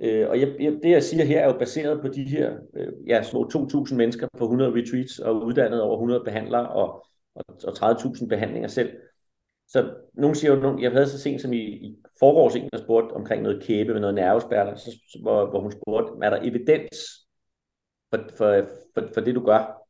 Øh, 0.00 0.28
og 0.28 0.40
jeg, 0.40 0.56
jeg, 0.60 0.72
det, 0.82 0.90
jeg 0.90 1.02
siger 1.02 1.24
her, 1.24 1.40
er 1.40 1.52
jo 1.52 1.58
baseret 1.58 2.00
på 2.00 2.08
de 2.08 2.24
her 2.24 2.56
øh, 2.74 2.92
ja, 3.06 3.22
små 3.22 3.50
2.000 3.54 3.94
mennesker 3.94 4.28
på 4.38 4.44
100 4.44 4.72
retreats 4.72 5.18
og 5.18 5.44
uddannet 5.44 5.82
over 5.82 5.94
100 5.94 6.24
behandlere 6.24 6.68
og, 6.68 7.06
og, 7.34 7.44
og 7.64 7.72
30.000 7.72 8.26
behandlinger 8.26 8.68
selv. 8.68 8.90
Så 9.68 9.94
nogen 10.14 10.34
siger 10.34 10.54
jo, 10.54 10.78
jeg 10.78 10.92
havde 10.92 11.08
så 11.08 11.18
sent 11.18 11.40
som 11.40 11.52
i, 11.52 11.58
i 11.58 11.96
forårs 12.18 12.54
en, 12.54 12.68
der 12.72 12.78
spurgte 12.78 13.12
omkring 13.12 13.42
noget 13.42 13.62
kæbe 13.62 13.92
med 13.92 14.00
noget 14.00 14.14
nervespærter, 14.14 14.74
så, 14.74 15.18
hvor, 15.22 15.50
hvor 15.50 15.60
hun 15.60 15.72
spurgte, 15.72 16.26
er 16.26 16.30
der 16.30 16.40
evidens 16.42 16.96
for, 18.10 18.18
for, 18.36 18.68
for, 18.94 19.08
for 19.14 19.20
det, 19.20 19.34
du 19.34 19.44
gør? 19.44 19.84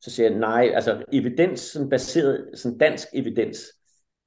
Så 0.00 0.10
siger 0.10 0.30
jeg, 0.30 0.38
nej, 0.38 0.70
altså 0.74 1.04
evidens, 1.12 1.60
sådan 1.60 1.88
baseret, 1.88 2.58
sådan 2.58 2.78
dansk 2.78 3.08
evidens, 3.14 3.58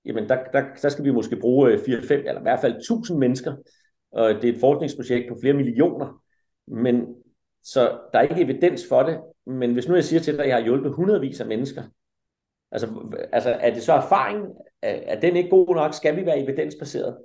jamen 0.05 0.29
der, 0.29 0.43
der, 0.53 0.63
der 0.81 0.89
skal 0.89 1.05
vi 1.05 1.11
måske 1.11 1.35
bruge 1.35 1.71
øh, 1.71 1.77
4-5, 1.77 2.13
eller 2.13 2.39
i 2.39 2.41
hvert 2.41 2.61
fald 2.61 2.75
1000 2.75 3.19
mennesker, 3.19 3.55
og 4.11 4.33
det 4.33 4.43
er 4.43 4.53
et 4.53 4.59
forskningsprojekt 4.59 5.29
på 5.29 5.37
flere 5.41 5.53
millioner, 5.53 6.23
men 6.67 7.15
så 7.63 7.99
der 8.13 8.19
er 8.19 8.23
ikke 8.23 8.41
evidens 8.41 8.85
for 8.89 9.03
det, 9.03 9.19
men 9.45 9.73
hvis 9.73 9.87
nu 9.87 9.95
jeg 9.95 10.03
siger 10.03 10.19
til 10.19 10.33
dig, 10.33 10.43
at 10.43 10.49
jeg 10.49 10.57
har 10.57 10.63
hjulpet 10.63 10.93
hundredvis 10.93 11.41
af 11.41 11.47
mennesker, 11.47 11.83
altså, 12.71 12.87
altså 13.31 13.49
er 13.49 13.73
det 13.73 13.83
så 13.83 13.93
erfaring, 13.93 14.45
er, 14.81 14.99
er 15.03 15.19
den 15.19 15.35
ikke 15.35 15.49
god 15.49 15.75
nok, 15.75 15.93
skal 15.93 16.15
vi 16.15 16.25
være 16.25 16.39
evidensbaseret? 16.39 17.17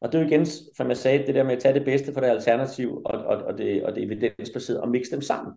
Og 0.00 0.12
det 0.12 0.18
er 0.18 0.22
jo 0.22 0.28
igen, 0.28 0.46
som 0.46 0.88
jeg 0.88 0.96
sagde, 0.96 1.26
det 1.26 1.34
der 1.34 1.42
med 1.42 1.52
at 1.52 1.62
tage 1.62 1.74
det 1.74 1.84
bedste 1.84 2.12
for 2.12 2.20
det 2.20 2.28
alternativ 2.28 3.02
og, 3.04 3.24
og, 3.24 3.36
og, 3.36 3.58
det, 3.58 3.84
og 3.84 3.94
det 3.94 4.02
evidensbaserede 4.02 4.82
og 4.82 4.88
mixe 4.88 5.10
dem 5.10 5.20
sammen. 5.20 5.54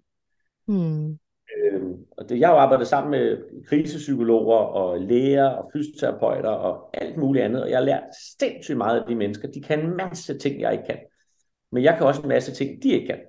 Hmm. 0.67 1.19
Øhm, 1.57 2.05
og 2.17 2.29
det, 2.29 2.39
jeg 2.39 2.47
har 2.47 2.55
jo 2.55 2.59
arbejdet 2.59 2.87
sammen 2.87 3.11
med 3.11 3.37
krisepsykologer 3.67 4.57
og 4.57 5.01
læger 5.01 5.45
og 5.45 5.71
fysioterapeuter 5.73 6.49
og 6.49 6.89
alt 6.93 7.17
muligt 7.17 7.45
andet, 7.45 7.63
og 7.63 7.69
jeg 7.69 7.77
har 7.77 7.85
lært 7.85 8.03
sindssygt 8.39 8.77
meget 8.77 8.99
af 8.99 9.07
de 9.07 9.15
mennesker. 9.15 9.51
De 9.51 9.61
kan 9.61 9.79
en 9.79 9.97
masse 9.97 10.37
ting, 10.37 10.61
jeg 10.61 10.71
ikke 10.71 10.85
kan. 10.85 10.99
Men 11.71 11.83
jeg 11.83 11.97
kan 11.97 12.07
også 12.07 12.21
en 12.21 12.27
masse 12.27 12.51
ting, 12.53 12.83
de 12.83 12.89
ikke 12.89 13.07
kan. 13.07 13.19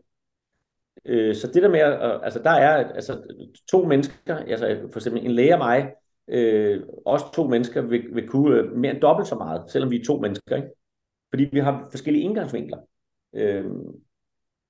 Øh, 1.04 1.34
så 1.34 1.46
det 1.46 1.62
der 1.62 1.68
med, 1.68 1.80
at, 1.80 2.20
altså 2.22 2.42
der 2.42 2.50
er 2.50 2.94
altså, 2.94 3.22
to 3.70 3.84
mennesker, 3.84 4.36
altså 4.36 4.88
for 4.92 4.98
eksempel 4.98 5.24
en 5.24 5.30
læge 5.30 5.54
og 5.54 5.58
mig, 5.58 5.92
øh, 6.28 6.82
også 7.06 7.32
to 7.34 7.48
mennesker 7.48 7.82
vil, 7.82 8.14
vil 8.14 8.28
kunne 8.28 8.56
øh, 8.56 8.72
mere 8.72 8.92
end 8.92 9.00
dobbelt 9.00 9.28
så 9.28 9.34
meget, 9.34 9.70
selvom 9.70 9.90
vi 9.90 10.00
er 10.00 10.04
to 10.04 10.20
mennesker, 10.20 10.56
ikke? 10.56 10.68
Fordi 11.30 11.48
vi 11.52 11.58
har 11.58 11.88
forskellige 11.90 12.24
indgangsvinkler. 12.24 12.78
Øh, 13.34 13.64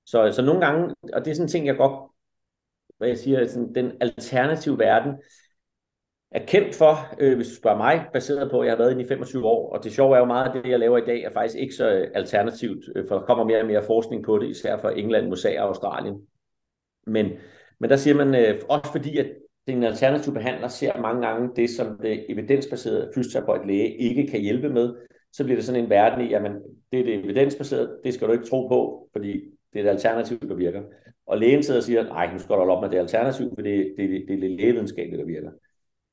så, 0.05 0.31
så 0.31 0.41
nogle 0.41 0.65
gange, 0.65 0.95
og 1.13 1.25
det 1.25 1.31
er 1.31 1.35
sådan 1.35 1.45
en 1.45 1.51
ting, 1.51 1.67
jeg 1.67 1.77
godt 1.77 2.11
hvad 2.97 3.07
jeg 3.07 3.17
siger, 3.17 3.47
sådan, 3.47 3.75
den 3.75 3.91
alternative 4.01 4.79
verden 4.79 5.13
er 6.31 6.45
kendt 6.45 6.75
for, 6.75 7.15
øh, 7.19 7.35
hvis 7.35 7.47
du 7.47 7.55
spørger 7.55 7.77
mig, 7.77 8.05
baseret 8.13 8.51
på, 8.51 8.59
at 8.59 8.65
jeg 8.65 8.71
har 8.71 8.77
været 8.77 8.91
inde 8.91 9.03
i 9.03 9.07
25 9.07 9.45
år, 9.45 9.73
og 9.73 9.83
det 9.83 9.91
sjove 9.91 10.15
er 10.15 10.19
jo 10.19 10.25
meget, 10.25 10.49
at 10.49 10.63
det, 10.63 10.71
jeg 10.71 10.79
laver 10.79 10.97
i 10.97 11.05
dag, 11.05 11.23
er 11.23 11.33
faktisk 11.33 11.55
ikke 11.55 11.73
så 11.73 11.91
øh, 11.91 12.07
alternativt, 12.15 12.85
øh, 12.95 13.07
for 13.07 13.15
der 13.15 13.25
kommer 13.25 13.43
mere 13.43 13.61
og 13.61 13.67
mere 13.67 13.83
forskning 13.83 14.23
på 14.23 14.37
det, 14.37 14.49
især 14.49 14.77
fra 14.77 14.99
England, 14.99 15.31
USA 15.31 15.59
og 15.59 15.67
Australien. 15.67 16.15
Men, 17.07 17.31
men 17.79 17.89
der 17.89 17.95
siger 17.95 18.15
man, 18.15 18.35
øh, 18.35 18.61
også 18.69 18.91
fordi, 18.91 19.17
at 19.17 19.27
den 19.67 19.83
alternative 19.83 20.33
behandler 20.33 20.67
ser 20.67 21.01
mange 21.01 21.27
gange 21.27 21.49
det, 21.55 21.69
som 21.69 21.99
det 22.01 22.25
evidensbaserede 22.29 23.11
fysioterapeut 23.15 23.67
læge 23.67 23.97
ikke 23.97 24.27
kan 24.27 24.41
hjælpe 24.41 24.69
med, 24.69 24.95
så 25.33 25.43
bliver 25.43 25.57
det 25.57 25.65
sådan 25.65 25.83
en 25.83 25.89
verden 25.89 26.25
i, 26.25 26.29
jamen, 26.29 26.51
det 26.91 26.99
er 26.99 27.03
det 27.03 27.25
evidensbaserede, 27.25 27.97
det 28.03 28.13
skal 28.13 28.27
du 28.27 28.33
ikke 28.33 28.45
tro 28.45 28.67
på, 28.67 29.09
fordi 29.11 29.41
det 29.73 29.79
er 29.79 29.83
et 29.83 29.89
alternativ, 29.89 30.39
der 30.39 30.55
virker. 30.55 30.81
Og 31.25 31.37
lægen 31.37 31.63
sidder 31.63 31.79
og 31.79 31.83
siger, 31.83 32.03
nej, 32.03 32.33
nu 32.33 32.39
skal 32.39 32.53
du 32.53 32.57
holde 32.57 32.73
op 32.73 32.83
med 32.83 32.89
det 32.89 32.97
alternativ, 32.97 33.49
for 33.55 33.61
det, 33.61 33.93
det, 33.97 34.09
det, 34.09 34.25
det 34.27 34.35
er 34.35 34.39
det 34.39 34.51
lægevidenskabelige, 34.51 35.19
der 35.19 35.25
virker. 35.25 35.51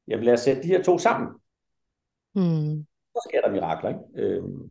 Jamen 0.09 0.25
lad 0.25 0.33
os 0.33 0.41
sætte 0.41 0.63
de 0.63 0.69
her 0.69 0.83
to 0.83 0.99
sammen. 0.99 1.29
Hmm. 2.35 2.87
Så 3.15 3.29
sker 3.29 3.41
der 3.41 3.53
mirakler, 3.53 3.89
ikke? 3.89 4.01
Øhm. 4.15 4.71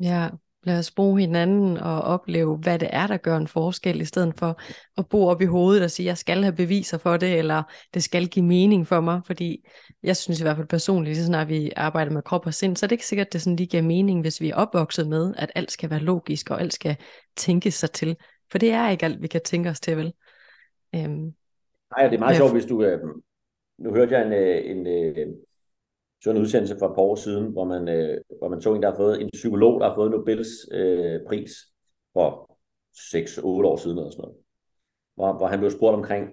Ja, 0.00 0.28
lad 0.62 0.78
os 0.78 0.90
bruge 0.90 1.20
hinanden 1.20 1.76
og 1.76 2.00
opleve, 2.00 2.56
hvad 2.56 2.78
det 2.78 2.88
er, 2.92 3.06
der 3.06 3.16
gør 3.16 3.36
en 3.36 3.48
forskel, 3.48 4.00
i 4.00 4.04
stedet 4.04 4.34
for 4.38 4.60
at 4.96 5.08
bo 5.08 5.26
op 5.26 5.42
i 5.42 5.44
hovedet 5.44 5.84
og 5.84 5.90
sige, 5.90 6.06
jeg 6.06 6.18
skal 6.18 6.42
have 6.42 6.56
beviser 6.56 6.98
for 6.98 7.16
det, 7.16 7.38
eller 7.38 7.62
det 7.94 8.02
skal 8.02 8.28
give 8.28 8.44
mening 8.44 8.86
for 8.86 9.00
mig, 9.00 9.20
fordi 9.26 9.66
jeg 10.02 10.16
synes 10.16 10.40
i 10.40 10.42
hvert 10.42 10.56
fald 10.56 10.68
personligt, 10.68 11.18
så 11.18 11.30
når 11.30 11.44
vi 11.44 11.72
arbejder 11.76 12.12
med 12.12 12.22
krop 12.22 12.46
og 12.46 12.54
sind, 12.54 12.76
så 12.76 12.86
er 12.86 12.88
det 12.88 12.92
ikke 12.92 13.06
sikkert, 13.06 13.26
at 13.26 13.32
det 13.32 13.42
sådan 13.42 13.56
lige 13.56 13.66
giver 13.66 13.82
mening, 13.82 14.20
hvis 14.20 14.40
vi 14.40 14.50
er 14.50 14.56
opvokset 14.56 15.08
med, 15.08 15.34
at 15.38 15.52
alt 15.54 15.72
skal 15.72 15.90
være 15.90 16.00
logisk, 16.00 16.50
og 16.50 16.60
alt 16.60 16.72
skal 16.72 16.96
tænkes 17.36 17.74
sig 17.74 17.90
til. 17.90 18.16
For 18.50 18.58
det 18.58 18.72
er 18.72 18.88
ikke 18.88 19.04
alt, 19.04 19.22
vi 19.22 19.26
kan 19.26 19.40
tænke 19.44 19.70
os 19.70 19.80
til, 19.80 19.96
vel? 19.96 20.12
Øhm, 20.94 21.34
Nej, 21.96 22.08
det 22.08 22.14
er 22.14 22.18
meget 22.18 22.36
sjovt, 22.36 22.52
hvis 22.52 22.64
du... 22.64 22.82
Øh, 22.82 23.00
nu 23.78 23.94
hørte 23.94 24.14
jeg 24.14 24.26
en, 24.26 24.32
øh, 24.32 24.70
en, 24.70 24.86
en, 25.16 25.36
så 26.22 26.30
en 26.30 26.36
udsendelse 26.36 26.76
for 26.78 26.88
et 26.88 26.94
par 26.94 27.02
år 27.02 27.14
siden, 27.14 27.52
hvor 27.52 27.64
man, 27.64 27.88
øh, 27.88 28.20
hvor 28.38 28.48
man 28.48 28.60
tog 28.60 28.76
en, 28.76 28.82
der 28.82 28.90
har 28.90 28.96
fået 28.96 29.22
en 29.22 29.30
psykolog, 29.32 29.80
der 29.80 29.88
har 29.88 29.94
fået 29.94 30.10
Nobels 30.10 30.48
øh, 30.72 31.20
pris 31.28 31.52
for 32.12 32.58
6-8 32.96 33.42
år 33.44 33.76
siden 33.76 33.98
eller 33.98 34.10
sådan 34.10 34.22
noget. 34.22 34.36
Hvor, 35.14 35.32
hvor 35.32 35.46
han 35.46 35.58
blev 35.58 35.70
spurgt 35.70 35.94
omkring 35.94 36.30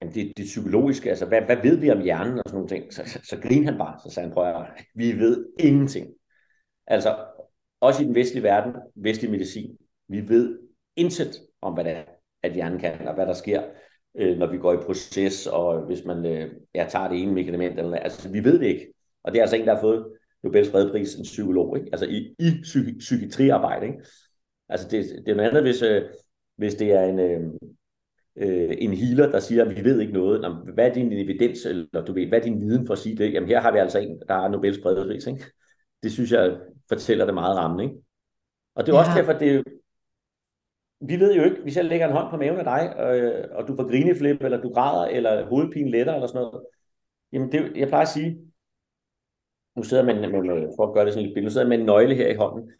jamen 0.00 0.14
det, 0.14 0.32
det 0.36 0.44
psykologiske, 0.44 1.10
altså 1.10 1.26
hvad, 1.26 1.42
hvad 1.42 1.56
ved 1.56 1.76
vi 1.76 1.90
om 1.90 2.00
hjernen 2.00 2.38
og 2.38 2.44
sådan 2.46 2.56
nogle 2.56 2.68
ting. 2.68 2.92
Så, 2.92 3.02
så, 3.06 3.20
så 3.22 3.40
grinede 3.40 3.64
han 3.64 3.78
bare, 3.78 3.98
så 4.04 4.10
sagde 4.10 4.26
han, 4.26 4.34
prøv 4.34 4.44
at 4.44 4.66
vi 4.94 5.12
ved 5.12 5.46
ingenting. 5.58 6.06
Altså, 6.86 7.16
også 7.80 8.02
i 8.02 8.06
den 8.06 8.14
vestlige 8.14 8.42
verden, 8.42 8.74
vestlig 8.94 9.30
medicin, 9.30 9.78
vi 10.08 10.28
ved 10.28 10.58
intet 10.96 11.40
om, 11.60 11.74
hvad 11.74 11.84
det 11.84 11.92
er, 11.92 12.04
at 12.42 12.52
hjernen 12.52 12.78
kan, 12.78 13.08
og 13.08 13.14
hvad 13.14 13.26
der 13.26 13.32
sker, 13.32 13.62
øh, 14.18 14.38
når 14.38 14.46
vi 14.46 14.58
går 14.58 14.72
i 14.72 14.84
proces, 14.86 15.46
og 15.46 15.86
hvis 15.86 16.04
man 16.04 16.26
øh, 16.26 16.52
ja, 16.74 16.86
tager 16.88 17.08
det 17.08 17.22
ene 17.22 17.32
medicament, 17.32 17.78
eller 17.78 17.96
altså 17.96 18.28
vi 18.28 18.44
ved 18.44 18.58
det 18.58 18.66
ikke. 18.66 18.92
Og 19.24 19.32
det 19.32 19.38
er 19.38 19.42
altså 19.42 19.56
en, 19.56 19.66
der 19.66 19.74
har 19.74 19.80
fået 19.80 20.06
Nobels 20.42 20.70
fredpris, 20.70 21.14
en 21.14 21.22
psykolog, 21.22 21.78
ikke? 21.78 21.88
altså 21.92 22.06
i, 22.06 22.34
i 22.38 22.48
psyki- 22.62 22.98
psykiatriarbejde. 22.98 23.86
Ikke? 23.86 23.98
Altså 24.68 24.88
det, 24.90 25.04
det 25.26 25.32
er 25.32 25.36
noget 25.36 25.48
andet, 25.48 25.62
hvis, 25.62 25.82
øh, 25.82 26.02
hvis 26.56 26.74
det 26.74 26.92
er 26.92 27.02
en, 27.02 27.18
øh, 27.18 27.40
øh, 28.36 28.76
en 28.78 28.92
healer, 28.92 29.30
der 29.30 29.40
siger, 29.40 29.64
at 29.64 29.76
vi 29.76 29.84
ved 29.84 30.00
ikke 30.00 30.12
noget. 30.12 30.40
Nå, 30.40 30.48
hvad 30.74 30.88
er 30.88 30.94
din 30.94 31.12
evidens, 31.12 31.66
eller 31.66 32.04
du 32.04 32.12
ved, 32.12 32.26
hvad 32.26 32.38
er 32.38 32.42
din 32.42 32.60
viden 32.60 32.86
for 32.86 32.92
at 32.92 32.98
sige 32.98 33.16
det? 33.16 33.32
Jamen 33.32 33.48
her 33.48 33.60
har 33.60 33.72
vi 33.72 33.78
altså 33.78 33.98
en, 33.98 34.22
der 34.28 34.34
har 34.34 34.48
Nobels 34.48 34.78
fredspris, 34.82 35.26
ikke? 35.26 35.44
Det 36.02 36.12
synes 36.12 36.32
jeg 36.32 36.56
fortæller 36.88 37.24
det 37.24 37.34
meget 37.34 37.56
rammende, 37.56 37.84
ikke? 37.84 37.96
Og 38.74 38.86
det 38.86 38.92
er 38.92 38.96
ja. 38.96 39.00
også 39.00 39.18
derfor, 39.18 39.32
det 39.32 39.54
er, 39.54 39.62
vi 41.00 41.20
ved 41.20 41.34
jo 41.34 41.42
ikke, 41.44 41.62
hvis 41.62 41.76
jeg 41.76 41.84
lægger 41.84 42.06
en 42.06 42.12
hånd 42.12 42.30
på 42.30 42.36
maven 42.36 42.58
af 42.58 42.64
dig, 42.64 42.94
øh, 43.00 43.44
og 43.52 43.68
du 43.68 43.76
får 43.76 43.88
grineflip, 43.88 44.42
eller 44.42 44.60
du 44.60 44.72
græder, 44.72 45.06
eller 45.06 45.46
hovedpine 45.46 45.90
letter, 45.90 46.14
eller 46.14 46.26
sådan 46.26 46.40
noget, 46.40 46.66
jamen 47.32 47.52
det, 47.52 47.72
jeg 47.76 47.88
plejer 47.88 48.02
at 48.02 48.08
sige, 48.08 48.38
nu 49.76 49.82
sidder 49.82 50.04
man, 50.04 50.16
for 50.76 50.86
at 50.86 50.94
gøre 50.94 51.04
det 51.04 51.12
sådan 51.12 51.24
lidt 51.24 51.34
billede, 51.34 51.46
nu 51.46 51.50
sidder 51.50 51.68
med 51.68 51.78
en 51.78 51.86
nøgle 51.86 52.14
her 52.14 52.28
i 52.28 52.34
hånden. 52.34 52.70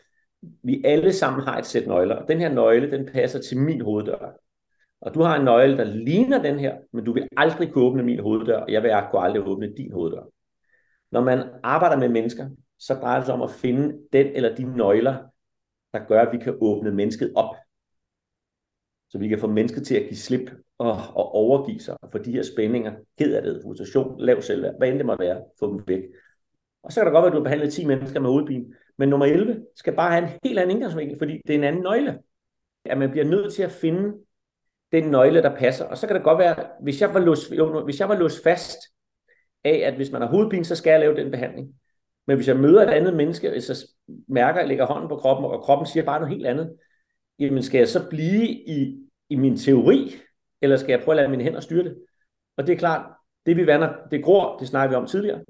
Vi 0.62 0.82
alle 0.84 1.12
sammen 1.12 1.42
har 1.42 1.58
et 1.58 1.66
sæt 1.66 1.86
nøgler, 1.86 2.16
og 2.16 2.28
den 2.28 2.38
her 2.38 2.52
nøgle, 2.52 2.90
den 2.90 3.06
passer 3.06 3.40
til 3.40 3.58
min 3.58 3.80
hoveddør. 3.80 4.36
Og 5.00 5.14
du 5.14 5.22
har 5.22 5.36
en 5.38 5.44
nøgle, 5.44 5.76
der 5.76 5.84
ligner 5.84 6.42
den 6.42 6.58
her, 6.58 6.76
men 6.92 7.04
du 7.04 7.12
vil 7.12 7.28
aldrig 7.36 7.72
kunne 7.72 7.84
åbne 7.84 8.02
min 8.02 8.20
hoveddør, 8.20 8.60
og 8.60 8.72
jeg 8.72 8.82
vil 8.82 8.92
kunne 9.10 9.22
aldrig 9.22 9.42
åbne 9.46 9.72
din 9.76 9.92
hoveddør. 9.92 10.22
Når 11.10 11.20
man 11.20 11.44
arbejder 11.62 11.96
med 11.96 12.08
mennesker, 12.08 12.48
så 12.78 12.94
drejer 12.94 13.16
det 13.16 13.26
sig 13.26 13.34
om 13.34 13.42
at 13.42 13.50
finde 13.50 13.98
den 14.12 14.26
eller 14.26 14.54
de 14.54 14.76
nøgler, 14.76 15.16
der 15.92 16.06
gør, 16.08 16.22
at 16.22 16.32
vi 16.32 16.38
kan 16.44 16.58
åbne 16.60 16.90
mennesket 16.90 17.32
op. 17.36 17.54
Så 19.10 19.18
vi 19.18 19.28
kan 19.28 19.38
få 19.38 19.46
mennesket 19.46 19.86
til 19.86 19.94
at 19.94 20.02
give 20.02 20.16
slip 20.16 20.50
og, 20.78 20.92
og 20.92 21.34
overgive 21.34 21.80
sig 21.80 21.96
for 22.12 22.18
de 22.18 22.32
her 22.32 22.42
spændinger, 22.42 22.92
ked 23.18 23.34
af 23.34 23.42
det, 23.42 23.60
frustration, 23.64 24.20
lav 24.20 24.42
selvværd, 24.42 24.74
hvad 24.78 24.88
end 24.88 24.98
det 24.98 25.06
måtte 25.06 25.24
være, 25.24 25.42
få 25.58 25.72
dem 25.72 25.82
væk. 25.86 26.02
Og 26.82 26.92
så 26.92 27.00
kan 27.00 27.06
det 27.06 27.12
godt 27.12 27.22
være, 27.22 27.26
at 27.26 27.32
du 27.32 27.38
har 27.38 27.44
behandlet 27.44 27.72
10 27.72 27.86
mennesker 27.86 28.20
med 28.20 28.30
hovedpine, 28.30 28.64
men 28.98 29.08
nummer 29.08 29.26
11 29.26 29.64
skal 29.76 29.96
bare 29.96 30.10
have 30.10 30.24
en 30.24 30.30
helt 30.44 30.58
anden 30.58 30.76
indgangsvinkel, 30.76 31.18
fordi 31.18 31.40
det 31.46 31.54
er 31.54 31.58
en 31.58 31.64
anden 31.64 31.82
nøgle. 31.82 32.18
At 32.84 32.98
man 32.98 33.10
bliver 33.10 33.24
nødt 33.24 33.54
til 33.54 33.62
at 33.62 33.70
finde 33.70 34.12
den 34.92 35.04
nøgle, 35.04 35.42
der 35.42 35.56
passer. 35.56 35.84
Og 35.84 35.98
så 35.98 36.06
kan 36.06 36.16
det 36.16 36.24
godt 36.24 36.38
være, 36.38 36.66
hvis 36.82 37.00
jeg 37.00 37.14
var 37.14 37.20
låst, 37.20 37.52
jo, 37.52 37.84
hvis 37.84 38.00
jeg 38.00 38.08
var 38.08 38.18
låst 38.18 38.42
fast 38.42 38.78
af, 39.64 39.82
at 39.84 39.94
hvis 39.94 40.12
man 40.12 40.22
har 40.22 40.28
hovedpine, 40.28 40.64
så 40.64 40.76
skal 40.76 40.90
jeg 40.90 41.00
lave 41.00 41.16
den 41.16 41.30
behandling. 41.30 41.74
Men 42.26 42.36
hvis 42.36 42.48
jeg 42.48 42.56
møder 42.56 42.82
et 42.82 42.94
andet 42.94 43.16
menneske, 43.16 43.50
hvis 43.50 43.68
jeg 43.68 43.76
mærker, 44.28 44.58
at 44.58 44.62
jeg 44.62 44.68
lægger 44.68 44.86
hånden 44.86 45.08
på 45.08 45.16
kroppen, 45.16 45.44
og 45.44 45.62
kroppen 45.62 45.86
siger 45.86 46.04
bare 46.04 46.20
noget 46.20 46.34
helt 46.34 46.46
andet, 46.46 46.76
jamen 47.38 47.62
skal 47.62 47.78
jeg 47.78 47.88
så 47.88 48.08
blive 48.10 48.48
i, 48.48 49.08
i 49.30 49.36
min 49.36 49.56
teori, 49.56 50.12
eller 50.62 50.76
skal 50.76 50.90
jeg 50.90 51.00
prøve 51.00 51.12
at 51.12 51.16
lade 51.16 51.28
mine 51.28 51.42
hænder 51.42 51.60
styre 51.60 51.84
det? 51.84 51.98
Og 52.56 52.66
det 52.66 52.72
er 52.72 52.78
klart, 52.78 53.10
det 53.46 53.56
vi 53.56 53.66
vander, 53.66 53.94
det 54.10 54.24
gror, 54.24 54.58
det 54.58 54.68
snakker 54.68 54.96
vi 54.96 55.02
om 55.02 55.06
tidligere. 55.06 55.44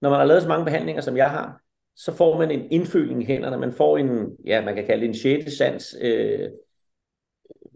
Når 0.00 0.10
man 0.10 0.18
har 0.18 0.26
lavet 0.26 0.42
så 0.42 0.48
mange 0.48 0.64
behandlinger, 0.64 1.02
som 1.02 1.16
jeg 1.16 1.30
har, 1.30 1.60
så 1.96 2.12
får 2.12 2.38
man 2.38 2.50
en 2.50 2.70
indføling 2.70 3.22
i 3.22 3.26
hænderne. 3.26 3.58
Man 3.58 3.72
får 3.72 3.98
en, 3.98 4.36
ja, 4.44 4.64
man 4.64 4.74
kan 4.74 4.86
kalde 4.86 5.00
det 5.00 5.08
en 5.08 5.14
sjette 5.14 5.56
sans, 5.56 5.96
øh, 6.00 6.48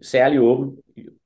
særlig 0.01 0.39
åben. 0.39 0.77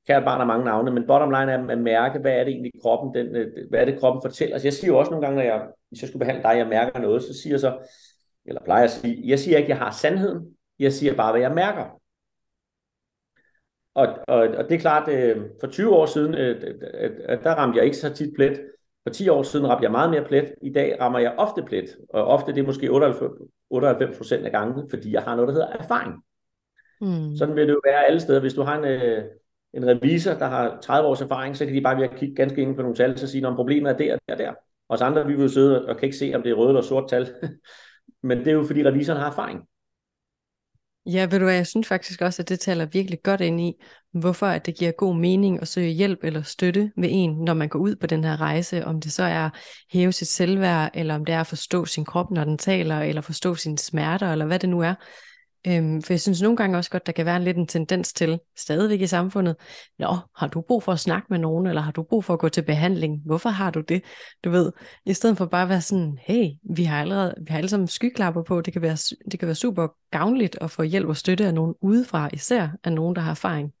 Kært 0.06 0.24
barn 0.24 0.38
har 0.38 0.46
mange 0.46 0.64
navne, 0.64 0.90
men 0.90 1.06
bottom 1.06 1.30
line 1.30 1.52
er 1.52 1.68
at 1.68 1.78
mærke, 1.78 2.18
hvad 2.18 2.32
er 2.32 2.44
det 2.44 2.52
egentlig 2.52 2.72
kroppen, 2.82 3.14
den, 3.14 3.36
øh, 3.36 3.68
hvad 3.70 3.80
er 3.80 3.84
det 3.84 4.00
kroppen 4.00 4.22
fortæller. 4.22 4.54
Altså 4.54 4.66
jeg 4.66 4.72
siger 4.72 4.92
jo 4.92 4.98
også 4.98 5.10
nogle 5.10 5.26
gange, 5.26 5.36
når 5.36 5.44
jeg, 5.44 5.66
hvis 5.88 6.02
jeg 6.02 6.08
skulle 6.08 6.20
behandle 6.20 6.42
dig, 6.42 6.56
jeg 6.56 6.66
mærker 6.66 7.00
noget, 7.00 7.22
så 7.22 7.40
siger 7.42 7.52
jeg 7.52 7.60
så, 7.60 7.78
eller 8.44 8.64
plejer 8.64 8.84
at 8.84 8.90
sige, 8.90 9.22
jeg 9.24 9.38
siger 9.38 9.56
ikke, 9.56 9.66
at 9.66 9.78
jeg 9.78 9.78
har 9.78 9.90
sandheden, 9.90 10.56
jeg 10.78 10.92
siger 10.92 11.14
bare, 11.14 11.32
hvad 11.32 11.40
jeg 11.40 11.52
mærker. 11.52 12.00
Og, 13.94 14.06
og, 14.28 14.38
og 14.38 14.64
det 14.64 14.72
er 14.72 14.78
klart, 14.78 15.08
øh, 15.08 15.36
for 15.60 15.66
20 15.66 15.94
år 15.94 16.06
siden, 16.06 16.34
øh, 16.34 16.60
der 17.44 17.54
ramte 17.54 17.76
jeg 17.76 17.84
ikke 17.84 17.96
så 17.96 18.14
tit 18.14 18.32
plet. 18.36 18.60
For 19.02 19.12
10 19.12 19.28
år 19.28 19.42
siden 19.42 19.68
ramte 19.68 19.82
jeg 19.82 19.90
meget 19.90 20.10
mere 20.10 20.24
plet. 20.24 20.54
I 20.62 20.72
dag 20.72 20.96
rammer 21.00 21.18
jeg 21.18 21.34
ofte 21.38 21.62
plet. 21.62 21.96
Og 22.08 22.24
ofte 22.24 22.54
det 22.54 22.60
er 22.60 22.66
måske 22.66 22.90
98 23.70 24.16
procent 24.16 24.46
af 24.46 24.52
gangen, 24.52 24.90
fordi 24.90 25.12
jeg 25.12 25.22
har 25.22 25.36
noget, 25.36 25.48
der 25.48 25.54
hedder 25.54 25.76
erfaring. 25.80 26.14
Mm. 27.00 27.36
Sådan 27.36 27.56
vil 27.56 27.66
det 27.66 27.72
jo 27.72 27.80
være 27.84 28.04
alle 28.06 28.20
steder. 28.20 28.40
Hvis 28.40 28.54
du 28.54 28.62
har 28.62 28.78
en, 28.78 28.84
øh, 28.84 29.24
en 29.74 29.86
revisor, 29.86 30.34
der 30.34 30.46
har 30.46 30.78
30 30.82 31.08
års 31.08 31.20
erfaring, 31.20 31.56
så 31.56 31.64
kan 31.64 31.74
de 31.74 31.80
bare 31.80 31.96
ved 31.96 32.04
at 32.04 32.16
kigge 32.16 32.34
ganske 32.34 32.62
ind 32.62 32.76
på 32.76 32.82
nogle 32.82 32.96
tal, 32.96 33.18
så 33.18 33.28
sige, 33.28 33.46
om 33.46 33.56
problemet 33.56 33.92
er 33.92 33.96
der, 33.96 34.18
der, 34.28 34.36
der. 34.36 34.52
Og 34.88 34.98
så 34.98 35.04
andre, 35.04 35.26
vi 35.26 35.34
vil 35.34 35.50
sidde 35.50 35.88
og 35.88 35.96
kan 35.96 36.06
ikke 36.06 36.16
se, 36.16 36.32
om 36.34 36.42
det 36.42 36.50
er 36.50 36.54
rødt 36.54 36.68
eller 36.68 36.82
sort 36.82 37.08
tal. 37.08 37.28
Men 38.28 38.38
det 38.38 38.48
er 38.48 38.52
jo, 38.52 38.62
fordi 38.62 38.86
revisoren 38.86 39.20
har 39.20 39.30
erfaring. 39.30 39.60
Ja, 41.06 41.26
ved 41.30 41.38
du 41.38 41.44
hvad, 41.44 41.54
jeg 41.54 41.66
synes 41.66 41.88
faktisk 41.88 42.20
også, 42.22 42.42
at 42.42 42.48
det 42.48 42.60
taler 42.60 42.86
virkelig 42.86 43.18
godt 43.22 43.40
ind 43.40 43.60
i, 43.60 43.72
hvorfor 44.12 44.46
at 44.46 44.66
det 44.66 44.76
giver 44.76 44.92
god 44.92 45.16
mening 45.16 45.62
at 45.62 45.68
søge 45.68 45.90
hjælp 45.90 46.18
eller 46.22 46.42
støtte 46.42 46.92
ved 46.96 47.08
en, 47.12 47.30
når 47.30 47.54
man 47.54 47.68
går 47.68 47.78
ud 47.78 47.96
på 47.96 48.06
den 48.06 48.24
her 48.24 48.40
rejse, 48.40 48.84
om 48.84 49.00
det 49.00 49.12
så 49.12 49.22
er 49.22 49.46
at 49.46 49.52
hæve 49.92 50.12
sit 50.12 50.28
selvværd, 50.28 50.90
eller 50.94 51.14
om 51.14 51.24
det 51.24 51.34
er 51.34 51.40
at 51.40 51.46
forstå 51.46 51.84
sin 51.84 52.04
krop, 52.04 52.30
når 52.30 52.44
den 52.44 52.58
taler, 52.58 53.00
eller 53.00 53.20
forstå 53.20 53.54
sine 53.54 53.78
smerter, 53.78 54.32
eller 54.32 54.46
hvad 54.46 54.58
det 54.58 54.68
nu 54.68 54.80
er. 54.80 54.94
Øhm, 55.66 56.02
for 56.02 56.12
jeg 56.12 56.20
synes 56.20 56.42
nogle 56.42 56.56
gange 56.56 56.78
også 56.78 56.90
godt, 56.90 57.06
der 57.06 57.12
kan 57.12 57.26
være 57.26 57.36
en 57.36 57.42
lidt 57.42 57.56
en 57.56 57.66
tendens 57.66 58.12
til, 58.12 58.40
stadigvæk 58.56 59.00
i 59.00 59.06
samfundet, 59.06 59.56
Nå, 59.98 60.16
har 60.36 60.46
du 60.46 60.60
brug 60.60 60.82
for 60.82 60.92
at 60.92 60.98
snakke 60.98 61.26
med 61.30 61.38
nogen, 61.38 61.66
eller 61.66 61.82
har 61.82 61.92
du 61.92 62.02
brug 62.02 62.24
for 62.24 62.32
at 62.32 62.38
gå 62.38 62.48
til 62.48 62.62
behandling? 62.62 63.22
Hvorfor 63.26 63.48
har 63.48 63.70
du 63.70 63.80
det? 63.80 64.04
Du 64.44 64.50
ved, 64.50 64.72
i 65.06 65.12
stedet 65.12 65.36
for 65.36 65.46
bare 65.46 65.62
at 65.62 65.68
være 65.68 65.80
sådan, 65.80 66.18
hey, 66.20 66.50
vi 66.76 66.84
har 66.84 67.00
allerede, 67.00 67.34
vi 67.38 67.46
har 67.48 67.58
alle 67.58 67.68
sammen 67.68 67.88
skyklapper 67.88 68.42
på, 68.42 68.60
det 68.60 68.72
kan 68.72 68.82
være, 68.82 68.96
det 69.30 69.38
kan 69.38 69.46
være 69.46 69.54
super 69.54 69.88
gavnligt 70.10 70.58
at 70.60 70.70
få 70.70 70.82
hjælp 70.82 71.08
og 71.08 71.16
støtte 71.16 71.46
af 71.46 71.54
nogen 71.54 71.74
udefra, 71.80 72.30
især 72.32 72.68
af 72.84 72.92
nogen, 72.92 73.16
der 73.16 73.22
har 73.22 73.30
erfaring. 73.30 73.72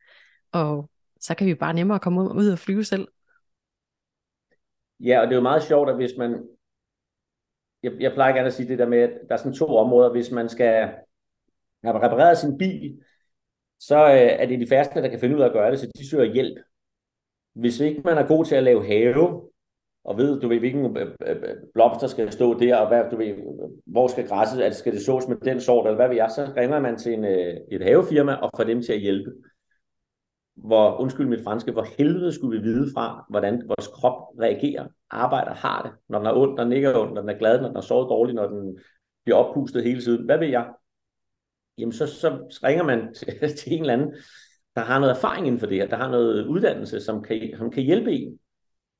Og 0.52 0.90
så 1.20 1.34
kan 1.34 1.46
vi 1.46 1.54
bare 1.54 1.74
nemmere 1.74 1.98
komme 1.98 2.20
ud 2.20 2.48
og 2.48 2.58
flyve 2.58 2.84
selv. 2.84 3.08
Ja, 5.00 5.20
og 5.20 5.26
det 5.26 5.32
er 5.32 5.36
jo 5.36 5.42
meget 5.42 5.62
sjovt, 5.62 5.90
at 5.90 5.96
hvis 5.96 6.12
man, 6.18 6.48
jeg, 7.82 7.92
jeg 8.00 8.12
plejer 8.12 8.34
gerne 8.34 8.46
at 8.46 8.52
sige 8.52 8.68
det 8.68 8.78
der 8.78 8.88
med, 8.88 8.98
at 8.98 9.10
der 9.28 9.34
er 9.34 9.38
sådan 9.38 9.54
to 9.54 9.76
områder, 9.76 10.10
hvis 10.10 10.30
man 10.30 10.48
skal 10.48 10.90
har 11.84 12.02
repareret 12.02 12.38
sin 12.38 12.58
bil, 12.58 13.00
så 13.78 14.06
øh, 14.06 14.42
er 14.42 14.46
det 14.46 14.60
de 14.60 14.66
færreste, 14.66 15.02
der 15.02 15.08
kan 15.08 15.20
finde 15.20 15.36
ud 15.36 15.40
af 15.40 15.46
at 15.46 15.52
gøre 15.52 15.70
det, 15.70 15.78
så 15.78 15.90
de 15.98 16.10
søger 16.10 16.32
hjælp. 16.32 16.58
Hvis 17.54 17.80
ikke 17.80 18.02
man 18.04 18.18
er 18.18 18.26
god 18.26 18.44
til 18.44 18.54
at 18.54 18.62
lave 18.62 18.86
have, 18.86 19.42
og 20.04 20.16
ved, 20.16 20.40
du 20.40 20.48
ved, 20.48 20.58
hvilken 20.58 20.96
øh, 20.96 21.06
øh, 21.26 21.36
øh, 21.36 21.56
blomster 21.74 22.06
skal 22.06 22.32
stå 22.32 22.58
der, 22.58 22.76
og 22.76 22.88
hvad, 22.88 23.04
du 23.10 23.16
ved, 23.16 23.34
hvor 23.86 24.06
skal 24.06 24.28
græsset, 24.28 24.62
at 24.62 24.76
skal 24.76 24.92
det 24.92 25.02
sås 25.02 25.28
med 25.28 25.36
den 25.36 25.60
sort, 25.60 25.86
eller 25.86 25.96
hvad 25.96 26.08
ved 26.08 26.16
jeg, 26.16 26.30
så 26.30 26.52
ringer 26.56 26.80
man 26.80 26.96
til 26.96 27.12
en, 27.12 27.24
et 27.70 27.82
havefirma 27.82 28.34
og 28.34 28.50
får 28.56 28.64
dem 28.64 28.82
til 28.82 28.92
at 28.92 29.00
hjælpe. 29.00 29.30
Hvor, 30.56 31.00
undskyld 31.00 31.26
mit 31.26 31.44
franske, 31.44 31.72
hvor 31.72 31.86
helvede 31.98 32.32
skulle 32.32 32.60
vi 32.60 32.64
vide 32.64 32.92
fra, 32.94 33.26
hvordan 33.30 33.62
vores 33.68 33.86
krop 33.86 34.22
reagerer, 34.40 34.86
arbejder, 35.10 35.54
har 35.54 35.82
det, 35.82 35.92
når 36.08 36.18
den 36.18 36.26
er 36.26 36.34
ondt, 36.34 36.56
når 36.56 36.64
den 36.64 36.72
ikke 36.72 36.88
er 36.88 36.98
ondt, 36.98 37.14
når 37.14 37.20
den 37.20 37.30
er 37.30 37.38
glad, 37.38 37.60
når 37.60 37.68
den 37.68 37.76
er 37.76 37.80
sovet 37.80 38.08
dårligt, 38.10 38.36
når 38.36 38.46
den 38.46 38.78
bliver 39.24 39.36
oppustet 39.36 39.84
hele 39.84 40.00
tiden. 40.00 40.24
Hvad 40.24 40.38
ved 40.38 40.48
jeg? 40.48 40.66
Jamen 41.78 41.92
så, 41.92 42.06
så 42.06 42.38
ringer 42.64 42.84
man 42.84 43.14
til, 43.14 43.56
til 43.56 43.72
en 43.72 43.80
eller 43.80 43.92
anden, 43.92 44.14
der 44.76 44.82
har 44.82 44.98
noget 44.98 45.16
erfaring 45.16 45.46
inden 45.46 45.60
for 45.60 45.66
det 45.66 45.76
her, 45.76 45.86
der 45.86 45.96
har 45.96 46.10
noget 46.10 46.46
uddannelse, 46.46 47.00
som 47.00 47.22
kan, 47.22 47.54
som 47.58 47.70
kan 47.70 47.82
hjælpe 47.82 48.12
en. 48.12 48.38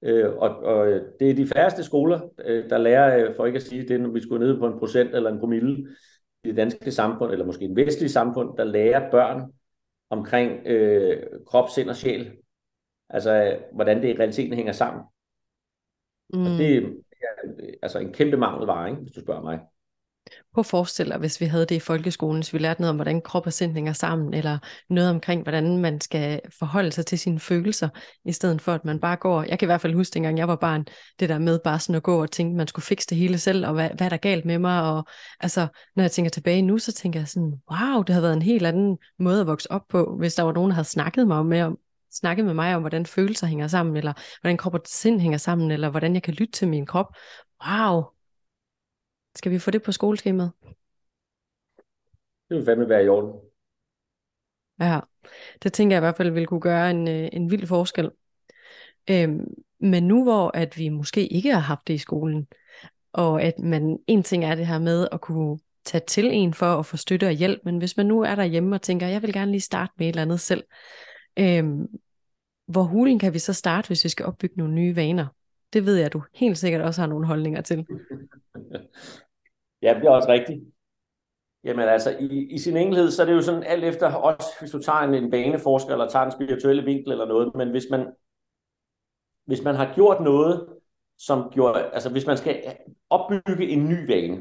Øh, 0.02 0.34
og, 0.34 0.56
og 0.56 1.00
det 1.20 1.30
er 1.30 1.34
de 1.34 1.46
færreste 1.46 1.84
skoler, 1.84 2.20
øh, 2.44 2.70
der 2.70 2.78
lærer, 2.78 3.28
øh, 3.28 3.36
for 3.36 3.46
ikke 3.46 3.56
at 3.56 3.62
sige 3.62 3.88
det, 3.88 4.00
når 4.00 4.10
vi 4.10 4.20
skulle 4.20 4.46
ned 4.46 4.58
på 4.58 4.66
en 4.66 4.78
procent 4.78 5.14
eller 5.14 5.30
en 5.30 5.38
promille 5.38 5.88
i 6.44 6.48
det 6.48 6.56
danske 6.56 6.92
samfund, 6.92 7.32
eller 7.32 7.46
måske 7.46 7.64
en 7.64 7.76
vestlig 7.76 8.10
samfund, 8.10 8.56
der 8.56 8.64
lærer 8.64 9.10
børn 9.10 9.52
omkring 10.10 10.66
øh, 10.66 11.22
krop, 11.46 11.70
sind 11.70 11.88
og 11.88 11.96
sjæl. 11.96 12.32
Altså, 13.10 13.58
hvordan 13.72 14.02
det 14.02 14.08
i 14.08 14.18
realiteten 14.18 14.52
hænger 14.52 14.72
sammen. 14.72 15.02
Mm. 16.34 16.40
Og 16.40 16.46
det 16.58 16.76
er 16.76 16.82
altså 17.82 17.98
en 17.98 18.12
kæmpe 18.12 18.36
mangelvare, 18.36 18.90
ikke, 18.90 19.02
hvis 19.02 19.12
du 19.12 19.20
spørger 19.20 19.42
mig. 19.42 19.60
Prøv 20.54 20.60
at 20.60 20.66
forestille 20.66 21.12
dig, 21.12 21.18
hvis 21.18 21.40
vi 21.40 21.46
havde 21.46 21.66
det 21.66 21.74
i 21.74 21.80
folkeskolen, 21.80 22.42
så 22.42 22.52
vi 22.52 22.58
lærte 22.58 22.80
noget 22.80 22.90
om, 22.90 22.96
hvordan 22.96 23.22
krop 23.22 23.46
og 23.46 23.52
sind 23.52 23.72
hænger 23.72 23.92
sammen, 23.92 24.34
eller 24.34 24.58
noget 24.90 25.10
omkring, 25.10 25.42
hvordan 25.42 25.76
man 25.76 26.00
skal 26.00 26.40
forholde 26.58 26.92
sig 26.92 27.06
til 27.06 27.18
sine 27.18 27.40
følelser, 27.40 27.88
i 28.24 28.32
stedet 28.32 28.62
for 28.62 28.72
at 28.72 28.84
man 28.84 29.00
bare 29.00 29.16
går, 29.16 29.42
jeg 29.42 29.58
kan 29.58 29.66
i 29.66 29.70
hvert 29.70 29.80
fald 29.80 29.94
huske, 29.94 30.14
dengang 30.14 30.38
jeg 30.38 30.48
var 30.48 30.56
barn, 30.56 30.86
det 31.20 31.28
der 31.28 31.38
med 31.38 31.58
bare 31.64 31.78
sådan 31.78 31.94
at 31.94 32.02
gå 32.02 32.22
og 32.22 32.30
tænke, 32.30 32.56
man 32.56 32.66
skulle 32.66 32.84
fikse 32.84 33.06
det 33.08 33.18
hele 33.18 33.38
selv, 33.38 33.66
og 33.66 33.72
hvad, 33.72 33.90
hvad 33.96 34.06
er 34.06 34.10
der 34.10 34.16
galt 34.16 34.44
med 34.44 34.58
mig, 34.58 34.82
og 34.82 35.06
altså, 35.40 35.66
når 35.96 36.02
jeg 36.02 36.10
tænker 36.10 36.30
tilbage 36.30 36.62
nu, 36.62 36.78
så 36.78 36.92
tænker 36.92 37.20
jeg 37.20 37.28
sådan, 37.28 37.54
wow, 37.70 38.02
det 38.02 38.14
har 38.14 38.22
været 38.22 38.34
en 38.34 38.42
helt 38.42 38.66
anden 38.66 38.98
måde 39.18 39.40
at 39.40 39.46
vokse 39.46 39.72
op 39.72 39.82
på, 39.88 40.16
hvis 40.18 40.34
der 40.34 40.42
var 40.42 40.52
nogen, 40.52 40.70
der 40.70 40.74
havde 40.74 40.88
snakket 40.88 41.28
mig 41.28 41.46
med 41.46 41.62
om, 41.62 41.78
snakket 42.12 42.44
med 42.44 42.54
mig 42.54 42.74
om, 42.74 42.82
hvordan 42.82 43.06
følelser 43.06 43.46
hænger 43.46 43.66
sammen, 43.68 43.96
eller 43.96 44.12
hvordan 44.40 44.56
krop 44.56 44.74
og 44.74 44.80
sind 44.86 45.20
hænger 45.20 45.38
sammen, 45.38 45.70
eller 45.70 45.88
hvordan 45.90 46.14
jeg 46.14 46.22
kan 46.22 46.34
lytte 46.34 46.52
til 46.52 46.68
min 46.68 46.86
krop. 46.86 47.06
Wow, 47.68 48.04
skal 49.38 49.52
vi 49.52 49.58
få 49.58 49.70
det 49.70 49.82
på 49.82 49.92
skoleskemaet? 49.92 50.52
Det 52.48 52.56
vil 52.56 52.64
fandme 52.64 52.88
være 52.88 53.04
i 53.04 53.08
orden. 53.08 53.40
Ja, 54.80 55.00
det 55.62 55.72
tænker 55.72 55.96
jeg 55.96 56.00
i 56.00 56.06
hvert 56.06 56.16
fald 56.16 56.30
vil 56.30 56.46
kunne 56.46 56.60
gøre 56.60 56.90
en, 56.90 57.08
øh, 57.08 57.28
en 57.32 57.50
vild 57.50 57.66
forskel. 57.66 58.10
Øhm, 59.10 59.44
men 59.80 60.08
nu 60.08 60.22
hvor 60.22 60.50
at 60.54 60.78
vi 60.78 60.88
måske 60.88 61.26
ikke 61.26 61.52
har 61.52 61.60
haft 61.60 61.88
det 61.88 61.94
i 61.94 61.98
skolen, 61.98 62.46
og 63.12 63.42
at 63.42 63.58
man, 63.58 63.98
en 64.06 64.22
ting 64.22 64.44
er 64.44 64.54
det 64.54 64.66
her 64.66 64.78
med 64.78 65.08
at 65.12 65.20
kunne 65.20 65.58
tage 65.84 66.04
til 66.06 66.32
en 66.32 66.54
for 66.54 66.66
at 66.66 66.86
få 66.86 66.96
støtte 66.96 67.26
og 67.26 67.32
hjælp, 67.32 67.60
men 67.64 67.78
hvis 67.78 67.96
man 67.96 68.06
nu 68.06 68.20
er 68.20 68.34
derhjemme 68.34 68.76
og 68.76 68.82
tænker, 68.82 69.06
jeg 69.06 69.22
vil 69.22 69.32
gerne 69.32 69.50
lige 69.50 69.60
starte 69.60 69.92
med 69.98 70.06
et 70.06 70.12
eller 70.12 70.22
andet 70.22 70.40
selv, 70.40 70.64
øhm, 71.38 71.86
hvor 72.66 72.82
hulen 72.82 73.18
kan 73.18 73.34
vi 73.34 73.38
så 73.38 73.52
starte, 73.52 73.86
hvis 73.86 74.04
vi 74.04 74.08
skal 74.08 74.26
opbygge 74.26 74.54
nogle 74.56 74.74
nye 74.74 74.96
vaner? 74.96 75.26
Det 75.72 75.86
ved 75.86 75.96
jeg, 75.96 76.06
at 76.06 76.12
du 76.12 76.22
helt 76.34 76.58
sikkert 76.58 76.82
også 76.82 77.00
har 77.00 77.08
nogle 77.08 77.26
holdninger 77.26 77.60
til. 77.60 77.86
Ja, 79.82 79.94
det 79.94 80.04
er 80.04 80.10
også 80.10 80.28
rigtigt. 80.28 80.64
Jamen 81.64 81.88
altså, 81.88 82.16
i, 82.20 82.54
i 82.54 82.58
sin 82.58 82.76
enkelhed, 82.76 83.10
så 83.10 83.22
er 83.22 83.26
det 83.26 83.32
jo 83.32 83.42
sådan 83.42 83.62
alt 83.62 83.84
efter, 83.84 84.14
også 84.14 84.48
hvis 84.60 84.70
du 84.70 84.78
tager 84.78 84.98
en, 84.98 85.14
en 85.14 85.30
baneforsker, 85.30 85.92
eller 85.92 86.08
tager 86.08 86.24
en 86.24 86.32
spirituelle 86.32 86.84
vinkel 86.84 87.12
eller 87.12 87.26
noget, 87.26 87.54
men 87.54 87.70
hvis 87.70 87.84
man, 87.90 88.06
hvis 89.44 89.62
man 89.62 89.74
har 89.74 89.94
gjort 89.94 90.20
noget, 90.20 90.68
som 91.18 91.50
gjorde, 91.52 91.90
altså 91.92 92.10
hvis 92.10 92.26
man 92.26 92.36
skal 92.36 92.76
opbygge 93.10 93.68
en 93.68 93.88
ny 93.88 94.06
vane, 94.06 94.36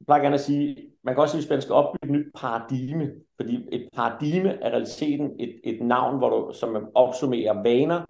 jeg 0.00 0.06
plejer 0.06 0.22
gerne 0.22 0.34
at 0.34 0.40
sige, 0.40 0.92
man 1.02 1.14
kan 1.14 1.22
også 1.22 1.32
sige, 1.32 1.40
hvis 1.40 1.50
man 1.50 1.62
skal 1.62 1.74
opbygge 1.74 2.06
et 2.06 2.20
nyt 2.20 2.32
paradigme, 2.34 3.12
fordi 3.36 3.68
et 3.72 3.88
paradigme 3.92 4.50
er 4.50 4.70
realiteten 4.70 5.40
et, 5.40 5.60
et 5.64 5.82
navn, 5.82 6.18
hvor 6.18 6.30
du, 6.30 6.52
som 6.52 6.72
man 6.72 6.86
opsummerer 6.94 7.62
vaner, 7.62 8.04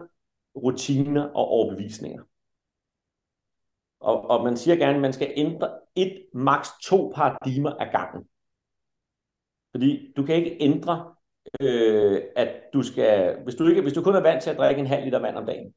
rutiner 0.55 1.23
og 1.23 1.47
overbevisninger. 1.47 2.23
Og, 4.03 4.29
og 4.29 4.43
man 4.43 4.57
siger 4.57 4.75
gerne, 4.75 4.95
at 4.95 5.01
man 5.01 5.13
skal 5.13 5.33
ændre 5.35 5.69
et, 5.95 6.25
maks 6.33 6.69
to 6.83 7.11
paradigmer 7.15 7.69
af 7.69 7.91
gangen. 7.91 8.23
Fordi 9.71 10.13
du 10.17 10.25
kan 10.25 10.35
ikke 10.35 10.57
ændre, 10.59 11.13
øh, 11.61 12.21
at 12.35 12.61
du 12.73 12.81
skal, 12.81 13.43
hvis 13.43 13.55
du, 13.55 13.67
ikke, 13.67 13.81
hvis 13.81 13.93
du 13.93 14.03
kun 14.03 14.15
er 14.15 14.21
vant 14.21 14.43
til 14.43 14.49
at 14.49 14.57
drikke 14.57 14.79
en 14.79 14.87
halv 14.87 15.03
liter 15.03 15.19
vand 15.19 15.37
om 15.37 15.45
dagen, 15.45 15.73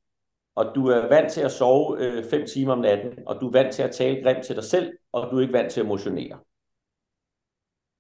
og 0.55 0.73
du 0.75 0.87
er 0.87 1.09
vant 1.09 1.33
til 1.33 1.41
at 1.41 1.53
sove 1.53 1.99
øh, 2.01 2.25
fem 2.31 2.47
timer 2.47 2.73
om 2.73 2.79
natten, 2.79 3.13
og 3.27 3.41
du 3.41 3.47
er 3.49 3.53
vant 3.53 3.75
til 3.75 3.83
at 3.83 3.95
tale 3.95 4.23
grimt 4.23 4.45
til 4.45 4.57
dig 4.57 4.65
selv, 4.65 4.93
og 5.13 5.31
du 5.31 5.37
er 5.37 5.41
ikke 5.41 5.53
vant 5.53 5.73
til 5.73 5.81
at 5.81 5.87
motionere. 5.87 6.39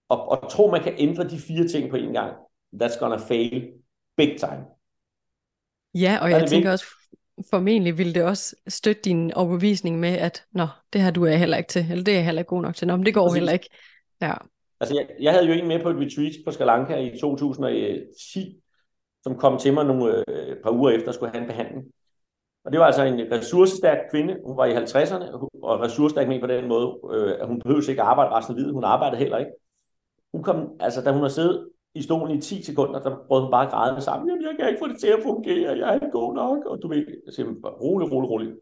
Og, 0.09 0.29
og 0.29 0.51
tro, 0.51 0.71
man 0.71 0.83
kan 0.83 0.95
ændre 0.99 1.29
de 1.29 1.39
fire 1.39 1.69
ting 1.69 1.91
på 1.91 1.97
en 1.97 2.13
gang. 2.13 2.37
That's 2.83 2.99
gonna 2.99 3.17
fail 3.17 3.73
big 4.17 4.39
time. 4.39 4.65
Ja, 5.95 6.19
og 6.23 6.31
jeg 6.31 6.41
tænker 6.41 6.57
vigtigt. 6.57 6.69
også, 6.69 6.87
formentlig 7.51 7.99
ville 7.99 8.15
det 8.15 8.25
også 8.25 8.57
støtte 8.69 9.03
din 9.03 9.33
overbevisning 9.35 10.01
med, 10.01 10.19
at 10.19 10.45
nå, 10.53 10.67
det 10.93 11.01
her 11.01 11.11
du 11.11 11.25
er 11.25 11.37
heller 11.37 11.57
ikke 11.57 11.69
til, 11.69 11.87
eller 11.91 12.05
det 12.05 12.17
er 12.17 12.21
heller 12.21 12.41
ikke 12.41 12.49
god 12.49 12.63
nok 12.63 12.75
til, 12.75 12.87
nå, 12.87 12.97
men 12.97 13.07
det 13.07 13.15
går 13.15 13.27
Præcis. 13.29 13.37
heller 13.37 13.53
ikke. 13.53 13.69
Ja. 14.21 14.35
Altså, 14.81 14.95
jeg, 14.95 15.07
jeg 15.21 15.33
havde 15.33 15.47
jo 15.47 15.53
en 15.53 15.69
med 15.69 15.83
på 15.83 15.91
et 15.91 15.97
retreat 15.97 16.33
på 16.45 16.51
Sri 16.51 16.65
Lanka 16.65 16.97
i 16.97 17.19
2010, 17.21 18.61
som 19.23 19.39
kom 19.39 19.59
til 19.59 19.75
mig 19.75 19.85
nogle 19.85 20.25
øh, 20.31 20.57
par 20.63 20.71
uger 20.71 20.91
efter, 20.91 21.13
skulle 21.13 21.33
have 21.33 21.43
en 21.43 21.49
behandling. 21.49 21.85
Og 22.65 22.73
det 22.73 22.81
var 22.81 22.87
altså 22.87 23.03
en 23.03 23.33
ressourcestærk 23.33 23.99
kvinde. 24.11 24.37
Hun 24.47 24.57
var 24.57 24.65
i 24.65 24.77
50'erne, 24.77 25.33
og 25.63 25.81
ressourcestærk 25.81 26.29
med 26.29 26.41
på 26.41 26.47
den 26.47 26.69
måde, 26.69 26.99
øh, 27.15 27.35
at 27.41 27.47
hun 27.47 27.61
behøvede 27.61 27.91
ikke 27.91 28.03
at 28.03 28.09
arbejde 28.09 28.31
resten 28.31 28.55
af 28.55 28.61
livet. 28.61 28.75
Hun 28.75 28.85
arbejdede 28.85 29.19
heller 29.19 29.39
ikke. 29.39 29.51
Hun 30.33 30.43
kom, 30.43 30.77
altså 30.81 31.01
da 31.03 31.13
hun 31.13 31.23
har 31.23 31.29
siddet 31.29 31.69
i 31.97 32.03
stolen 32.03 32.39
i 32.39 32.41
10 32.41 32.63
sekunder, 32.63 33.03
der 33.03 33.17
prøvede 33.29 33.45
hun 33.45 33.51
bare 33.51 33.67
at 33.67 33.73
græde 33.73 34.01
sammen. 34.01 34.29
Jamen, 34.29 34.45
jeg 34.45 34.55
kan 34.59 34.69
ikke 34.69 34.79
få 34.79 34.89
det 34.89 35.01
til 35.01 35.07
at 35.07 35.23
fungere, 35.23 35.79
jeg 35.79 35.89
er 35.89 35.95
ikke 35.95 36.11
god 36.13 36.35
nok. 36.35 36.65
Og 36.65 36.83
du 36.83 36.89
ved, 36.89 36.97
jeg 37.27 37.33
siger, 37.35 37.49
rolig, 37.65 38.13
rolig, 38.13 38.31
rolig. 38.31 38.53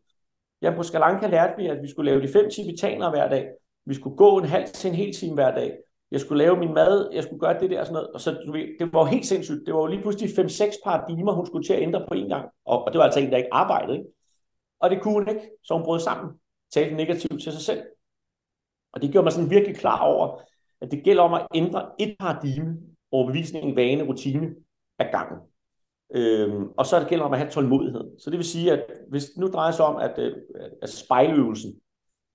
Jamen, 0.62 0.76
på 0.76 0.82
Sri 0.82 0.98
Lanka 0.98 1.26
lærte 1.26 1.54
vi, 1.56 1.66
at 1.66 1.82
vi 1.82 1.88
skulle 1.88 2.10
lave 2.10 2.22
de 2.22 2.32
fem 2.32 2.50
tibetanere 2.50 3.10
hver 3.10 3.28
dag. 3.28 3.48
Vi 3.86 3.94
skulle 3.94 4.16
gå 4.16 4.38
en 4.38 4.44
halv 4.44 4.66
til 4.66 4.88
en 4.90 4.96
hel 4.96 5.12
time 5.14 5.34
hver 5.34 5.54
dag. 5.54 5.76
Jeg 6.10 6.20
skulle 6.20 6.44
lave 6.44 6.56
min 6.56 6.74
mad, 6.74 7.10
jeg 7.12 7.22
skulle 7.22 7.40
gøre 7.40 7.60
det 7.60 7.70
der 7.70 7.80
og 7.80 7.86
sådan 7.86 7.94
noget. 7.94 8.10
Og 8.10 8.20
så, 8.20 8.30
du 8.46 8.52
ved, 8.52 8.66
det 8.78 8.92
var 8.92 9.04
helt 9.04 9.26
sindssygt. 9.26 9.66
Det 9.66 9.74
var 9.74 9.80
jo 9.80 9.86
lige 9.86 10.02
pludselig 10.02 10.30
5-6 10.38 10.80
paradigmer, 10.84 11.32
hun 11.32 11.46
skulle 11.46 11.66
til 11.66 11.72
at 11.72 11.82
ændre 11.82 12.04
på 12.08 12.14
en 12.14 12.28
gang. 12.28 12.44
Og, 12.64 12.84
og 12.84 12.92
det 12.92 12.98
var 12.98 13.04
altså 13.04 13.20
en, 13.20 13.30
der 13.30 13.36
ikke 13.36 13.54
arbejdede. 13.54 13.98
Ikke? 13.98 14.10
Og 14.80 14.90
det 14.90 15.02
kunne 15.02 15.14
hun 15.14 15.28
ikke, 15.28 15.50
så 15.62 15.74
hun 15.74 15.84
brød 15.84 16.00
sammen. 16.00 16.34
Talte 16.74 16.94
negativt 16.96 17.42
til 17.42 17.52
sig 17.52 17.60
selv. 17.60 17.82
Og 18.92 19.02
det 19.02 19.10
gjorde 19.12 19.24
mig 19.24 19.32
sådan 19.32 19.50
virkelig 19.50 19.76
klar 19.76 20.00
over, 20.00 20.40
at 20.80 20.90
det 20.90 21.04
gælder 21.04 21.22
om 21.22 21.34
at 21.34 21.46
ændre 21.54 21.90
et 21.98 22.16
paradigme, 22.20 22.76
overbevisning, 23.14 23.76
vane, 23.76 24.02
rutine 24.02 24.54
af 24.98 25.10
gangen. 25.12 25.38
Øhm, 26.14 26.68
og 26.76 26.86
så 26.86 26.96
er 26.96 27.00
det 27.00 27.08
gælder 27.08 27.24
om 27.24 27.32
at 27.32 27.38
have 27.38 27.50
tålmodighed. 27.50 28.04
Så 28.18 28.30
det 28.30 28.36
vil 28.38 28.46
sige, 28.46 28.72
at 28.72 28.84
hvis 29.08 29.36
nu 29.36 29.46
drejer 29.46 29.72
sig 29.72 29.84
om, 29.84 29.96
at, 29.96 30.18
øh, 30.18 30.36
at, 30.82 30.90
spejløvelsen, 30.90 31.80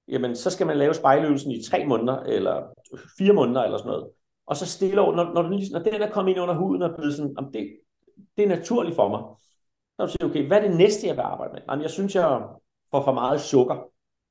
jamen 0.07 0.35
så 0.35 0.49
skal 0.49 0.67
man 0.67 0.77
lave 0.77 0.93
spejløvelsen 0.93 1.51
i 1.51 1.63
tre 1.63 1.85
måneder, 1.85 2.19
eller 2.19 2.63
fire 3.17 3.33
måneder, 3.33 3.63
eller 3.63 3.77
sådan 3.77 3.91
noget. 3.91 4.07
Og 4.45 4.55
så 4.55 4.65
stille 4.65 5.01
over, 5.01 5.15
når, 5.15 5.33
når, 5.33 5.41
den, 5.41 5.61
når 5.71 5.79
den 5.79 6.01
er 6.01 6.11
kommet 6.11 6.31
ind 6.31 6.39
under 6.39 6.55
huden 6.55 6.81
og 6.81 6.95
blevet 6.97 7.15
sådan, 7.15 7.35
om 7.37 7.51
det, 7.51 7.77
det 8.37 8.43
er 8.43 8.49
naturligt 8.49 8.95
for 8.95 9.09
mig. 9.09 9.21
Så 9.95 10.05
du 10.05 10.11
siger, 10.11 10.29
okay, 10.29 10.47
hvad 10.47 10.57
er 10.57 10.67
det 10.67 10.77
næste, 10.77 11.07
jeg 11.07 11.15
vil 11.15 11.21
arbejde 11.21 11.53
med? 11.53 11.61
Jamen, 11.69 11.83
jeg 11.83 11.91
synes, 11.91 12.15
jeg 12.15 12.41
får 12.91 13.03
for 13.03 13.13
meget 13.13 13.41
sukker, 13.41 13.75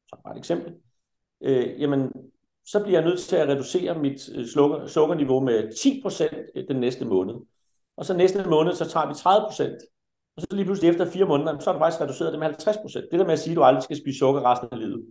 som 0.09 0.19
bare 0.25 0.35
et 0.35 0.39
eksempel. 0.39 0.75
Øh, 1.41 1.81
jamen, 1.81 2.13
så 2.71 2.83
bliver 2.83 3.01
jeg 3.01 3.09
nødt 3.09 3.21
til 3.21 3.37
at 3.37 3.49
reducere 3.49 3.99
mit 3.99 4.29
øh, 4.35 4.47
sukker, 4.47 4.87
sukkerniveau 4.87 5.41
med 5.41 5.69
10% 5.69 6.53
øh, 6.55 6.69
den 6.69 6.77
næste 6.77 7.05
måned. 7.05 7.35
Og 7.97 8.05
så 8.05 8.17
næste 8.17 8.49
måned, 8.49 8.73
så 8.73 8.89
tager 8.89 9.07
vi 9.07 9.13
30%. 9.13 10.33
Og 10.37 10.43
så 10.43 10.47
lige 10.51 10.65
pludselig 10.65 10.91
efter 10.91 11.11
fire 11.11 11.25
måneder, 11.25 11.59
så 11.59 11.71
har 11.71 11.79
du 11.79 11.85
faktisk 11.85 12.01
reduceret 12.01 12.33
det 12.33 12.41
med 12.41 12.49
50%. 12.49 13.09
Det 13.11 13.21
der 13.21 13.25
med 13.25 13.33
at 13.33 13.39
sige, 13.39 13.53
at 13.53 13.57
du 13.57 13.63
aldrig 13.63 13.83
skal 13.83 13.97
spise 13.97 14.19
sukker 14.19 14.51
resten 14.51 14.69
af 14.73 14.79
livet. 14.79 15.07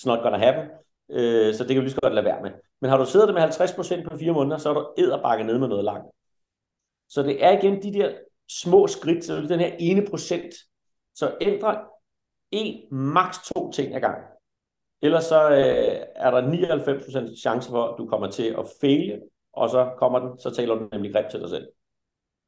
It's 0.00 0.06
not 0.06 0.22
gonna 0.22 0.38
happen. 0.38 0.64
Øh, 1.10 1.54
så 1.54 1.64
det 1.64 1.68
kan 1.68 1.76
vi 1.76 1.86
lige 1.86 1.90
så 1.90 2.00
godt 2.02 2.14
lade 2.14 2.24
være 2.24 2.42
med. 2.42 2.50
Men 2.80 2.90
har 2.90 2.96
du 2.96 3.06
siddet 3.06 3.28
det 3.28 3.34
med 3.34 3.42
50% 3.42 4.08
på 4.08 4.16
fire 4.18 4.32
måneder, 4.32 4.58
så 4.58 4.70
er 4.70 4.74
du 4.74 4.94
æderbakke 4.98 5.44
ned 5.44 5.58
med 5.58 5.68
noget 5.68 5.84
langt. 5.84 6.06
Så 7.08 7.22
det 7.22 7.44
er 7.44 7.58
igen 7.58 7.82
de 7.82 7.92
der 7.92 8.12
små 8.62 8.86
skridt, 8.86 9.24
så 9.24 9.36
den 9.36 9.60
her 9.60 9.72
ene 9.78 10.06
procent. 10.10 10.54
Så 11.14 11.36
ændre 11.40 11.78
en, 12.50 12.80
maks 12.90 13.38
to 13.54 13.70
ting 13.72 13.94
ad 13.94 14.00
gang. 14.00 14.35
Ellers 15.02 15.24
så 15.24 15.50
øh, 15.50 16.06
er 16.16 16.30
der 16.30 16.42
99% 17.30 17.40
chance 17.40 17.70
for, 17.70 17.84
at 17.84 17.94
du 17.98 18.06
kommer 18.06 18.30
til 18.30 18.54
at 18.58 18.66
faile, 18.80 19.20
og 19.52 19.70
så 19.70 19.90
kommer 19.98 20.18
den, 20.18 20.38
så 20.38 20.50
taler 20.50 20.74
du 20.74 20.88
nemlig 20.92 21.12
grimt 21.12 21.30
til 21.30 21.40
dig 21.40 21.50
selv. 21.50 21.66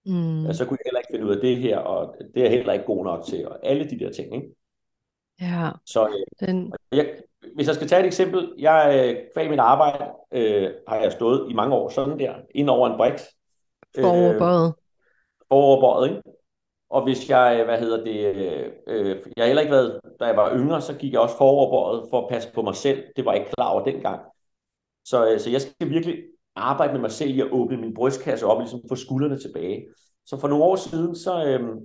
Mm. 0.07 0.53
Så 0.53 0.65
kunne 0.65 0.79
jeg 0.81 0.87
heller 0.87 1.01
ikke 1.01 1.11
finde 1.11 1.27
ud 1.27 1.35
af 1.35 1.41
det 1.41 1.57
her, 1.57 1.79
og 1.79 2.15
det 2.35 2.47
er 2.47 2.51
heller 2.51 2.73
ikke 2.73 2.85
god 2.85 3.05
nok 3.05 3.25
til, 3.25 3.49
og 3.49 3.67
alle 3.67 3.91
de 3.91 3.99
der 3.99 4.13
ting. 4.13 4.35
Ikke? 4.35 4.49
Ja. 5.41 5.71
Så 5.87 6.07
øh, 6.07 6.47
den... 6.49 6.73
jeg, 6.93 7.15
hvis 7.55 7.67
jeg 7.67 7.75
skal 7.75 7.89
tage 7.89 8.01
et 8.01 8.07
eksempel, 8.07 8.55
jeg 8.59 9.09
øh, 9.09 9.23
kvæg 9.35 9.51
mit 9.51 9.59
arbejde, 9.59 10.05
øh, 10.33 10.71
har 10.89 10.97
jeg 10.97 11.13
stået 11.13 11.51
i 11.51 11.55
mange 11.55 11.75
år 11.75 11.89
sådan 11.89 12.19
der, 12.19 12.35
ind 12.55 12.71
over 12.71 12.89
en 12.89 12.97
briks. 12.97 13.29
Foroverbøjet. 14.01 14.69
Øh, 14.69 14.73
foroverbøjet, 15.49 16.09
ikke? 16.09 16.23
Og 16.91 17.05
hvis 17.05 17.31
jeg, 17.31 17.65
hvad 17.65 17.79
hedder 17.79 18.05
det, 18.05 18.37
øh, 18.37 18.73
øh, 18.87 19.17
jeg 19.37 19.45
har 19.45 19.47
heller 19.47 19.63
ikke 19.63 19.73
været, 19.73 20.01
da 20.21 20.25
jeg 20.25 20.37
var 20.37 20.57
yngre, 20.57 20.81
så 20.81 20.95
gik 20.95 21.13
jeg 21.13 21.21
også 21.21 21.37
foroverbøjet 21.37 22.11
for 22.11 22.23
at 22.23 22.29
passe 22.29 22.53
på 22.53 22.63
mig 22.63 22.75
selv. 22.75 23.05
Det 23.17 23.25
var 23.25 23.33
jeg 23.33 23.41
ikke 23.41 23.53
klar 23.53 23.71
over 23.71 23.85
dengang. 23.85 24.21
Så, 25.05 25.33
øh, 25.33 25.41
så 25.41 25.51
jeg 25.51 25.61
skal 25.61 25.91
virkelig 25.91 26.25
arbejde 26.57 26.93
med 26.93 27.01
mig 27.01 27.13
selv 27.13 27.31
i 27.31 27.41
at 27.41 27.51
åbne 27.51 27.77
min 27.77 27.95
brystkasse 27.95 28.47
op 28.47 28.57
og 28.57 28.63
ligesom 28.63 28.81
få 28.89 28.97
skuldrene 28.97 29.39
tilbage. 29.39 29.87
Så 30.27 30.41
for 30.41 30.49
nogle 30.49 30.65
år 30.65 30.77
siden, 30.77 31.17
så, 31.17 31.45
øh, 31.47 31.77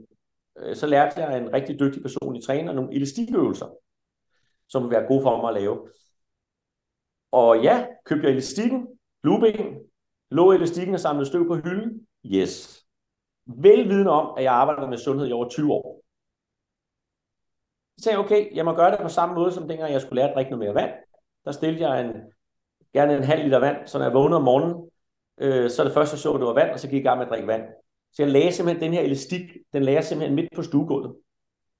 øh, 0.59 0.75
så 0.75 0.87
lærte 0.87 1.21
jeg 1.21 1.37
en 1.37 1.53
rigtig 1.53 1.79
dygtig 1.79 2.01
personlig 2.01 2.43
træner 2.43 2.73
nogle 2.73 2.95
elastikøvelser, 2.95 3.67
som 4.67 4.83
vil 4.83 4.91
være 4.91 5.07
gode 5.07 5.21
for 5.21 5.41
mig 5.41 5.49
at 5.49 5.61
lave. 5.61 5.87
Og 7.31 7.63
ja, 7.63 7.87
købte 8.05 8.23
jeg 8.23 8.31
elastikken, 8.31 8.87
blueben, 9.21 9.75
lå 10.31 10.51
elastikken 10.51 10.93
og 10.93 10.99
samlede 10.99 11.25
støv 11.25 11.47
på 11.47 11.55
hylden. 11.55 12.07
Yes, 12.25 12.82
velvidende 13.45 14.11
om, 14.11 14.33
at 14.37 14.43
jeg 14.43 14.53
arbejder 14.53 14.89
med 14.89 14.97
sundhed 14.97 15.27
i 15.27 15.31
over 15.31 15.49
20 15.49 15.73
år. 15.73 16.01
Så 17.97 18.03
sagde 18.03 18.17
jeg, 18.17 18.25
okay, 18.25 18.55
jeg 18.55 18.65
må 18.65 18.73
gøre 18.73 18.91
det 18.91 18.99
på 18.99 19.07
samme 19.07 19.35
måde, 19.35 19.51
som 19.51 19.67
dengang 19.67 19.93
jeg 19.93 20.01
skulle 20.01 20.15
lære 20.15 20.29
at 20.29 20.35
drikke 20.35 20.51
noget 20.51 20.65
mere 20.65 20.75
vand. 20.75 20.91
Der 21.45 21.51
stillede 21.51 21.89
jeg 21.89 22.05
en, 22.05 22.11
gerne 22.93 23.17
en 23.17 23.23
halv 23.23 23.43
liter 23.43 23.59
vand, 23.59 23.87
så 23.87 23.97
når 23.97 24.05
jeg 24.05 24.13
vågnede 24.13 24.37
om 24.37 24.43
morgenen, 24.43 24.89
øh, 25.37 25.69
så 25.69 25.83
det 25.83 25.93
første, 25.93 26.13
jeg 26.13 26.19
så, 26.19 26.37
det 26.37 26.45
var 26.45 26.53
vand, 26.53 26.71
og 26.71 26.79
så 26.79 26.87
gik 26.87 26.93
jeg 26.93 27.01
i 27.01 27.07
gang 27.07 27.17
med 27.17 27.25
at 27.25 27.31
drikke 27.31 27.47
vand. 27.47 27.63
Så 28.13 28.23
jeg 28.23 28.31
lagde 28.31 28.51
simpelthen 28.51 28.83
den 28.83 28.93
her 28.93 29.01
elastik, 29.01 29.41
den 29.73 29.83
lagde 29.83 29.95
jeg 29.95 30.03
simpelthen 30.03 30.35
midt 30.35 30.49
på 30.55 30.61
stuegulvet. 30.61 31.15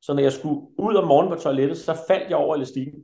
Så 0.02 0.14
når 0.14 0.22
jeg 0.22 0.34
skulle 0.34 0.62
ud 0.78 0.96
om 0.96 1.08
morgenen 1.08 1.34
på 1.34 1.40
toilettet, 1.40 1.78
så 1.78 1.98
faldt 2.08 2.30
jeg 2.30 2.38
over 2.38 2.56
elastikken. 2.56 3.04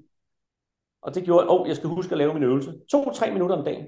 Og 1.01 1.15
det 1.15 1.23
gjorde, 1.23 1.43
at 1.43 1.49
oh, 1.49 1.67
jeg 1.67 1.75
skal 1.75 1.89
huske 1.89 2.11
at 2.11 2.17
lave 2.17 2.33
min 2.33 2.43
øvelse. 2.43 2.73
To-tre 2.91 3.31
minutter 3.31 3.55
om 3.55 3.65
dagen. 3.65 3.85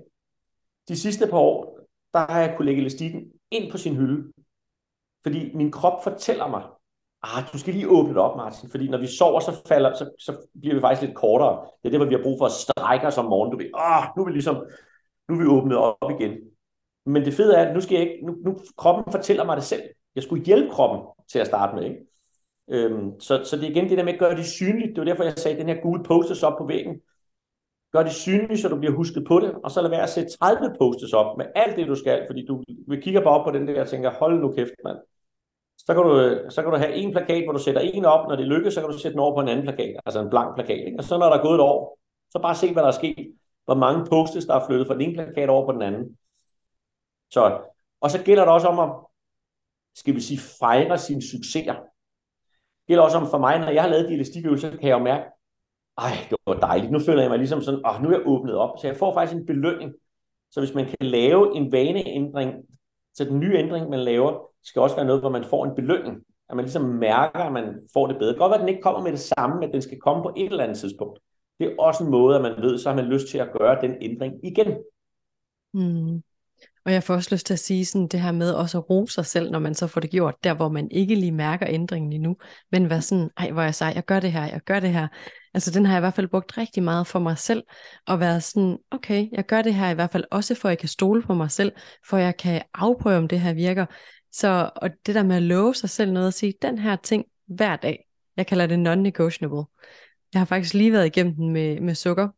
De 0.88 1.00
sidste 1.00 1.28
par 1.28 1.38
år, 1.38 1.80
der 2.14 2.20
har 2.20 2.40
jeg 2.40 2.54
kunne 2.58 2.66
lægge 2.66 2.82
elastikken 2.82 3.32
ind 3.52 3.72
på 3.72 3.78
sin 3.78 3.96
hylde. 3.96 4.32
Fordi 5.24 5.52
min 5.56 5.72
krop 5.72 6.04
fortæller 6.04 6.48
mig, 6.48 6.64
ah, 7.24 7.44
du 7.54 7.58
skal 7.60 7.74
lige 7.74 7.90
åbne 7.90 8.10
det 8.10 8.22
op, 8.22 8.38
Martin, 8.38 8.70
fordi 8.70 8.90
når 8.90 8.98
vi 8.98 9.08
sover, 9.08 9.40
så, 9.40 9.62
falder, 9.68 9.94
så, 9.94 10.10
så 10.20 10.48
bliver 10.62 10.76
vi 10.76 10.82
faktisk 10.82 11.02
lidt 11.02 11.16
kortere. 11.16 11.68
Det 11.84 11.88
er 11.88 11.90
det, 11.90 12.00
hvor 12.00 12.08
vi 12.08 12.16
har 12.16 12.24
brug 12.24 12.40
for 12.40 12.46
at 12.46 12.52
strække 12.52 13.08
os 13.08 13.18
om 13.18 13.26
morgenen. 13.26 13.52
Du 13.52 13.58
ved, 13.58 13.70
ah, 13.74 14.04
nu 14.18 14.22
er 14.22 14.26
vi 14.26 14.32
ligesom, 14.32 14.56
nu 15.30 15.36
er 15.36 15.40
vi 15.40 15.46
åbnet 15.46 15.78
op 15.78 16.12
igen. 16.20 16.38
Men 17.06 17.26
det 17.26 17.34
fede 17.34 17.56
er, 17.56 17.68
at 17.68 17.74
nu 17.74 17.82
skal 17.82 17.96
jeg 17.96 18.10
ikke, 18.10 18.26
nu, 18.26 18.36
nu 18.46 18.60
kroppen 18.78 19.12
fortæller 19.12 19.44
mig 19.46 19.58
det 19.58 19.64
selv. 19.64 19.82
Jeg 20.16 20.24
skulle 20.24 20.46
hjælpe 20.46 20.70
kroppen 20.70 21.08
til 21.32 21.40
at 21.40 21.48
starte 21.48 21.76
med, 21.76 21.84
ikke? 21.84 22.06
Øhm, 22.70 23.20
så, 23.20 23.44
så 23.44 23.56
det 23.56 23.66
er 23.66 23.70
igen 23.70 23.90
det 23.90 23.98
der 23.98 24.04
med 24.04 24.14
at 24.14 24.20
gøre 24.20 24.36
det 24.36 24.46
synligt. 24.46 24.90
Det 24.90 24.98
var 24.98 25.06
derfor, 25.06 25.24
jeg 25.24 25.34
sagde, 25.38 25.58
at 25.58 25.62
den 25.66 25.76
her 25.76 25.82
gule 25.82 26.04
posters 26.04 26.44
op 26.44 26.58
på 26.58 26.66
væggen. 26.66 26.96
Gør 27.92 28.04
det 28.04 28.12
synligt, 28.12 28.62
så 28.62 28.68
du 28.70 28.78
bliver 28.80 28.96
husket 28.96 29.24
på 29.28 29.40
det, 29.40 29.56
og 29.64 29.72
så 29.72 29.82
lad 29.82 29.90
være 29.90 30.04
at 30.04 30.10
sætte 30.10 30.38
30 30.38 30.76
posters 30.80 31.14
op 31.14 31.38
med 31.38 31.46
alt 31.56 31.76
det, 31.78 31.88
du 31.88 31.96
skal, 31.96 32.24
fordi 32.30 32.46
du 32.46 32.64
kigger 33.02 33.22
bare 33.22 33.40
op 33.40 33.46
på 33.46 33.52
den 33.52 33.68
der 33.68 33.82
og 33.82 33.88
tænker, 33.88 34.12
hold 34.12 34.42
nu 34.42 34.52
kæft, 34.52 34.72
mand. 34.84 34.98
Så 35.78 35.94
kan, 35.94 36.04
du, 36.04 36.40
så 36.50 36.62
kan 36.62 36.72
du 36.72 36.78
have 36.78 36.94
en 36.94 37.12
plakat, 37.12 37.44
hvor 37.44 37.54
du 37.54 37.60
sætter 37.60 37.82
en 37.82 38.06
op, 38.06 38.28
når 38.28 38.36
det 38.36 38.48
lykkes, 38.48 38.74
så 38.74 38.82
kan 38.82 38.90
du 38.90 38.98
sætte 38.98 39.14
den 39.14 39.20
over 39.20 39.36
på 39.36 39.42
en 39.42 39.48
anden 39.48 39.66
plakat, 39.66 39.96
altså 40.06 40.20
en 40.22 40.30
blank 40.30 40.56
plakat. 40.56 40.88
Ikke? 40.88 40.98
Og 41.00 41.04
så 41.04 41.18
når 41.18 41.30
der 41.30 41.38
er 41.38 41.42
gået 41.42 41.56
et 41.56 41.62
år, 41.62 42.00
så 42.32 42.40
bare 42.42 42.56
se, 42.56 42.74
hvad 42.74 42.84
der 42.84 42.90
er 42.90 43.02
sket. 43.02 43.34
Hvor 43.66 43.76
mange 43.76 44.06
posters, 44.10 44.46
der 44.46 44.56
er 44.56 44.66
flyttet 44.68 44.88
fra 44.88 44.94
den 44.94 45.02
ene 45.02 45.14
plakat 45.14 45.50
over 45.50 45.66
på 45.66 45.72
den 45.72 45.82
anden. 45.82 46.18
Så, 47.32 47.60
og 48.02 48.12
så 48.12 48.24
gælder 48.24 48.44
det 48.44 48.54
også 48.54 48.68
om 48.68 48.80
at, 48.80 48.96
skal 49.96 50.16
vi 50.16 50.22
sige, 50.22 50.40
fejre 50.60 50.98
sine 50.98 51.22
succeser. 51.22 51.74
Det 51.74 52.88
gælder 52.88 53.04
også 53.04 53.18
om 53.18 53.28
for 53.30 53.38
mig, 53.38 53.60
når 53.60 53.70
jeg 53.70 53.82
har 53.82 53.90
lavet 53.90 54.10
de 54.10 54.14
elastikøvelser, 54.14 54.70
kan 54.70 54.90
jeg 54.90 55.00
jo 55.00 55.04
mærke, 55.04 55.26
ej, 56.02 56.28
det 56.30 56.38
var 56.46 56.60
dejligt. 56.60 56.92
Nu 56.92 57.00
føler 57.00 57.22
jeg 57.22 57.30
mig 57.30 57.38
ligesom 57.38 57.62
sådan, 57.62 57.82
åh, 57.86 58.04
nu 58.04 58.10
er 58.10 58.14
jeg 58.14 58.28
åbnet 58.28 58.56
op. 58.56 58.70
Så 58.80 58.88
jeg 58.88 58.98
får 58.98 59.14
faktisk 59.14 59.40
en 59.40 59.46
belønning. 59.46 59.94
Så 60.52 60.60
hvis 60.60 60.74
man 60.74 60.86
kan 60.86 60.98
lave 61.00 61.56
en 61.56 61.72
vaneændring, 61.72 62.54
så 63.14 63.26
den 63.26 63.40
nye 63.40 63.58
ændring, 63.58 63.90
man 63.90 64.00
laver, 64.00 64.48
skal 64.64 64.82
også 64.82 64.96
være 64.96 65.06
noget, 65.06 65.22
hvor 65.22 65.30
man 65.30 65.44
får 65.44 65.66
en 65.66 65.76
belønning. 65.76 66.18
At 66.50 66.56
man 66.56 66.66
ligesom 66.66 66.86
mærker, 66.86 67.40
at 67.40 67.52
man 67.52 67.80
får 67.94 68.08
det 68.08 68.18
bedre. 68.18 68.30
Det 68.30 68.36
kan 68.36 68.40
godt 68.40 68.50
være, 68.50 68.60
at 68.60 68.62
den 68.62 68.70
ikke 68.70 68.82
kommer 68.82 69.02
med 69.02 69.12
det 69.12 69.20
samme, 69.20 69.60
men 69.60 69.72
den 69.72 69.82
skal 69.82 70.00
komme 70.00 70.24
på 70.24 70.34
et 70.38 70.46
eller 70.46 70.64
andet 70.64 70.78
tidspunkt. 70.78 71.20
Det 71.60 71.68
er 71.68 71.76
også 71.80 72.04
en 72.04 72.12
måde, 72.12 72.36
at 72.36 72.42
man 72.42 72.62
ved, 72.62 72.78
så 72.78 72.90
har 72.90 72.96
man 72.96 73.06
lyst 73.06 73.28
til 73.28 73.38
at 73.38 73.52
gøre 73.60 73.82
den 73.82 73.96
ændring 74.02 74.46
igen. 74.46 74.78
Mm. 75.74 76.24
Og 76.86 76.94
jeg 76.94 77.04
får 77.04 77.14
også 77.14 77.36
lyst 77.36 77.46
til 77.46 77.54
at 77.54 77.60
sige 77.60 77.86
sådan 77.86 78.08
det 78.08 78.22
her 78.22 78.32
med 78.32 78.52
også 78.52 78.78
at 78.78 78.90
rose 78.90 79.14
sig 79.14 79.26
selv, 79.26 79.52
når 79.52 79.60
man 79.60 79.76
så 79.76 79.88
får 79.88 80.02
det 80.02 80.10
gjort, 80.10 80.36
der 80.44 80.54
hvor 80.54 80.70
man 80.70 80.92
ikke 80.92 81.16
lige 81.16 81.32
mærker 81.32 81.66
ændringen 81.70 82.14
endnu, 82.14 82.38
men 82.72 82.90
være 82.90 83.02
sådan, 83.02 83.30
ej 83.38 83.52
hvor 83.52 83.62
er 83.62 83.66
jeg 83.66 83.76
sej, 83.76 83.92
jeg 83.96 84.06
gør 84.06 84.20
det 84.20 84.32
her, 84.32 84.44
jeg 84.46 84.62
gør 84.66 84.80
det 84.80 84.90
her. 84.90 85.08
Altså 85.54 85.72
den 85.72 85.86
har 85.86 85.94
jeg 85.94 86.00
i 86.00 86.02
hvert 86.02 86.14
fald 86.14 86.28
brugt 86.28 86.58
rigtig 86.58 86.84
meget 86.84 87.08
for 87.08 87.20
mig 87.20 87.38
selv, 87.38 87.64
og 88.08 88.20
være 88.20 88.42
sådan, 88.42 88.78
okay, 88.92 89.28
jeg 89.32 89.46
gør 89.46 89.62
det 89.62 89.74
her 89.74 89.90
i 89.90 89.94
hvert 89.94 90.12
fald 90.12 90.24
også, 90.32 90.56
for 90.56 90.70
jeg 90.70 90.78
kan 90.78 90.90
stole 90.90 91.22
på 91.22 91.34
mig 91.34 91.52
selv, 91.52 91.72
for 92.10 92.18
jeg 92.18 92.38
kan 92.38 92.62
afprøve, 92.74 93.18
om 93.18 93.28
det 93.28 93.40
her 93.40 93.54
virker. 93.54 93.86
Så 94.32 94.70
og 94.76 94.90
det 95.06 95.16
der 95.16 95.24
med 95.24 95.36
at 95.36 95.44
love 95.44 95.76
sig 95.76 95.90
selv 95.90 96.12
noget, 96.12 96.28
at 96.28 96.34
sige, 96.34 96.54
den 96.62 96.78
her 96.78 96.96
ting 96.96 97.26
hver 97.48 97.76
dag, 97.76 98.08
jeg 98.38 98.48
kalder 98.48 98.68
det 98.68 98.80
non-negotiable. 98.80 99.66
Jeg 100.34 100.40
har 100.42 100.46
faktisk 100.46 100.74
lige 100.74 100.92
været 100.92 101.06
igennem 101.06 101.36
den 101.36 101.50
med, 101.50 101.80
med 101.80 101.96
sukker, 101.96 102.30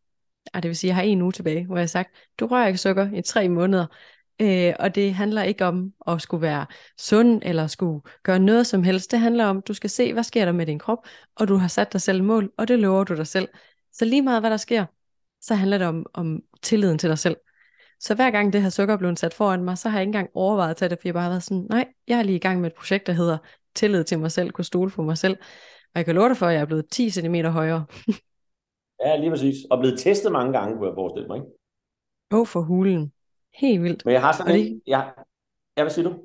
og 0.53 0.63
det 0.63 0.69
vil 0.69 0.75
sige, 0.75 0.89
at 0.89 0.89
jeg 0.89 0.95
har 0.95 1.03
en 1.03 1.21
uge 1.21 1.31
tilbage, 1.31 1.65
hvor 1.65 1.75
jeg 1.75 1.81
har 1.81 1.87
sagt, 1.87 2.09
du 2.39 2.47
rører 2.47 2.67
ikke 2.67 2.77
sukker 2.77 3.11
i 3.13 3.21
tre 3.21 3.49
måneder, 3.49 3.85
Øh, 4.41 4.73
og 4.79 4.95
det 4.95 5.13
handler 5.13 5.43
ikke 5.43 5.65
om 5.65 5.93
at 6.07 6.21
skulle 6.21 6.41
være 6.41 6.65
sund 6.97 7.41
eller 7.45 7.67
skulle 7.67 8.01
gøre 8.23 8.39
noget 8.39 8.67
som 8.67 8.83
helst. 8.83 9.11
Det 9.11 9.19
handler 9.19 9.45
om, 9.45 9.57
at 9.57 9.67
du 9.67 9.73
skal 9.73 9.89
se, 9.89 10.13
hvad 10.13 10.23
sker 10.23 10.45
der 10.45 10.51
med 10.51 10.65
din 10.65 10.79
krop, 10.79 11.07
og 11.35 11.47
du 11.47 11.55
har 11.55 11.67
sat 11.67 11.93
dig 11.93 12.01
selv 12.01 12.23
mål, 12.23 12.51
og 12.57 12.67
det 12.67 12.79
lover 12.79 13.03
du 13.03 13.15
dig 13.15 13.27
selv. 13.27 13.47
Så 13.91 14.05
lige 14.05 14.21
meget 14.21 14.41
hvad 14.41 14.49
der 14.49 14.57
sker, 14.57 14.85
så 15.41 15.55
handler 15.55 15.77
det 15.77 15.87
om, 15.87 16.05
om 16.13 16.41
tilliden 16.61 16.97
til 16.97 17.09
dig 17.09 17.19
selv. 17.19 17.37
Så 17.99 18.15
hver 18.15 18.31
gang 18.31 18.53
det 18.53 18.61
her 18.61 18.69
sukker 18.69 18.97
blev 18.97 19.15
sat 19.15 19.33
foran 19.33 19.63
mig, 19.63 19.77
så 19.77 19.89
har 19.89 19.97
jeg 19.97 20.03
ikke 20.03 20.09
engang 20.09 20.29
overvejet 20.33 20.69
at 20.69 20.77
tage 20.77 20.89
det, 20.89 20.97
fordi 20.97 21.07
jeg 21.07 21.13
bare 21.13 21.23
har 21.23 21.29
været 21.29 21.43
sådan, 21.43 21.67
nej, 21.69 21.87
jeg 22.07 22.19
er 22.19 22.23
lige 22.23 22.35
i 22.35 22.39
gang 22.39 22.61
med 22.61 22.69
et 22.69 22.75
projekt, 22.77 23.07
der 23.07 23.13
hedder 23.13 23.37
tillid 23.75 24.03
til 24.03 24.19
mig 24.19 24.31
selv, 24.31 24.51
kunne 24.51 24.65
stole 24.65 24.91
på 24.91 25.01
mig 25.01 25.17
selv. 25.17 25.37
Og 25.83 25.95
jeg 25.95 26.05
kan 26.05 26.15
love 26.15 26.29
dig 26.29 26.37
for, 26.37 26.45
at 26.45 26.53
jeg 26.53 26.61
er 26.61 26.65
blevet 26.65 26.85
10 26.91 27.09
cm 27.09 27.35
højere. 27.35 27.85
ja, 29.05 29.17
lige 29.17 29.29
præcis. 29.29 29.55
Og 29.71 29.79
blevet 29.79 29.99
testet 29.99 30.31
mange 30.31 30.53
gange, 30.59 30.77
kunne 30.77 30.87
jeg 30.87 30.95
forestille 30.95 31.27
mig. 31.27 31.35
Ikke? 31.35 31.47
Åh, 32.31 32.47
for 32.47 32.61
hulen. 32.61 33.11
Helt 33.55 33.83
vildt. 33.83 34.05
Men 34.05 34.13
jeg 34.13 34.21
har 34.21 34.31
sådan 34.31 34.55
det... 34.55 34.67
en, 34.67 34.81
jeg, 34.87 35.13
ja, 35.77 35.83
hvad 35.83 35.91
siger 35.91 36.09
du? 36.09 36.19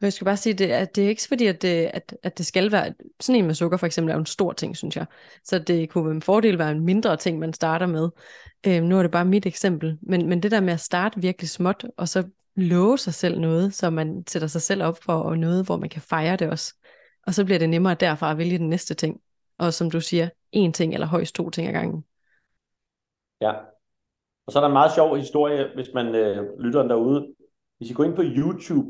Jeg 0.00 0.12
skal 0.12 0.24
bare 0.24 0.36
sige, 0.36 0.54
det, 0.54 0.70
at 0.70 0.96
det 0.96 1.04
er 1.04 1.08
ikke 1.08 1.22
fordi, 1.28 1.46
at 1.46 1.62
det, 1.62 1.90
at, 1.94 2.16
at 2.22 2.38
det 2.38 2.46
skal 2.46 2.72
være, 2.72 2.94
sådan 3.20 3.38
en 3.38 3.46
med 3.46 3.54
sukker 3.54 3.78
for 3.78 3.86
eksempel 3.86 4.10
er 4.10 4.14
jo 4.14 4.20
en 4.20 4.26
stor 4.26 4.52
ting, 4.52 4.76
synes 4.76 4.96
jeg. 4.96 5.06
Så 5.44 5.58
det 5.58 5.90
kunne 5.90 6.04
med 6.04 6.12
en 6.12 6.22
fordel 6.22 6.58
være 6.58 6.70
en 6.70 6.84
mindre 6.84 7.16
ting, 7.16 7.38
man 7.38 7.52
starter 7.52 7.86
med. 7.86 8.10
Øhm, 8.66 8.86
nu 8.86 8.98
er 8.98 9.02
det 9.02 9.10
bare 9.10 9.24
mit 9.24 9.46
eksempel. 9.46 9.98
Men, 10.02 10.28
men 10.28 10.42
det 10.42 10.50
der 10.50 10.60
med 10.60 10.72
at 10.72 10.80
starte 10.80 11.20
virkelig 11.20 11.48
småt, 11.48 11.86
og 11.96 12.08
så 12.08 12.28
love 12.56 12.98
sig 12.98 13.14
selv 13.14 13.40
noget, 13.40 13.74
så 13.74 13.90
man 13.90 14.24
sætter 14.26 14.48
sig 14.48 14.62
selv 14.62 14.82
op 14.82 15.02
for 15.02 15.12
og 15.12 15.38
noget, 15.38 15.66
hvor 15.66 15.76
man 15.76 15.88
kan 15.88 16.02
fejre 16.02 16.36
det 16.36 16.50
også. 16.50 16.74
Og 17.26 17.34
så 17.34 17.44
bliver 17.44 17.58
det 17.58 17.68
nemmere 17.68 17.94
derfra 17.94 18.30
at 18.30 18.38
vælge 18.38 18.58
den 18.58 18.68
næste 18.68 18.94
ting. 18.94 19.20
Og 19.58 19.74
som 19.74 19.90
du 19.90 20.00
siger, 20.00 20.28
en 20.52 20.72
ting 20.72 20.94
eller 20.94 21.06
højst 21.06 21.34
to 21.34 21.50
ting 21.50 21.68
ad 21.68 21.72
gangen. 21.72 22.04
Ja, 23.40 23.52
og 24.48 24.52
så 24.52 24.58
er 24.58 24.60
der 24.60 24.68
en 24.68 24.80
meget 24.80 24.94
sjov 24.94 25.16
historie, 25.16 25.70
hvis 25.74 25.88
man 25.94 26.14
øh, 26.14 26.58
lytter 26.58 26.82
derude. 26.82 27.34
Hvis 27.78 27.90
I 27.90 27.94
går 27.94 28.04
ind 28.04 28.16
på 28.16 28.22
YouTube, 28.24 28.88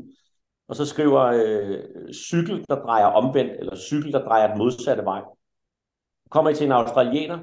og 0.67 0.75
så 0.75 0.85
skriver 0.85 1.21
øh, 1.21 2.13
cykel, 2.13 2.65
der 2.69 2.75
drejer 2.75 3.05
omvendt, 3.05 3.51
eller 3.59 3.75
cykel, 3.75 4.11
der 4.11 4.25
drejer 4.25 4.47
den 4.47 4.57
modsatte 4.57 5.05
vej. 5.05 5.21
kommer 6.29 6.51
I 6.51 6.53
til 6.53 6.65
en 6.65 6.71
australiener, 6.71 7.39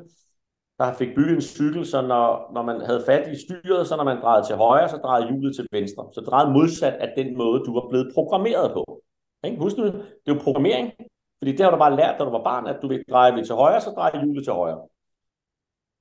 der 0.78 0.92
fik 0.92 1.08
bygget 1.16 1.34
en 1.34 1.40
cykel, 1.40 1.86
så 1.86 2.02
når, 2.02 2.50
når 2.54 2.62
man 2.62 2.80
havde 2.80 3.02
fat 3.06 3.28
i 3.28 3.36
styret, 3.44 3.86
så 3.88 3.96
når 3.96 4.04
man 4.04 4.20
drejede 4.20 4.46
til 4.46 4.56
højre, 4.56 4.88
så 4.88 4.96
drejede 4.96 5.28
hjulet 5.28 5.56
til 5.56 5.66
venstre. 5.72 6.08
Så 6.12 6.20
drejede 6.20 6.52
modsat 6.52 6.94
af 6.94 7.12
den 7.16 7.36
måde, 7.36 7.64
du 7.64 7.74
var 7.74 7.88
blevet 7.88 8.10
programmeret 8.14 8.72
på. 8.72 9.02
Ikke? 9.44 9.58
Husk 9.58 9.76
nu, 9.76 9.84
det 9.84 9.94
er 10.26 10.34
jo 10.34 10.40
programmering, 10.44 10.92
fordi 11.38 11.52
det 11.52 11.60
har 11.60 11.70
du 11.70 11.78
bare 11.78 11.96
lært, 11.96 12.18
da 12.18 12.24
du 12.24 12.30
var 12.30 12.44
barn, 12.44 12.66
at 12.66 12.78
du 12.82 12.88
vil 12.88 13.04
dreje 13.10 13.44
til 13.44 13.54
højre, 13.54 13.80
så 13.80 13.90
drejer 13.90 14.20
hjulet 14.24 14.44
til 14.44 14.52
højre. 14.52 14.95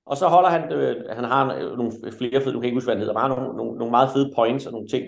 Og 0.05 0.17
så 0.17 0.27
holder 0.27 0.49
han, 0.49 0.73
øh, 0.73 1.15
han 1.15 1.23
har 1.23 1.75
nogle 1.75 1.91
flere 2.17 2.41
fede, 2.41 2.53
du 2.53 2.59
kan 2.59 2.65
ikke 2.65 2.75
huske, 2.75 2.87
hvad 2.87 2.95
han 2.95 2.99
hedder, 2.99 3.13
bare 3.13 3.29
nogle, 3.29 3.57
nogle, 3.57 3.77
nogle 3.77 3.91
meget 3.91 4.09
fede 4.13 4.31
points 4.35 4.65
og 4.65 4.71
nogle 4.71 4.87
ting. 4.87 5.05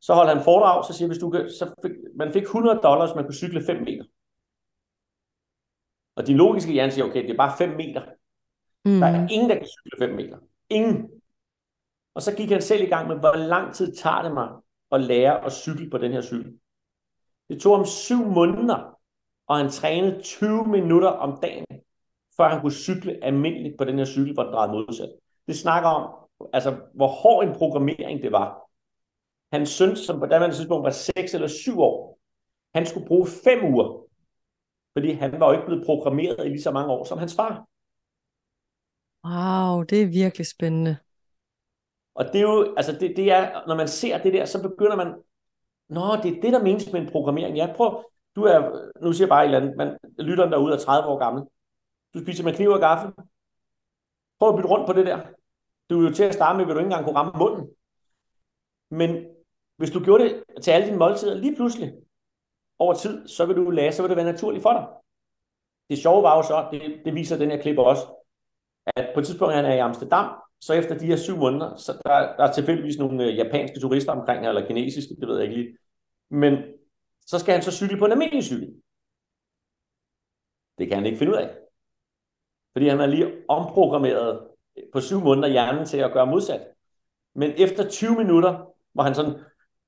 Så 0.00 0.14
holder 0.14 0.34
han 0.34 0.44
foredrag, 0.44 0.84
så 0.84 0.92
siger 0.92 1.08
hvis 1.08 1.18
du 1.18 1.30
kan, 1.30 1.50
så 1.50 1.74
fik, 1.82 1.92
man 2.16 2.32
fik 2.32 2.42
100 2.42 2.80
dollars, 2.82 3.14
man 3.14 3.24
kunne 3.24 3.34
cykle 3.34 3.64
5 3.66 3.76
meter. 3.82 4.04
Og 6.16 6.26
din 6.26 6.36
logiske 6.36 6.72
hjerne 6.72 6.92
siger, 6.92 7.04
okay, 7.04 7.22
det 7.22 7.30
er 7.30 7.36
bare 7.36 7.58
5 7.58 7.68
meter. 7.76 8.02
Mm. 8.84 9.00
Der 9.00 9.06
er 9.06 9.28
ingen, 9.30 9.50
der 9.50 9.56
kan 9.56 9.66
cykle 9.66 10.06
5 10.06 10.16
meter. 10.16 10.38
Ingen. 10.70 11.10
Og 12.14 12.22
så 12.22 12.36
gik 12.36 12.50
han 12.50 12.62
selv 12.62 12.82
i 12.82 12.90
gang 12.90 13.08
med, 13.08 13.16
hvor 13.16 13.36
lang 13.36 13.74
tid 13.74 13.94
tager 13.96 14.22
det 14.22 14.34
mig 14.34 14.48
at 14.92 15.00
lære 15.00 15.44
at 15.44 15.52
cykle 15.52 15.90
på 15.90 15.98
den 15.98 16.12
her 16.12 16.22
cykel. 16.22 16.58
Det 17.48 17.60
tog 17.60 17.76
ham 17.76 17.86
syv 17.86 18.24
måneder, 18.24 18.98
og 19.46 19.56
han 19.56 19.70
trænede 19.70 20.22
20 20.22 20.66
minutter 20.66 21.08
om 21.08 21.38
dagen 21.42 21.66
før 22.40 22.48
han 22.48 22.60
kunne 22.60 22.72
cykle 22.72 23.18
almindeligt 23.22 23.78
på 23.78 23.84
den 23.84 23.98
her 23.98 24.04
cykel, 24.04 24.34
hvor 24.34 24.42
den 24.42 24.52
drejede 24.52 24.72
modsat. 24.72 25.12
Det 25.46 25.58
snakker 25.58 25.88
om, 25.88 26.14
altså, 26.52 26.76
hvor 26.94 27.06
hård 27.06 27.44
en 27.44 27.54
programmering 27.54 28.22
det 28.22 28.32
var. 28.32 28.70
Hans 29.52 29.68
søn, 29.68 29.96
som 29.96 30.18
på 30.18 30.26
daværende 30.26 30.56
tidspunkt 30.56 30.84
var 30.84 30.90
6 30.90 31.34
eller 31.34 31.48
7 31.48 31.80
år, 31.80 32.18
han 32.74 32.86
skulle 32.86 33.06
bruge 33.06 33.26
5 33.44 33.72
uger, 33.72 34.04
fordi 34.92 35.12
han 35.12 35.40
var 35.40 35.46
jo 35.46 35.52
ikke 35.52 35.66
blevet 35.66 35.86
programmeret 35.86 36.46
i 36.46 36.48
lige 36.48 36.62
så 36.62 36.70
mange 36.70 36.92
år 36.92 37.04
som 37.04 37.18
hans 37.18 37.34
far. 37.36 37.66
Wow, 39.24 39.82
det 39.82 40.02
er 40.02 40.06
virkelig 40.06 40.46
spændende. 40.46 40.96
Og 42.14 42.24
det 42.24 42.34
er 42.34 42.42
jo, 42.42 42.74
altså 42.76 42.92
det, 42.92 43.16
det 43.16 43.32
er, 43.32 43.66
når 43.66 43.76
man 43.76 43.88
ser 43.88 44.22
det 44.22 44.32
der, 44.32 44.44
så 44.44 44.62
begynder 44.62 44.96
man, 44.96 45.14
nå, 45.88 46.16
det 46.22 46.36
er 46.36 46.40
det, 46.40 46.52
der 46.52 46.62
menes 46.62 46.92
med 46.92 47.00
en 47.00 47.10
programmering. 47.12 47.56
Ja, 47.56 47.72
prøv, 47.76 48.04
du 48.36 48.42
er, 48.42 48.58
nu 49.02 49.12
siger 49.12 49.26
jeg 49.26 49.28
bare 49.28 49.44
et 49.44 49.54
eller 49.54 49.60
andet, 49.60 49.76
men 49.76 49.88
lytteren 50.18 50.52
derude 50.52 50.74
er 50.74 50.78
30 50.78 51.08
år 51.08 51.18
gammel. 51.18 51.42
Du 52.18 52.22
spiser 52.22 52.44
med 52.44 52.54
kniv 52.54 52.68
og 52.68 52.80
gaffel. 52.80 53.12
Prøv 54.38 54.48
at 54.48 54.56
bytte 54.56 54.68
rundt 54.68 54.86
på 54.86 54.92
det 54.92 55.06
der. 55.06 55.18
Du 55.90 56.00
er 56.00 56.08
jo 56.08 56.14
til 56.14 56.24
at 56.24 56.34
starte 56.34 56.56
med, 56.56 56.66
vil 56.66 56.74
du 56.74 56.78
ikke 56.78 56.86
engang 56.86 57.04
kunne 57.04 57.16
ramme 57.16 57.38
munden. 57.38 57.70
Men 58.90 59.26
hvis 59.76 59.90
du 59.90 60.04
gjorde 60.04 60.24
det 60.24 60.44
til 60.62 60.70
alle 60.70 60.86
dine 60.86 60.98
måltider 60.98 61.34
lige 61.34 61.56
pludselig 61.56 61.92
over 62.78 62.94
tid, 62.94 63.28
så 63.28 63.46
vil 63.46 63.56
du 63.56 63.70
lære, 63.70 63.92
så 63.92 64.02
vil 64.02 64.08
det 64.08 64.16
være 64.16 64.32
naturligt 64.32 64.62
for 64.62 64.72
dig. 64.72 64.86
Det 65.90 65.98
sjove 65.98 66.22
var 66.22 66.36
jo 66.36 66.42
så, 66.42 66.68
det, 66.72 67.00
det 67.04 67.14
viser 67.14 67.38
den 67.38 67.50
her 67.50 67.62
klip 67.62 67.78
også, 67.78 68.02
at 68.86 69.10
på 69.14 69.20
et 69.20 69.26
tidspunkt 69.26 69.54
han 69.54 69.64
er 69.64 69.74
i 69.74 69.78
Amsterdam, 69.78 70.30
så 70.60 70.72
efter 70.72 70.98
de 70.98 71.06
her 71.06 71.16
syv 71.16 71.36
måneder, 71.36 71.76
så 71.76 71.92
der, 71.92 72.36
der 72.36 72.44
er 72.44 72.52
tilfældigvis 72.52 72.98
nogle 72.98 73.24
øh, 73.24 73.36
japanske 73.36 73.80
turister 73.80 74.12
omkring 74.12 74.40
her, 74.40 74.48
eller 74.48 74.66
kinesiske, 74.66 75.16
det 75.20 75.28
ved 75.28 75.36
jeg 75.36 75.44
ikke 75.44 75.62
lige. 75.62 75.78
Men 76.30 76.54
så 77.26 77.38
skal 77.38 77.54
han 77.54 77.62
så 77.62 77.72
cykle 77.72 77.98
på 77.98 78.04
en 78.04 78.12
almindelig 78.12 78.44
cykel. 78.44 78.82
Det 80.78 80.88
kan 80.88 80.96
han 80.96 81.06
ikke 81.06 81.18
finde 81.18 81.32
ud 81.32 81.38
af. 81.38 81.67
Fordi 82.72 82.88
han 82.88 82.98
har 82.98 83.06
lige 83.06 83.32
omprogrammeret 83.48 84.40
på 84.92 85.00
syv 85.00 85.20
måneder 85.20 85.48
hjernen 85.48 85.86
til 85.86 85.98
at 85.98 86.12
gøre 86.12 86.26
modsat. 86.26 86.60
Men 87.34 87.52
efter 87.56 87.88
20 87.88 88.14
minutter, 88.16 88.74
hvor 88.92 89.02
han 89.02 89.14
sådan 89.14 89.34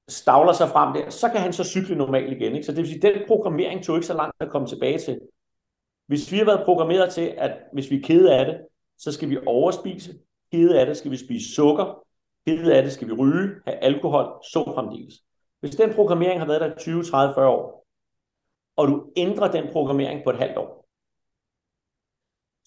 stavler 0.09 0.53
sig 0.53 0.68
frem 0.68 0.95
der, 0.95 1.11
så 1.11 1.28
kan 1.28 1.41
han 1.41 1.53
så 1.53 1.64
cykle 1.64 1.97
normalt 1.97 2.33
igen. 2.33 2.53
Ikke? 2.53 2.66
Så 2.66 2.72
det 2.72 2.78
vil 2.78 2.89
sige, 2.89 3.09
at 3.09 3.14
den 3.14 3.22
programmering 3.26 3.85
tog 3.85 3.97
ikke 3.97 4.07
så 4.07 4.14
langt 4.14 4.35
at 4.41 4.51
komme 4.51 4.68
tilbage 4.68 4.99
til. 4.99 5.20
Hvis 6.07 6.33
vi 6.33 6.39
har 6.39 6.45
været 6.45 6.64
programmeret 6.64 7.12
til, 7.12 7.35
at 7.39 7.59
hvis 7.72 7.91
vi 7.91 7.97
er 7.97 8.03
kede 8.03 8.35
af 8.35 8.47
det, 8.47 8.61
så 8.99 9.12
skal 9.12 9.31
vi 9.31 9.39
overspise. 9.47 10.14
Kede 10.53 10.81
af 10.81 10.87
det 10.87 10.97
skal 10.97 11.11
vi 11.11 11.16
spise 11.16 11.55
sukker. 11.55 12.05
Kede 12.47 12.76
af 12.76 12.83
det 12.83 12.93
skal 12.93 13.09
vi 13.09 13.12
ryge, 13.12 13.51
have 13.66 13.76
alkohol, 13.76 14.24
så 14.53 14.72
fremdeles. 14.74 15.14
Hvis 15.61 15.76
den 15.76 15.95
programmering 15.95 16.41
har 16.41 16.47
været 16.47 16.61
der 16.61 16.76
20, 16.76 17.03
30, 17.03 17.35
40 17.35 17.49
år, 17.49 17.87
og 18.76 18.89
du 18.89 19.12
ændrer 19.16 19.51
den 19.51 19.72
programmering 19.72 20.24
på 20.24 20.31
et 20.31 20.37
halvt 20.37 20.57
år, 20.57 20.80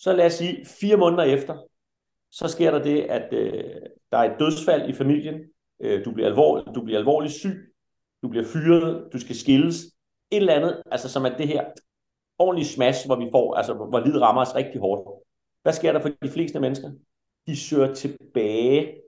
så 0.03 0.13
lad 0.13 0.25
os 0.25 0.33
sige, 0.33 0.65
fire 0.65 0.97
måneder 0.97 1.23
efter, 1.23 1.57
så 2.31 2.47
sker 2.47 2.71
der 2.71 2.83
det, 2.83 3.01
at 3.01 3.33
øh, 3.33 3.81
der 4.11 4.17
er 4.17 4.31
et 4.31 4.39
dødsfald 4.39 4.89
i 4.89 4.93
familien, 4.93 5.35
øh, 5.79 6.05
du, 6.05 6.11
bliver 6.11 6.27
alvorlig, 6.27 6.75
du 6.75 6.83
bliver 6.83 6.99
alvorligt 6.99 7.33
syg, 7.33 7.75
du 8.23 8.27
bliver 8.27 8.45
fyret, 8.45 9.13
du 9.13 9.19
skal 9.19 9.35
skilles, 9.35 9.75
et 10.31 10.37
eller 10.37 10.53
andet, 10.53 10.83
altså 10.91 11.09
som 11.09 11.25
er 11.25 11.37
det 11.37 11.47
her 11.47 11.65
ordentlige 12.39 12.67
smash, 12.67 13.05
hvor 13.05 13.15
vi 13.15 13.27
får, 13.31 13.55
altså 13.55 13.73
hvor 13.73 13.99
livet 13.99 14.21
rammer 14.21 14.41
os 14.41 14.55
rigtig 14.55 14.81
hårdt. 14.81 15.25
Hvad 15.61 15.73
sker 15.73 15.91
der 15.91 16.01
for 16.01 16.09
de 16.21 16.29
fleste 16.29 16.59
mennesker? 16.59 16.91
De 17.47 17.57
søger 17.57 17.93
tilbage 17.93 19.01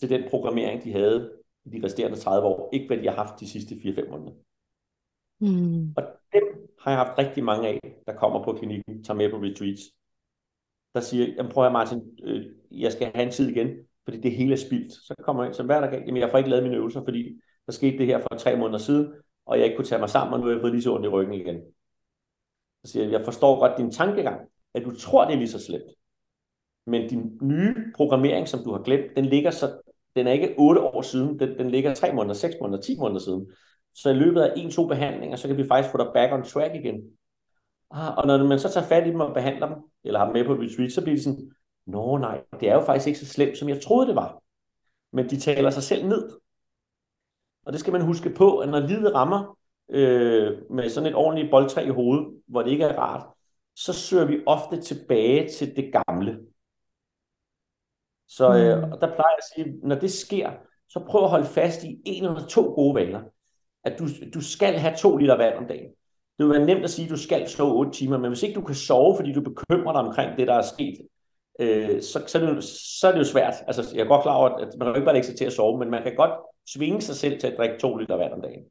til 0.00 0.10
den 0.10 0.22
programmering, 0.30 0.84
de 0.84 0.92
havde 0.92 1.32
i 1.64 1.68
de 1.70 1.84
resterende 1.84 2.18
30 2.18 2.46
år, 2.46 2.68
ikke 2.72 2.86
hvad 2.86 2.96
de 2.96 3.08
har 3.08 3.14
haft 3.14 3.40
de 3.40 3.48
sidste 3.48 3.74
4-5 3.74 4.10
måneder. 4.10 4.32
Mm. 5.40 5.94
Og 5.96 6.02
dem 6.32 6.42
har 6.80 6.90
jeg 6.90 6.98
haft 6.98 7.18
rigtig 7.18 7.44
mange 7.44 7.68
af, 7.68 7.80
der 8.06 8.14
kommer 8.16 8.44
på 8.44 8.52
klinikken, 8.52 9.04
tager 9.04 9.16
med 9.16 9.30
på 9.30 9.36
retreats 9.36 9.82
der 10.94 11.00
siger, 11.00 11.26
jamen 11.26 11.52
prøv 11.52 11.66
at 11.66 11.72
Martin, 11.72 12.00
øh, 12.24 12.44
jeg 12.70 12.92
skal 12.92 13.10
have 13.14 13.26
en 13.26 13.32
tid 13.32 13.48
igen, 13.48 13.68
fordi 14.04 14.20
det 14.20 14.32
hele 14.32 14.52
er 14.52 14.56
spildt. 14.56 14.92
Så 14.92 15.14
kommer 15.24 15.44
jeg 15.44 15.54
så 15.54 15.62
hvad 15.62 15.76
er 15.76 15.80
der 15.80 15.90
galt? 15.90 16.06
Jamen 16.06 16.20
jeg 16.20 16.30
får 16.30 16.38
ikke 16.38 16.50
lavet 16.50 16.62
mine 16.62 16.76
øvelser, 16.76 17.04
fordi 17.04 17.40
der 17.66 17.72
skete 17.72 17.98
det 17.98 18.06
her 18.06 18.18
for 18.20 18.38
tre 18.38 18.56
måneder 18.56 18.78
siden, 18.78 19.12
og 19.46 19.58
jeg 19.58 19.64
ikke 19.64 19.76
kunne 19.76 19.86
tage 19.86 19.98
mig 19.98 20.10
sammen, 20.10 20.34
og 20.34 20.40
nu 20.40 20.46
har 20.46 20.52
jeg 20.52 20.60
fået 20.60 20.72
lige 20.72 20.82
så 20.82 20.94
ondt 20.94 21.06
i 21.06 21.08
ryggen 21.08 21.34
igen. 21.34 21.60
Så 22.84 22.92
siger 22.92 23.04
jeg, 23.04 23.12
jeg 23.12 23.24
forstår 23.24 23.58
godt 23.60 23.78
din 23.78 23.90
tankegang, 23.90 24.40
at 24.74 24.84
du 24.84 24.96
tror, 24.96 25.24
det 25.24 25.34
er 25.34 25.38
lige 25.38 25.48
så 25.48 25.64
slemt. 25.64 25.90
Men 26.86 27.08
din 27.08 27.38
nye 27.42 27.74
programmering, 27.96 28.48
som 28.48 28.64
du 28.64 28.72
har 28.72 28.82
glemt, 28.82 29.16
den 29.16 29.24
ligger 29.24 29.50
så 29.50 29.82
den 30.16 30.26
er 30.26 30.32
ikke 30.32 30.54
8 30.58 30.80
år 30.80 31.02
siden, 31.02 31.40
den, 31.40 31.58
den 31.58 31.70
ligger 31.70 31.94
3 31.94 32.12
måneder, 32.12 32.34
6 32.34 32.54
måneder, 32.60 32.82
10 32.82 32.98
måneder 32.98 33.20
siden. 33.20 33.50
Så 33.94 34.10
i 34.10 34.14
løbet 34.14 34.40
af 34.40 34.52
en-to 34.56 34.86
behandlinger, 34.86 35.36
så 35.36 35.48
kan 35.48 35.56
vi 35.56 35.66
faktisk 35.68 35.92
få 35.92 35.98
dig 35.98 36.10
back 36.14 36.32
on 36.32 36.42
track 36.42 36.74
igen. 36.74 37.00
Ah, 37.90 38.16
og 38.16 38.26
når 38.26 38.46
man 38.46 38.58
så 38.58 38.68
tager 38.68 38.86
fat 38.86 39.06
i 39.06 39.10
dem 39.10 39.20
og 39.20 39.34
behandler 39.34 39.68
dem, 39.68 39.76
eller 40.04 40.18
har 40.18 40.26
dem 40.26 40.32
med 40.32 40.44
på 40.44 40.52
retreat, 40.52 40.92
så 40.92 41.02
bliver 41.02 41.16
de 41.16 41.22
sådan, 41.22 41.52
nå 41.86 42.18
nej, 42.18 42.42
det 42.60 42.68
er 42.68 42.74
jo 42.74 42.84
faktisk 42.84 43.06
ikke 43.06 43.18
så 43.18 43.26
slemt, 43.26 43.58
som 43.58 43.68
jeg 43.68 43.82
troede 43.82 44.06
det 44.06 44.16
var. 44.16 44.42
Men 45.12 45.30
de 45.30 45.40
taler 45.40 45.70
sig 45.70 45.82
selv 45.82 46.06
ned. 46.06 46.30
Og 47.66 47.72
det 47.72 47.80
skal 47.80 47.92
man 47.92 48.02
huske 48.02 48.30
på, 48.30 48.58
at 48.58 48.68
når 48.68 48.80
livet 48.80 49.14
rammer 49.14 49.58
øh, 49.90 50.58
med 50.70 50.90
sådan 50.90 51.08
et 51.08 51.14
ordentligt 51.14 51.50
boldtræ 51.50 51.84
i 51.86 51.88
hovedet, 51.88 52.42
hvor 52.46 52.62
det 52.62 52.70
ikke 52.70 52.84
er 52.84 52.98
rart, 52.98 53.26
så 53.76 53.92
søger 53.92 54.24
vi 54.24 54.42
ofte 54.46 54.80
tilbage 54.80 55.48
til 55.48 55.76
det 55.76 55.92
gamle. 55.92 56.40
Så 58.28 58.48
øh, 58.48 58.82
mm. 58.82 58.90
der 58.90 59.14
plejer 59.14 59.30
jeg 59.30 59.38
at 59.38 59.44
sige, 59.54 59.78
når 59.82 59.94
det 59.94 60.12
sker, 60.12 60.50
så 60.88 61.04
prøv 61.08 61.24
at 61.24 61.30
holde 61.30 61.46
fast 61.46 61.84
i 61.84 62.02
en 62.04 62.24
eller 62.24 62.46
to 62.46 62.62
gode 62.62 62.94
vaner. 62.94 63.22
At 63.84 63.98
du, 63.98 64.06
du 64.34 64.40
skal 64.40 64.74
have 64.74 64.96
to 64.96 65.16
liter 65.16 65.36
vand 65.36 65.58
om 65.58 65.66
dagen. 65.66 65.90
Det 66.38 66.46
vil 66.46 66.54
være 66.54 66.66
nemt 66.66 66.84
at 66.84 66.90
sige, 66.90 67.04
at 67.04 67.10
du 67.10 67.16
skal 67.16 67.48
sove 67.48 67.74
8 67.74 67.92
timer, 67.92 68.18
men 68.18 68.30
hvis 68.30 68.42
ikke 68.42 68.54
du 68.54 68.66
kan 68.66 68.74
sove, 68.74 69.16
fordi 69.16 69.32
du 69.32 69.40
bekymrer 69.40 69.92
dig 69.92 70.00
omkring 70.00 70.38
det, 70.38 70.48
der 70.48 70.54
er 70.54 70.62
sket, 70.62 70.98
øh, 71.60 72.02
så, 72.02 72.24
så, 72.26 72.38
er 72.38 72.42
det 72.46 72.56
jo, 72.56 72.60
så 73.00 73.08
er 73.08 73.12
det 73.12 73.18
jo 73.18 73.24
svært. 73.24 73.54
Altså, 73.66 73.82
jeg 73.94 74.02
er 74.02 74.08
godt 74.08 74.22
klar 74.22 74.34
over, 74.34 74.48
at 74.48 74.68
man 74.78 74.86
kan 74.86 74.96
ikke 74.96 75.04
bare 75.04 75.14
lægge 75.14 75.26
sig 75.26 75.36
til 75.36 75.44
at 75.44 75.52
sove, 75.52 75.78
men 75.78 75.90
man 75.90 76.02
kan 76.02 76.16
godt 76.16 76.32
tvinge 76.74 77.00
sig 77.00 77.16
selv 77.16 77.40
til 77.40 77.46
at 77.46 77.54
drikke 77.58 77.78
2 77.78 77.96
liter 77.96 78.16
vand 78.16 78.32
om 78.32 78.42
dagen. 78.42 78.64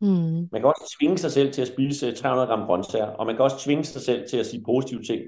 Mm. 0.00 0.48
Man 0.52 0.60
kan 0.60 0.64
også 0.64 0.96
tvinge 1.00 1.18
sig 1.18 1.32
selv 1.32 1.52
til 1.52 1.62
at 1.62 1.68
spise 1.68 2.12
300 2.12 2.48
gram 2.48 2.66
grøntsager, 2.66 3.06
og 3.06 3.26
man 3.26 3.36
kan 3.36 3.44
også 3.44 3.58
tvinge 3.58 3.84
sig 3.84 4.02
selv 4.02 4.28
til 4.28 4.36
at 4.36 4.46
sige 4.46 4.62
positive 4.64 5.02
ting 5.02 5.22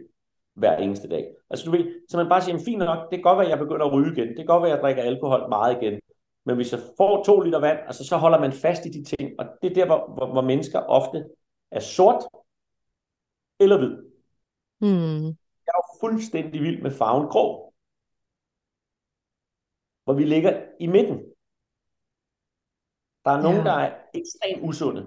hver 0.55 0.77
eneste 0.77 1.09
dag. 1.09 1.27
Altså 1.51 1.65
du 1.65 1.71
ved, 1.71 1.85
så 2.09 2.17
man 2.17 2.29
bare 2.29 2.43
siger, 2.43 2.59
fint 2.65 2.79
nok, 2.79 3.11
det 3.11 3.17
kan 3.17 3.23
godt 3.23 3.39
være, 3.39 3.47
at 3.47 3.51
jeg 3.51 3.59
begynder 3.59 3.87
at 3.87 3.93
ryge 3.93 4.13
igen, 4.13 4.29
det 4.29 4.37
kan 4.37 4.47
godt 4.47 4.63
være, 4.63 4.73
at 4.73 4.77
jeg 4.77 4.83
drikker 4.83 5.03
alkohol 5.03 5.49
meget 5.49 5.77
igen, 5.83 6.01
men 6.47 6.57
hvis 6.57 6.73
jeg 6.73 6.81
får 6.97 7.25
to 7.25 7.41
liter 7.41 7.59
vand, 7.59 7.79
altså 7.87 8.05
så 8.05 8.17
holder 8.17 8.41
man 8.41 8.53
fast 8.53 8.87
i 8.87 8.89
de 8.89 9.05
ting, 9.05 9.33
og 9.39 9.47
det 9.63 9.71
er 9.71 9.75
der, 9.75 9.87
hvor, 9.87 10.13
hvor, 10.17 10.33
hvor 10.33 10.43
mennesker 10.43 10.79
ofte 10.79 11.25
er 11.71 11.81
sort 11.81 12.25
eller 13.61 13.79
hvid. 13.79 13.97
Mm. 14.81 15.27
Jeg 15.67 15.73
er 15.75 15.83
jo 15.83 15.99
fuldstændig 16.01 16.63
vild 16.63 16.83
med 16.83 16.91
farven 16.91 17.29
grå, 17.29 17.75
hvor 20.05 20.15
vi 20.15 20.25
ligger 20.25 20.67
i 20.81 20.87
midten. 20.87 21.19
Der 23.25 23.31
er 23.31 23.43
nogen, 23.43 23.59
ja. 23.59 23.65
der 23.65 23.73
er 23.73 23.99
ekstremt 24.15 24.69
usunde. 24.69 25.07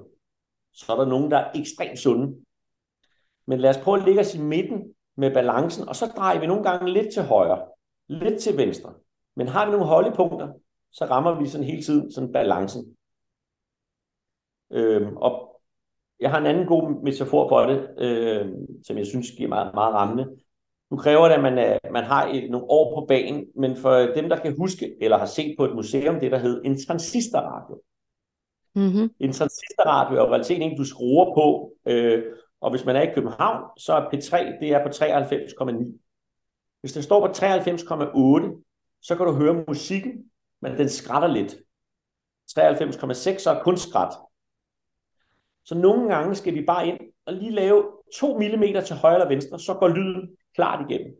Så 0.74 0.94
er 0.94 0.98
der 0.98 1.06
nogen, 1.06 1.32
der 1.32 1.38
er 1.38 1.52
ekstremt 1.56 2.00
sunde. 2.00 2.46
Men 3.46 3.60
lad 3.60 3.70
os 3.70 3.84
prøve 3.84 3.98
at 3.98 4.06
ligge 4.06 4.22
os 4.22 4.36
i 4.36 4.42
midten 4.42 4.96
med 5.16 5.34
balancen, 5.34 5.88
og 5.88 5.96
så 5.96 6.06
drejer 6.06 6.40
vi 6.40 6.48
nogle 6.48 6.64
gange 6.64 6.94
lidt 6.94 7.14
til 7.14 7.24
højre, 7.24 7.68
lidt 8.08 8.42
til 8.42 8.58
venstre. 8.58 8.94
Men 9.36 9.48
har 9.48 9.66
vi 9.66 9.72
nogle 9.72 9.86
holdepunkter, 9.86 10.54
så 10.92 11.06
rammer 11.06 11.40
vi 11.40 11.48
sådan 11.48 11.68
hele 11.68 11.84
tiden 11.84 12.12
sådan 12.12 12.32
balancen. 12.32 12.98
Øhm, 14.72 15.18
og 15.18 15.51
jeg 16.22 16.32
har 16.32 16.38
en 16.38 16.46
anden 16.46 16.66
god 16.66 17.04
metafor 17.04 17.50
for 17.50 17.62
det, 17.62 17.90
øhm, 17.98 18.84
som 18.84 18.98
jeg 18.98 19.08
synes 19.08 19.32
giver 19.32 19.50
meget, 19.50 19.74
meget 19.74 19.94
rammende. 19.94 20.38
Nu 20.92 20.98
kræver 20.98 21.28
det, 21.28 21.36
at 21.36 21.42
man, 21.42 21.58
er, 21.58 21.78
man 21.92 22.04
har 22.04 22.28
et, 22.28 22.52
nogle 22.52 22.66
år 22.70 22.96
på 22.96 23.06
banen, 23.06 23.46
men 23.56 23.78
for 23.78 23.92
dem, 23.92 24.30
der 24.30 24.40
kan 24.40 24.58
huske 24.58 24.96
eller 25.02 25.18
har 25.18 25.26
set 25.26 25.56
på 25.58 25.66
et 25.66 25.76
museum, 25.76 26.20
det 26.20 26.32
der 26.32 26.38
hed 26.38 26.62
en 26.66 26.86
transistorradio. 26.86 27.82
Mm-hmm. 28.76 29.10
En 29.20 29.32
transistorradio 29.32 30.18
er 30.18 30.22
jo 30.22 30.30
realiteten 30.30 30.62
ikke, 30.62 30.78
du 30.78 30.86
skruer 30.86 31.36
på, 31.36 31.74
øh, 31.86 32.24
og 32.62 32.70
hvis 32.70 32.86
man 32.86 32.96
er 32.96 33.02
i 33.02 33.14
København, 33.14 33.64
så 33.78 33.94
er 33.94 34.02
P3 34.02 34.60
det 34.60 34.70
er 34.70 34.84
på 34.84 34.90
93,9. 34.90 36.00
Hvis 36.82 36.94
den 36.94 37.04
står 37.04 37.28
på 37.28 37.32
93,8, 37.34 39.00
så 39.02 39.16
kan 39.16 39.26
du 39.26 39.34
høre 39.34 39.64
musikken, 39.68 40.12
men 40.62 40.78
den 40.78 40.90
skrætter 40.90 41.28
lidt. 41.28 41.56
93,6 42.52 43.38
så 43.38 43.50
er 43.50 43.64
kun 43.64 43.78
skræt. 43.78 44.14
Så 45.66 45.76
nogle 45.76 46.16
gange 46.16 46.36
skal 46.36 46.54
vi 46.54 46.66
bare 46.66 46.88
ind 46.88 47.00
og 47.26 47.34
lige 47.34 47.52
lave 47.52 47.84
2 48.20 48.38
mm 48.38 48.64
til 48.86 48.96
højre 48.96 49.16
eller 49.16 49.28
venstre, 49.28 49.60
så 49.60 49.74
går 49.74 49.88
lyden 49.88 50.30
klart 50.56 50.86
igennem. 50.90 51.16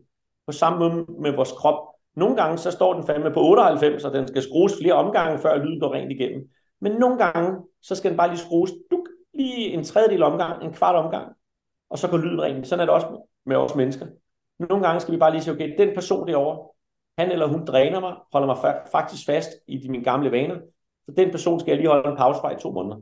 På 0.46 0.52
samme 0.52 0.78
måde 0.78 1.06
med 1.20 1.32
vores 1.32 1.52
krop. 1.52 1.88
Nogle 2.16 2.36
gange 2.36 2.58
så 2.58 2.70
står 2.70 2.94
den 2.94 3.06
fandme 3.06 3.30
på 3.30 3.40
98, 3.40 4.04
og 4.04 4.12
den 4.12 4.28
skal 4.28 4.42
skrues 4.42 4.72
flere 4.80 4.94
omgange, 4.94 5.38
før 5.38 5.56
lyden 5.56 5.80
går 5.80 5.94
rent 5.94 6.12
igennem. 6.12 6.48
Men 6.80 6.92
nogle 6.92 7.18
gange, 7.18 7.58
så 7.82 7.94
skal 7.94 8.10
den 8.10 8.16
bare 8.16 8.28
lige 8.28 8.38
skrues 8.38 8.70
duk, 8.90 9.08
lige 9.34 9.72
en 9.72 9.84
tredjedel 9.84 10.22
omgang, 10.22 10.64
en 10.64 10.72
kvart 10.72 10.94
omgang, 10.94 11.32
og 11.90 11.98
så 11.98 12.08
går 12.08 12.18
lyden 12.18 12.42
rent. 12.42 12.68
Sådan 12.68 12.80
er 12.80 12.84
det 12.84 12.94
også 12.94 13.26
med 13.46 13.56
os 13.56 13.74
mennesker. 13.74 14.06
Nogle 14.58 14.86
gange 14.86 15.00
skal 15.00 15.14
vi 15.14 15.18
bare 15.18 15.30
lige 15.30 15.42
sige, 15.42 15.54
okay, 15.54 15.74
den 15.78 15.94
person 15.94 16.28
derovre, 16.28 16.68
han 17.18 17.32
eller 17.32 17.46
hun 17.46 17.64
dræner 17.64 18.00
mig, 18.00 18.14
holder 18.32 18.46
mig 18.46 18.74
faktisk 18.92 19.26
fast 19.26 19.50
i 19.66 19.76
de, 19.78 19.90
mine 19.90 20.04
gamle 20.04 20.30
vaner, 20.30 20.56
så 21.04 21.12
den 21.16 21.30
person 21.30 21.60
skal 21.60 21.70
jeg 21.70 21.78
lige 21.78 21.88
holde 21.88 22.10
en 22.10 22.16
pause 22.16 22.40
fra 22.40 22.52
i 22.52 22.60
to 22.60 22.70
måneder. 22.70 22.96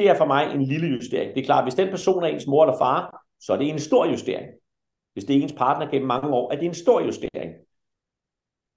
Det 0.00 0.08
er 0.08 0.16
for 0.16 0.24
mig 0.24 0.54
en 0.54 0.62
lille 0.62 0.86
justering. 0.86 1.34
Det 1.34 1.40
er 1.40 1.44
klart, 1.44 1.64
hvis 1.64 1.74
den 1.74 1.90
person 1.90 2.22
er 2.22 2.26
ens 2.26 2.46
mor 2.46 2.64
eller 2.64 2.78
far, 2.78 3.24
så 3.40 3.52
er 3.52 3.56
det 3.56 3.68
en 3.68 3.78
stor 3.78 4.06
justering. 4.06 4.46
Hvis 5.12 5.24
det 5.24 5.36
er 5.36 5.42
ens 5.42 5.52
partner 5.52 5.90
gennem 5.90 6.08
mange 6.08 6.28
år, 6.28 6.52
er 6.52 6.56
det 6.56 6.66
en 6.66 6.74
stor 6.74 7.00
justering. 7.00 7.54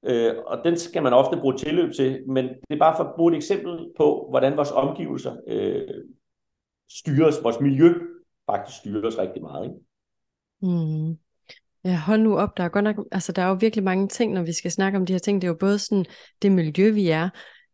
Øh, 0.05 0.35
og 0.45 0.63
den 0.63 0.77
skal 0.77 1.03
man 1.03 1.13
ofte 1.13 1.37
bruge 1.37 1.57
tilløb 1.57 1.93
til, 1.93 2.29
men 2.29 2.45
det 2.45 2.75
er 2.75 2.79
bare 2.79 2.95
for 2.97 3.03
at 3.03 3.15
bruge 3.15 3.31
et 3.31 3.35
eksempel 3.35 3.91
på, 3.97 4.27
hvordan 4.29 4.57
vores 4.57 4.71
omgivelser 4.71 5.35
øh, 5.47 5.87
styres, 6.89 7.43
vores 7.43 7.59
miljø 7.59 7.93
faktisk 8.51 8.77
styres 8.77 9.17
rigtig 9.17 9.41
meget. 9.41 9.65
Ikke? 9.65 9.77
Mm. 10.61 11.17
Ja, 11.85 11.97
hold 11.97 12.21
nu 12.21 12.37
op, 12.37 12.57
der 12.57 12.63
er 12.63 12.69
godt 12.69 12.83
nok, 12.83 12.95
altså 13.11 13.31
der 13.31 13.41
er 13.41 13.47
jo 13.47 13.57
virkelig 13.59 13.83
mange 13.83 14.07
ting, 14.07 14.33
når 14.33 14.43
vi 14.43 14.53
skal 14.53 14.71
snakke 14.71 14.97
om 14.97 15.05
de 15.05 15.13
her 15.13 15.19
ting. 15.19 15.41
Det 15.41 15.47
er 15.47 15.51
jo 15.51 15.57
både 15.59 15.79
sådan 15.79 16.05
det 16.41 16.51
miljø, 16.51 16.91
vi 16.91 17.09
er, 17.09 17.29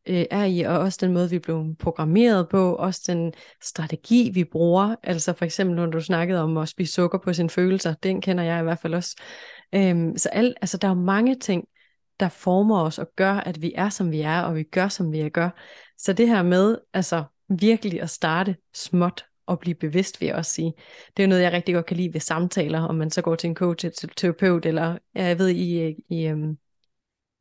øh, 0.06 0.26
er 0.32 0.44
i, 0.44 0.62
og 0.62 0.80
også 0.80 0.98
den 1.02 1.14
måde, 1.14 1.30
vi 1.30 1.40
blev 1.40 1.76
programmeret 1.80 2.50
på, 2.50 2.76
også 2.76 3.02
den 3.08 3.34
strategi, 3.64 4.32
vi 4.34 4.44
bruger. 4.44 4.96
Altså 5.04 5.34
for 5.34 5.46
eksempel, 5.46 5.76
når 5.76 5.86
du 5.86 6.02
snakkede 6.02 6.42
om 6.42 6.58
at 6.58 6.70
spise 6.70 6.94
sukker 6.94 7.20
på 7.20 7.34
sine 7.34 7.50
følelser, 7.50 7.94
den 7.94 8.22
kender 8.22 8.44
jeg 8.44 8.60
i 8.60 8.64
hvert 8.64 8.80
fald 8.80 8.94
også. 8.94 9.16
Øhm, 9.76 10.18
så 10.18 10.30
alt, 10.30 10.58
altså, 10.62 10.78
der 10.78 10.88
er 10.88 10.96
jo 10.96 11.02
mange 11.02 11.36
ting, 11.36 11.66
der 12.20 12.30
former 12.30 12.82
os 12.82 13.00
og 13.00 13.08
gør, 13.16 13.34
at 13.34 13.62
vi 13.62 13.74
er, 13.76 13.90
som 13.90 14.12
vi 14.12 14.22
er, 14.22 14.42
og 14.42 14.56
vi 14.56 14.64
gør, 14.64 14.88
som 14.88 15.12
vi 15.12 15.30
gør. 15.30 15.50
Så 15.98 16.14
det 16.14 16.28
her 16.28 16.44
med, 16.44 16.78
altså 16.94 17.24
virkelig 17.50 18.02
at 18.02 18.10
starte 18.10 18.56
småt 18.74 19.26
og 19.46 19.60
blive 19.60 19.76
bevidst, 19.76 20.22
vil 20.22 20.28
jeg 20.28 20.36
også 20.36 20.52
sige. 20.52 20.74
Det 21.18 21.24
er 21.24 21.28
noget, 21.28 21.44
jeg 21.44 21.52
rigtig 21.52 21.76
godt 21.76 21.86
kan 21.86 21.98
lide 21.98 22.14
ved 22.14 22.22
samtaler, 22.22 22.82
om 22.82 22.96
man 22.96 23.12
så 23.12 23.22
går 23.22 23.36
til 23.36 23.48
en 23.48 23.56
coach, 23.56 23.90
til 23.92 24.10
terapeut, 24.16 24.66
eller 24.66 24.98
jeg 25.16 25.40
ved, 25.40 25.50
i, 25.50 25.88
i 25.88 25.96
I 26.10 26.34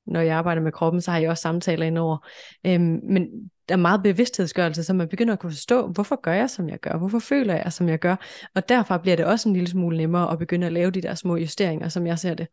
når 0.08 0.20
jeg 0.20 0.36
arbejder 0.36 0.62
med 0.62 0.72
kroppen, 0.72 1.00
så 1.00 1.10
har 1.10 1.18
jeg 1.18 1.30
også 1.30 1.42
samtaler 1.42 1.86
indover. 1.86 2.28
Øhm, 2.66 3.00
men 3.02 3.50
der 3.68 3.74
er 3.74 3.78
meget 3.78 4.02
bevidsthedsgørelse, 4.02 4.84
så 4.84 4.94
man 4.94 5.08
begynder 5.08 5.32
at 5.32 5.38
kunne 5.38 5.52
forstå, 5.52 5.86
hvorfor 5.86 6.20
gør 6.20 6.32
jeg, 6.32 6.50
som 6.50 6.68
jeg 6.68 6.78
gør? 6.78 6.98
Hvorfor 6.98 7.18
føler 7.18 7.54
jeg, 7.54 7.72
som 7.72 7.88
jeg 7.88 7.98
gør? 7.98 8.16
Og 8.54 8.68
derfor 8.68 8.98
bliver 8.98 9.16
det 9.16 9.26
også 9.26 9.48
en 9.48 9.54
lille 9.54 9.68
smule 9.68 9.96
nemmere 9.96 10.32
at 10.32 10.38
begynde 10.38 10.66
at 10.66 10.72
lave 10.72 10.90
de 10.90 11.02
der 11.02 11.14
små 11.14 11.36
justeringer, 11.36 11.88
som 11.88 12.06
jeg 12.06 12.18
ser 12.18 12.34
det. 12.34 12.48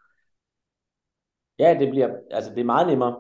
Ja, 1.60 1.78
det 1.80 1.89
bliver, 1.89 2.10
altså 2.32 2.51
det 2.51 2.60
er 2.60 2.66
meget 2.66 2.88
nemmere. 2.88 3.16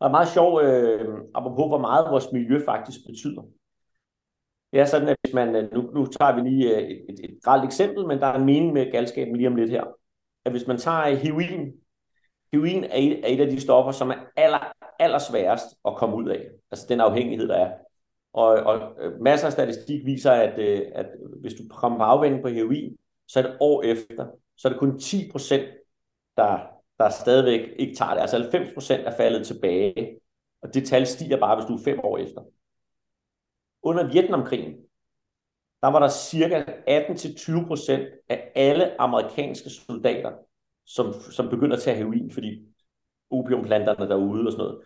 Og 0.00 0.10
meget 0.10 0.28
sjovt, 0.28 0.64
øh, 0.64 1.08
apropos 1.34 1.68
hvor 1.68 1.78
meget 1.78 2.10
vores 2.10 2.32
miljø 2.32 2.64
faktisk 2.64 2.98
betyder. 3.06 3.42
Det 4.72 4.80
er 4.80 4.84
sådan, 4.84 5.08
at 5.08 5.16
hvis 5.22 5.34
man, 5.34 5.56
øh, 5.56 5.72
nu, 5.74 5.80
nu 5.94 6.06
tager 6.06 6.34
vi 6.34 6.48
lige 6.50 6.76
øh, 6.76 6.82
et, 6.82 7.04
et, 7.08 7.20
et 7.24 7.38
gralt 7.44 7.64
eksempel, 7.64 8.06
men 8.06 8.18
der 8.18 8.26
er 8.26 8.38
en 8.38 8.44
mening 8.44 8.72
med 8.72 8.92
galskaben 8.92 9.36
lige 9.36 9.48
om 9.48 9.56
lidt 9.56 9.70
her. 9.70 9.84
At 10.44 10.52
hvis 10.52 10.66
man 10.66 10.78
tager 10.78 11.14
heroin, 11.14 11.72
heroin 12.54 12.84
er 12.84 12.96
et, 12.96 13.24
er 13.24 13.28
et 13.28 13.40
af 13.40 13.46
de 13.46 13.60
stoffer, 13.60 13.92
som 13.92 14.10
er 14.10 14.14
aller, 14.36 14.72
aller 14.98 15.18
sværest 15.18 15.66
at 15.84 15.96
komme 15.96 16.16
ud 16.16 16.28
af. 16.28 16.48
Altså 16.70 16.86
den 16.88 17.00
afhængighed, 17.00 17.48
der 17.48 17.56
er. 17.56 17.72
Og, 18.32 18.46
og 18.46 18.92
øh, 19.00 19.20
masser 19.20 19.46
af 19.46 19.52
statistik 19.52 20.06
viser, 20.06 20.32
at, 20.32 20.58
øh, 20.58 20.82
at 20.94 21.06
hvis 21.40 21.54
du 21.54 21.62
kommer 21.70 21.98
på 21.98 22.04
afvænding 22.04 22.42
på 22.42 22.48
heroin, 22.48 22.96
så 23.28 23.38
er 23.38 23.42
det 23.42 23.56
år 23.60 23.82
efter, 23.82 24.26
så 24.56 24.68
er 24.68 24.72
det 24.72 24.80
kun 24.80 24.98
10 24.98 25.30
procent, 25.32 25.68
der, 26.36 26.58
der 26.98 27.10
stadigvæk 27.10 27.68
ikke 27.78 27.94
tager 27.94 28.14
det. 28.14 28.20
Altså 28.20 28.38
90 28.38 28.74
procent 28.74 29.06
er 29.06 29.16
faldet 29.16 29.46
tilbage. 29.46 30.20
Og 30.62 30.74
det 30.74 30.86
tal 30.88 31.06
stiger 31.06 31.40
bare, 31.40 31.56
hvis 31.56 31.66
du 31.66 31.74
er 31.74 31.84
fem 31.84 32.00
år 32.00 32.18
efter 32.18 32.42
under 33.84 34.12
Vietnamkrigen, 34.12 34.74
der 35.82 35.88
var 35.88 35.98
der 35.98 36.08
cirka 36.08 36.64
18-20% 36.88 38.24
af 38.28 38.52
alle 38.54 39.00
amerikanske 39.00 39.70
soldater, 39.70 40.32
som, 40.86 41.12
som 41.30 41.48
begyndte 41.48 41.76
at 41.76 41.82
tage 41.82 41.96
heroin, 41.96 42.30
fordi 42.30 42.62
opiumplanterne 43.30 44.08
derude 44.08 44.46
og 44.46 44.52
sådan 44.52 44.64
noget. 44.64 44.80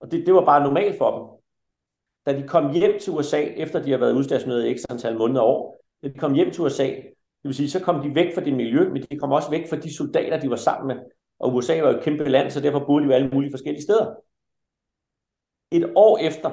Og 0.00 0.10
det, 0.10 0.26
det 0.26 0.34
var 0.34 0.44
bare 0.44 0.62
normalt 0.62 0.98
for 0.98 1.18
dem. 1.18 1.38
Da 2.26 2.42
de 2.42 2.48
kom 2.48 2.72
hjem 2.72 2.98
til 3.00 3.12
USA, 3.12 3.40
efter 3.40 3.82
de 3.82 3.90
har 3.90 3.98
været 3.98 4.12
udstationeret 4.12 4.66
i 4.66 4.70
ekstra 4.70 4.94
antal 4.94 5.18
måneder 5.18 5.40
og 5.40 5.48
år, 5.48 5.84
da 6.02 6.08
de 6.08 6.18
kom 6.18 6.34
hjem 6.34 6.50
til 6.50 6.62
USA, 6.62 6.86
det 7.42 7.48
vil 7.48 7.54
sige, 7.54 7.70
så 7.70 7.80
kom 7.80 8.02
de 8.02 8.14
væk 8.14 8.34
fra 8.34 8.40
det 8.40 8.54
miljø, 8.54 8.88
men 8.88 9.02
de 9.02 9.18
kom 9.18 9.32
også 9.32 9.50
væk 9.50 9.68
fra 9.68 9.76
de 9.76 9.96
soldater, 9.96 10.40
de 10.40 10.50
var 10.50 10.56
sammen 10.56 10.96
med. 10.96 11.04
Og 11.38 11.54
USA 11.54 11.80
var 11.82 11.90
jo 11.90 11.96
et 11.96 12.04
kæmpe 12.04 12.24
land, 12.24 12.50
så 12.50 12.60
derfor 12.60 12.86
boede 12.86 13.02
de 13.02 13.08
jo 13.08 13.14
alle 13.14 13.28
mulige 13.28 13.52
forskellige 13.52 13.82
steder. 13.82 14.14
Et 15.72 15.92
år 15.96 16.18
efter, 16.18 16.50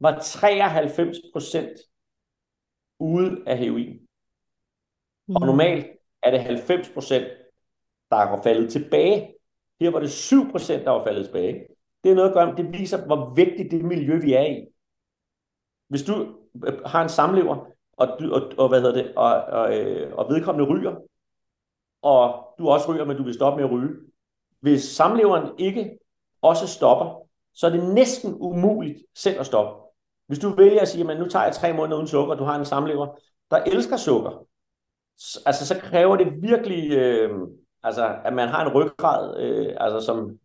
var 0.00 0.18
93 0.18 1.16
procent 1.32 1.70
ude 2.98 3.42
af 3.46 3.58
heroin. 3.58 4.00
Mm. 5.28 5.36
Og 5.36 5.46
normalt 5.46 5.86
er 6.22 6.30
det 6.30 6.40
90 6.40 6.88
procent, 6.88 7.26
der 8.10 8.16
er 8.16 8.42
faldet 8.42 8.72
tilbage. 8.72 9.34
Her 9.80 9.90
var 9.90 10.00
det 10.00 10.08
7%, 10.08 10.84
der 10.84 10.90
var 10.90 11.04
faldet 11.04 11.24
tilbage. 11.24 11.66
Det 12.04 12.10
er 12.10 12.14
noget 12.14 12.28
at 12.28 12.34
gøre, 12.34 12.56
det 12.56 12.72
viser, 12.72 13.06
hvor 13.06 13.34
vigtigt 13.34 13.70
det 13.70 13.84
miljø, 13.84 14.18
vi 14.18 14.32
er 14.32 14.42
i. 14.42 14.66
Hvis 15.88 16.02
du 16.02 16.34
øh, 16.66 16.84
har 16.86 17.02
en 17.02 17.08
samlever, 17.08 17.66
og, 17.92 18.08
og, 18.32 18.52
og, 18.58 18.68
hvad 18.68 18.80
hedder 18.80 19.02
det, 19.02 19.14
og, 19.16 19.34
og, 19.34 19.78
øh, 19.78 20.14
og 20.14 20.30
vedkommende 20.30 20.70
ryger, 20.70 20.96
og 22.02 22.54
du 22.58 22.68
også 22.68 22.92
ryger, 22.92 23.04
men 23.04 23.16
du 23.16 23.22
vil 23.22 23.34
stoppe 23.34 23.56
med 23.56 23.68
at 23.68 23.72
ryge. 23.72 23.94
Hvis 24.60 24.82
samleveren 24.82 25.50
ikke 25.58 25.98
også 26.42 26.66
stopper, 26.66 27.26
så 27.54 27.66
er 27.66 27.70
det 27.70 27.94
næsten 27.94 28.34
umuligt 28.40 28.98
selv 29.14 29.40
at 29.40 29.46
stoppe. 29.46 29.82
Hvis 30.26 30.38
du 30.38 30.48
vælger 30.48 30.80
at 30.80 30.88
sige, 30.88 31.10
at 31.10 31.18
nu 31.18 31.28
tager 31.28 31.44
jeg 31.44 31.54
tre 31.54 31.72
måneder 31.72 31.96
uden 31.96 32.08
sukker, 32.08 32.32
og 32.32 32.38
du 32.38 32.44
har 32.44 32.58
en 32.58 32.64
samlever, 32.64 33.16
der 33.50 33.56
elsker 33.56 33.96
sukker, 33.96 34.46
altså 35.46 35.66
så 35.66 35.80
kræver 35.80 36.16
det 36.16 36.42
virkelig, 36.42 36.92
øh, 36.92 37.30
altså, 37.86 38.16
at 38.24 38.32
man 38.32 38.48
har 38.48 38.66
en 38.66 38.74
ryggrad, 38.74 39.40
øh, 39.40 39.76
altså 39.80 40.00
som 40.00 40.38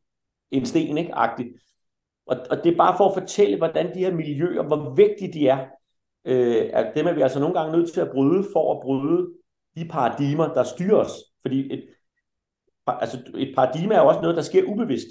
en 0.51 0.65
sten, 0.65 0.97
ikke? 0.97 1.15
Agtigt. 1.15 1.49
Og, 2.25 2.37
og 2.51 2.57
det 2.63 2.73
er 2.73 2.77
bare 2.77 2.97
for 2.97 3.07
at 3.07 3.13
fortælle, 3.13 3.57
hvordan 3.57 3.93
de 3.93 3.99
her 3.99 4.13
miljøer, 4.13 4.63
hvor 4.63 4.93
vigtige 4.95 5.33
de 5.33 5.47
er, 5.47 5.67
øh, 6.25 6.69
at 6.73 6.91
dem 6.95 7.07
er 7.07 7.13
vi 7.13 7.21
altså 7.21 7.39
nogle 7.39 7.59
gange 7.59 7.77
nødt 7.77 7.93
til 7.93 8.01
at 8.01 8.11
bryde, 8.11 8.45
for 8.53 8.75
at 8.75 8.81
bryde 8.81 9.33
de 9.75 9.87
paradigmer, 9.87 10.53
der 10.53 10.63
styrer 10.63 10.97
os. 10.97 11.11
Fordi 11.41 11.73
et, 11.73 11.83
altså 12.87 13.17
et 13.35 13.53
paradigme 13.55 13.93
er 13.93 14.01
jo 14.01 14.07
også 14.07 14.21
noget, 14.21 14.35
der 14.35 14.41
sker 14.41 14.63
ubevidst. 14.63 15.07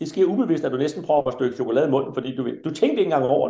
Det 0.00 0.08
sker 0.08 0.24
ubevidst, 0.24 0.64
at 0.64 0.72
du 0.72 0.76
næsten 0.76 1.04
prøver 1.04 1.26
at 1.26 1.32
stykke 1.32 1.56
chokolade 1.56 1.88
i 1.88 1.90
munden, 1.90 2.14
fordi 2.14 2.36
du, 2.36 2.42
du 2.64 2.70
tænkte 2.70 3.00
ikke 3.00 3.02
engang 3.02 3.24
over 3.24 3.48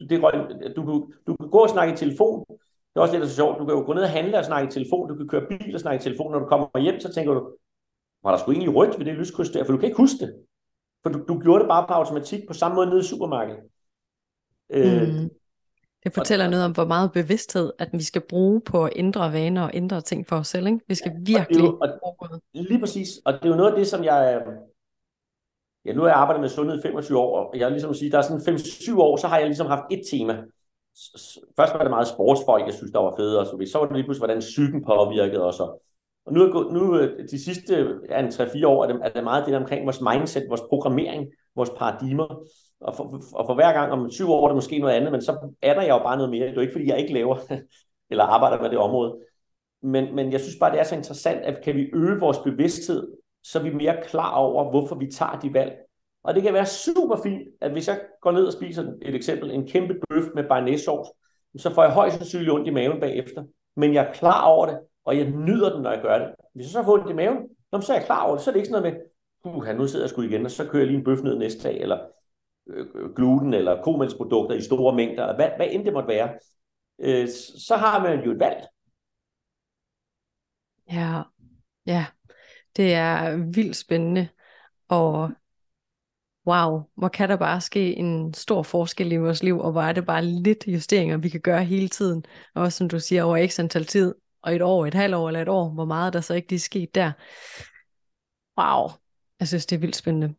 det. 0.00 0.10
det 0.10 0.76
du, 0.76 0.82
du, 0.82 1.12
du 1.26 1.36
kan 1.36 1.50
gå 1.50 1.58
og 1.58 1.70
snakke 1.70 1.94
i 1.94 1.96
telefon. 1.96 2.44
Det 2.92 2.98
er 2.98 3.00
også 3.00 3.18
lidt 3.18 3.28
så 3.28 3.36
sjovt. 3.36 3.58
Du 3.58 3.64
kan 3.64 3.74
jo 3.74 3.82
gå 3.86 3.92
ned 3.92 4.02
og 4.02 4.10
handle 4.10 4.38
og 4.38 4.44
snakke 4.44 4.68
i 4.68 4.70
telefon. 4.70 5.08
Du 5.08 5.14
kan 5.14 5.28
køre 5.28 5.46
bil 5.48 5.74
og 5.74 5.80
snakke 5.80 6.00
i 6.00 6.02
telefon. 6.02 6.32
Når 6.32 6.38
du 6.38 6.46
kommer 6.46 6.80
hjem, 6.80 7.00
så 7.00 7.12
tænker 7.14 7.34
du, 7.34 7.56
var 8.22 8.30
der 8.30 8.38
sgu 8.38 8.50
egentlig 8.50 8.74
rødt 8.74 8.98
ved 8.98 9.06
det 9.06 9.14
lyskryds 9.14 9.50
der? 9.50 9.64
For 9.64 9.72
du 9.72 9.78
kan 9.78 9.88
ikke 9.88 9.96
huske 9.96 10.18
det. 10.20 10.34
For 11.02 11.10
du, 11.10 11.24
du 11.28 11.40
gjorde 11.40 11.60
det 11.60 11.68
bare 11.68 11.86
på 11.88 11.92
automatik 11.94 12.40
på 12.48 12.52
samme 12.52 12.74
måde 12.74 12.86
nede 12.86 13.00
i 13.00 13.02
supermarkedet. 13.02 13.60
Øh, 14.70 15.08
mm. 15.08 15.30
Det 16.04 16.14
fortæller 16.14 16.44
og, 16.44 16.50
noget 16.50 16.64
om, 16.64 16.72
hvor 16.72 16.84
meget 16.84 17.12
bevidsthed, 17.12 17.72
at 17.78 17.88
vi 17.92 18.02
skal 18.02 18.22
bruge 18.28 18.60
på 18.60 18.84
at 18.84 18.92
ændre 18.96 19.32
vaner 19.32 19.62
og 19.62 19.70
ændre 19.74 20.00
ting 20.00 20.26
for 20.26 20.36
os 20.36 20.48
selv. 20.48 20.66
Ikke? 20.66 20.80
Vi 20.88 20.94
skal 20.94 21.12
virkelig... 21.20 21.62
Og 21.62 21.88
jo, 21.88 22.16
og, 22.18 22.40
lige 22.54 22.80
præcis. 22.80 23.08
Og 23.24 23.32
det 23.32 23.44
er 23.44 23.48
jo 23.48 23.56
noget 23.56 23.70
af 23.70 23.76
det, 23.78 23.86
som 23.86 24.04
jeg... 24.04 24.42
Ja, 25.84 25.92
nu 25.92 26.00
har 26.00 26.08
jeg 26.08 26.16
arbejdet 26.16 26.40
med 26.40 26.48
sundhed 26.48 26.78
i 26.78 26.82
25 26.82 27.18
år, 27.18 27.38
og 27.38 27.58
jeg 27.58 27.70
ligesom 27.70 27.94
sige, 27.94 28.10
der 28.10 28.18
er 28.18 28.22
sådan 28.22 28.56
5-7 28.56 28.98
år, 28.98 29.16
så 29.16 29.28
har 29.28 29.38
jeg 29.38 29.46
ligesom 29.46 29.66
haft 29.66 29.84
et 29.90 30.02
tema. 30.10 30.42
Først 31.56 31.74
var 31.74 31.82
det 31.82 31.90
meget 31.90 32.08
sportsfolk, 32.08 32.66
jeg 32.66 32.74
synes, 32.74 32.92
der 32.92 32.98
var 32.98 33.14
fede, 33.16 33.40
og 33.40 33.46
så, 33.46 33.68
så 33.72 33.78
var 33.78 33.86
det 33.86 33.96
lige 33.96 34.04
pludselig, 34.04 34.26
hvordan 34.26 34.40
psyken 34.40 34.84
påvirkede 34.84 35.44
os, 35.44 35.60
og 35.60 35.82
og 36.26 36.32
nu, 36.32 36.42
er, 36.42 36.72
nu 36.72 36.98
øh, 36.98 37.28
de 37.30 37.44
sidste 37.44 37.98
ja, 38.08 38.28
3-4 38.28 38.66
år 38.66 38.84
er 38.84 38.92
det, 38.92 39.00
er 39.04 39.08
det 39.08 39.24
meget 39.24 39.44
det 39.46 39.52
der 39.52 39.60
omkring 39.60 39.84
vores 39.84 40.00
mindset, 40.00 40.46
vores 40.48 40.62
programmering, 40.68 41.26
vores 41.56 41.70
paradigmer. 41.70 42.44
Og 42.80 42.96
for, 42.96 43.22
og 43.34 43.46
for 43.46 43.54
hver 43.54 43.72
gang 43.72 43.92
om 43.92 44.10
20 44.10 44.28
år 44.28 44.44
er 44.44 44.48
det 44.48 44.54
måske 44.54 44.78
noget 44.78 44.94
andet, 44.94 45.12
men 45.12 45.22
så 45.22 45.54
er 45.62 45.74
der 45.74 45.82
jo 45.82 45.98
bare 45.98 46.16
noget 46.16 46.30
mere. 46.30 46.42
Det 46.42 46.50
er 46.50 46.54
jo 46.54 46.60
ikke, 46.60 46.72
fordi 46.72 46.88
jeg 46.88 46.98
ikke 46.98 47.12
laver 47.12 47.36
eller 48.10 48.24
arbejder 48.24 48.62
med 48.62 48.70
det 48.70 48.78
område. 48.78 49.18
Men, 49.82 50.14
men 50.14 50.32
jeg 50.32 50.40
synes 50.40 50.56
bare, 50.60 50.72
det 50.72 50.80
er 50.80 50.84
så 50.84 50.94
interessant, 50.94 51.40
at 51.40 51.64
kan 51.64 51.76
vi 51.76 51.90
øge 51.94 52.20
vores 52.20 52.38
bevidsthed, 52.38 53.12
så 53.44 53.58
er 53.58 53.62
vi 53.62 53.74
mere 53.74 53.96
klar 54.04 54.34
over, 54.34 54.70
hvorfor 54.70 54.94
vi 54.94 55.06
tager 55.06 55.38
de 55.38 55.54
valg. 55.54 55.72
Og 56.24 56.34
det 56.34 56.42
kan 56.42 56.54
være 56.54 56.66
super 56.66 57.16
fint, 57.22 57.48
at 57.60 57.72
hvis 57.72 57.88
jeg 57.88 58.00
går 58.20 58.30
ned 58.32 58.46
og 58.46 58.52
spiser 58.52 58.92
et 59.02 59.14
eksempel, 59.14 59.50
en 59.50 59.68
kæmpe 59.68 59.94
bøf 60.08 60.24
med 60.34 60.44
bearnaisesauce, 60.44 61.10
så 61.58 61.74
får 61.74 61.82
jeg 61.82 61.92
højst 61.92 62.16
sandsynligt 62.16 62.52
ondt 62.52 62.66
i 62.68 62.70
maven 62.70 63.00
bagefter. 63.00 63.44
Men 63.76 63.94
jeg 63.94 64.06
er 64.06 64.12
klar 64.12 64.44
over 64.44 64.66
det, 64.66 64.78
og 65.04 65.18
jeg 65.18 65.30
nyder 65.30 65.72
den, 65.72 65.82
når 65.82 65.92
jeg 65.92 66.02
gør 66.02 66.18
det. 66.18 66.34
Hvis 66.54 66.64
jeg 66.64 66.70
så 66.70 66.82
får 66.84 66.92
ondt 66.92 67.10
i 67.10 67.14
maven, 67.14 67.48
så 67.80 67.92
er 67.92 67.96
jeg 67.96 68.06
klar 68.06 68.24
over 68.24 68.34
det. 68.34 68.44
Så 68.44 68.50
er 68.50 68.52
det 68.52 68.60
ikke 68.60 68.68
sådan 68.68 68.82
noget 68.82 69.00
med, 69.44 69.52
uh, 69.52 69.78
nu 69.78 69.86
sidder 69.86 70.04
jeg 70.04 70.10
sgu 70.10 70.22
igen, 70.22 70.44
og 70.44 70.50
så 70.50 70.68
kører 70.68 70.82
jeg 70.82 70.86
lige 70.86 70.98
en 70.98 71.04
bøf 71.04 71.22
ned 71.22 71.38
næste 71.38 71.68
dag, 71.68 71.80
eller 71.80 71.98
øh, 72.66 72.86
øh, 72.94 73.14
gluten, 73.14 73.54
eller 73.54 73.82
komælsprodukter 73.82 74.56
i 74.56 74.60
store 74.60 74.94
mængder, 74.94 75.22
eller 75.22 75.36
hvad, 75.36 75.50
hvad 75.56 75.66
end 75.70 75.84
det 75.84 75.92
måtte 75.92 76.08
være. 76.08 76.38
Øh, 76.98 77.28
så 77.58 77.76
har 77.76 78.02
man 78.02 78.24
jo 78.24 78.30
et 78.30 78.40
valg. 78.40 78.66
Ja, 80.92 81.22
ja. 81.86 82.06
Det 82.76 82.94
er 82.94 83.36
vildt 83.36 83.76
spændende, 83.76 84.28
og 84.88 85.30
wow, 86.46 86.82
hvor 86.94 87.08
kan 87.08 87.28
der 87.28 87.36
bare 87.36 87.60
ske 87.60 87.96
en 87.96 88.34
stor 88.34 88.62
forskel 88.62 89.12
i 89.12 89.16
vores 89.16 89.42
liv, 89.42 89.58
og 89.58 89.72
hvor 89.72 89.82
er 89.82 89.92
det 89.92 90.06
bare 90.06 90.24
lidt 90.24 90.64
justeringer, 90.66 91.16
vi 91.16 91.28
kan 91.28 91.40
gøre 91.40 91.64
hele 91.64 91.88
tiden. 91.88 92.24
Og 92.54 92.62
også 92.62 92.78
som 92.78 92.88
du 92.88 93.00
siger, 93.00 93.22
over 93.22 93.46
x 93.48 93.58
antal 93.58 93.84
tid, 93.84 94.14
og 94.42 94.54
et 94.54 94.62
år, 94.62 94.86
et 94.86 94.94
halvt 94.94 95.14
år 95.14 95.28
eller 95.28 95.42
et 95.42 95.48
år, 95.48 95.68
hvor 95.68 95.84
meget 95.84 96.12
der 96.12 96.20
så 96.20 96.34
ikke 96.34 96.50
lige 96.50 96.60
sket 96.60 96.94
der. 96.94 97.12
Wow, 98.60 98.90
jeg 99.40 99.48
synes, 99.48 99.66
det 99.66 99.76
er 99.76 99.80
vildt 99.80 99.96
spændende. 99.96 100.34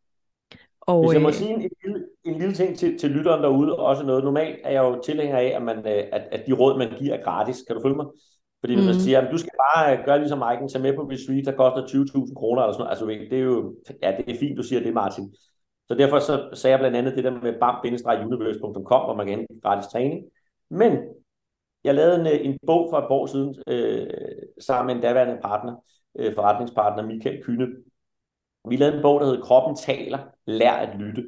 Og, 0.81 1.07
Hvis 1.07 1.13
jeg 1.13 1.21
må 1.21 1.27
øh, 1.27 1.33
sige 1.33 1.49
en, 1.49 1.61
en, 1.61 1.71
lille, 1.83 2.05
en 2.23 2.39
lille 2.39 2.55
ting 2.55 2.77
til, 2.77 2.99
til 2.99 3.09
lytteren 3.09 3.43
derude, 3.43 3.79
også 3.79 4.03
noget, 4.03 4.23
normalt 4.23 4.59
er 4.63 4.71
jeg 4.71 4.83
jo 4.83 5.01
tilhænger 5.05 5.37
af, 5.37 5.53
at, 5.55 5.61
man, 5.61 5.77
øh, 5.77 6.03
at, 6.11 6.21
at 6.31 6.43
de 6.47 6.53
råd, 6.53 6.77
man 6.77 6.99
giver, 6.99 7.13
er 7.13 7.23
gratis. 7.23 7.63
Kan 7.67 7.75
du 7.75 7.81
følge 7.81 7.95
mig? 7.95 8.05
Fordi 8.59 8.75
mm. 8.75 8.83
man 8.83 8.95
siger, 8.95 9.21
at 9.21 9.31
du 9.31 9.37
skal 9.37 9.51
bare 9.63 10.05
gøre 10.05 10.19
ligesom 10.19 10.43
Mike'en, 10.43 10.67
tage 10.67 10.81
med 10.81 10.95
på 10.95 11.01
retreat, 11.01 11.45
der 11.45 11.55
koster 11.61 11.81
20.000 11.87 12.33
kroner 12.33 12.61
eller 12.61 12.73
sådan 12.73 12.83
noget. 12.83 13.19
Altså, 13.19 13.29
det 13.29 13.39
er 13.39 13.43
jo, 13.43 13.75
ja, 14.03 14.13
det 14.17 14.35
er 14.35 14.39
fint, 14.39 14.57
du 14.57 14.63
siger 14.63 14.81
det, 14.81 14.93
Martin. 14.93 15.35
Så 15.87 15.95
derfor 15.95 16.19
så 16.19 16.49
sagde 16.53 16.71
jeg 16.71 16.79
blandt 16.79 16.97
andet 16.97 17.15
det 17.15 17.23
der 17.23 17.31
med 17.31 17.59
bam-universe.com, 17.59 19.05
hvor 19.05 19.15
man 19.15 19.27
kan 19.27 19.37
hente 19.37 19.59
gratis 19.63 19.91
træning. 19.91 20.25
Men 20.69 20.97
jeg 21.83 21.95
lavede 21.95 22.19
en, 22.19 22.51
en 22.51 22.57
bog 22.65 22.87
for 22.91 22.97
et 22.97 23.05
år 23.09 23.25
siden, 23.25 23.55
øh, 23.67 24.07
sammen 24.59 24.87
med 24.87 24.95
en 24.95 25.01
daværende 25.01 25.41
partner, 25.41 25.75
øh, 26.19 26.35
forretningspartner 26.35 27.05
Michael 27.05 27.43
Kyne. 27.43 27.67
Vi 28.69 28.75
lavede 28.75 28.95
en 28.97 29.01
bog, 29.01 29.19
der 29.19 29.25
hedder 29.25 29.41
Kroppen 29.41 29.75
taler, 29.75 30.19
lær 30.45 30.71
at 30.71 30.99
lytte. 30.99 31.23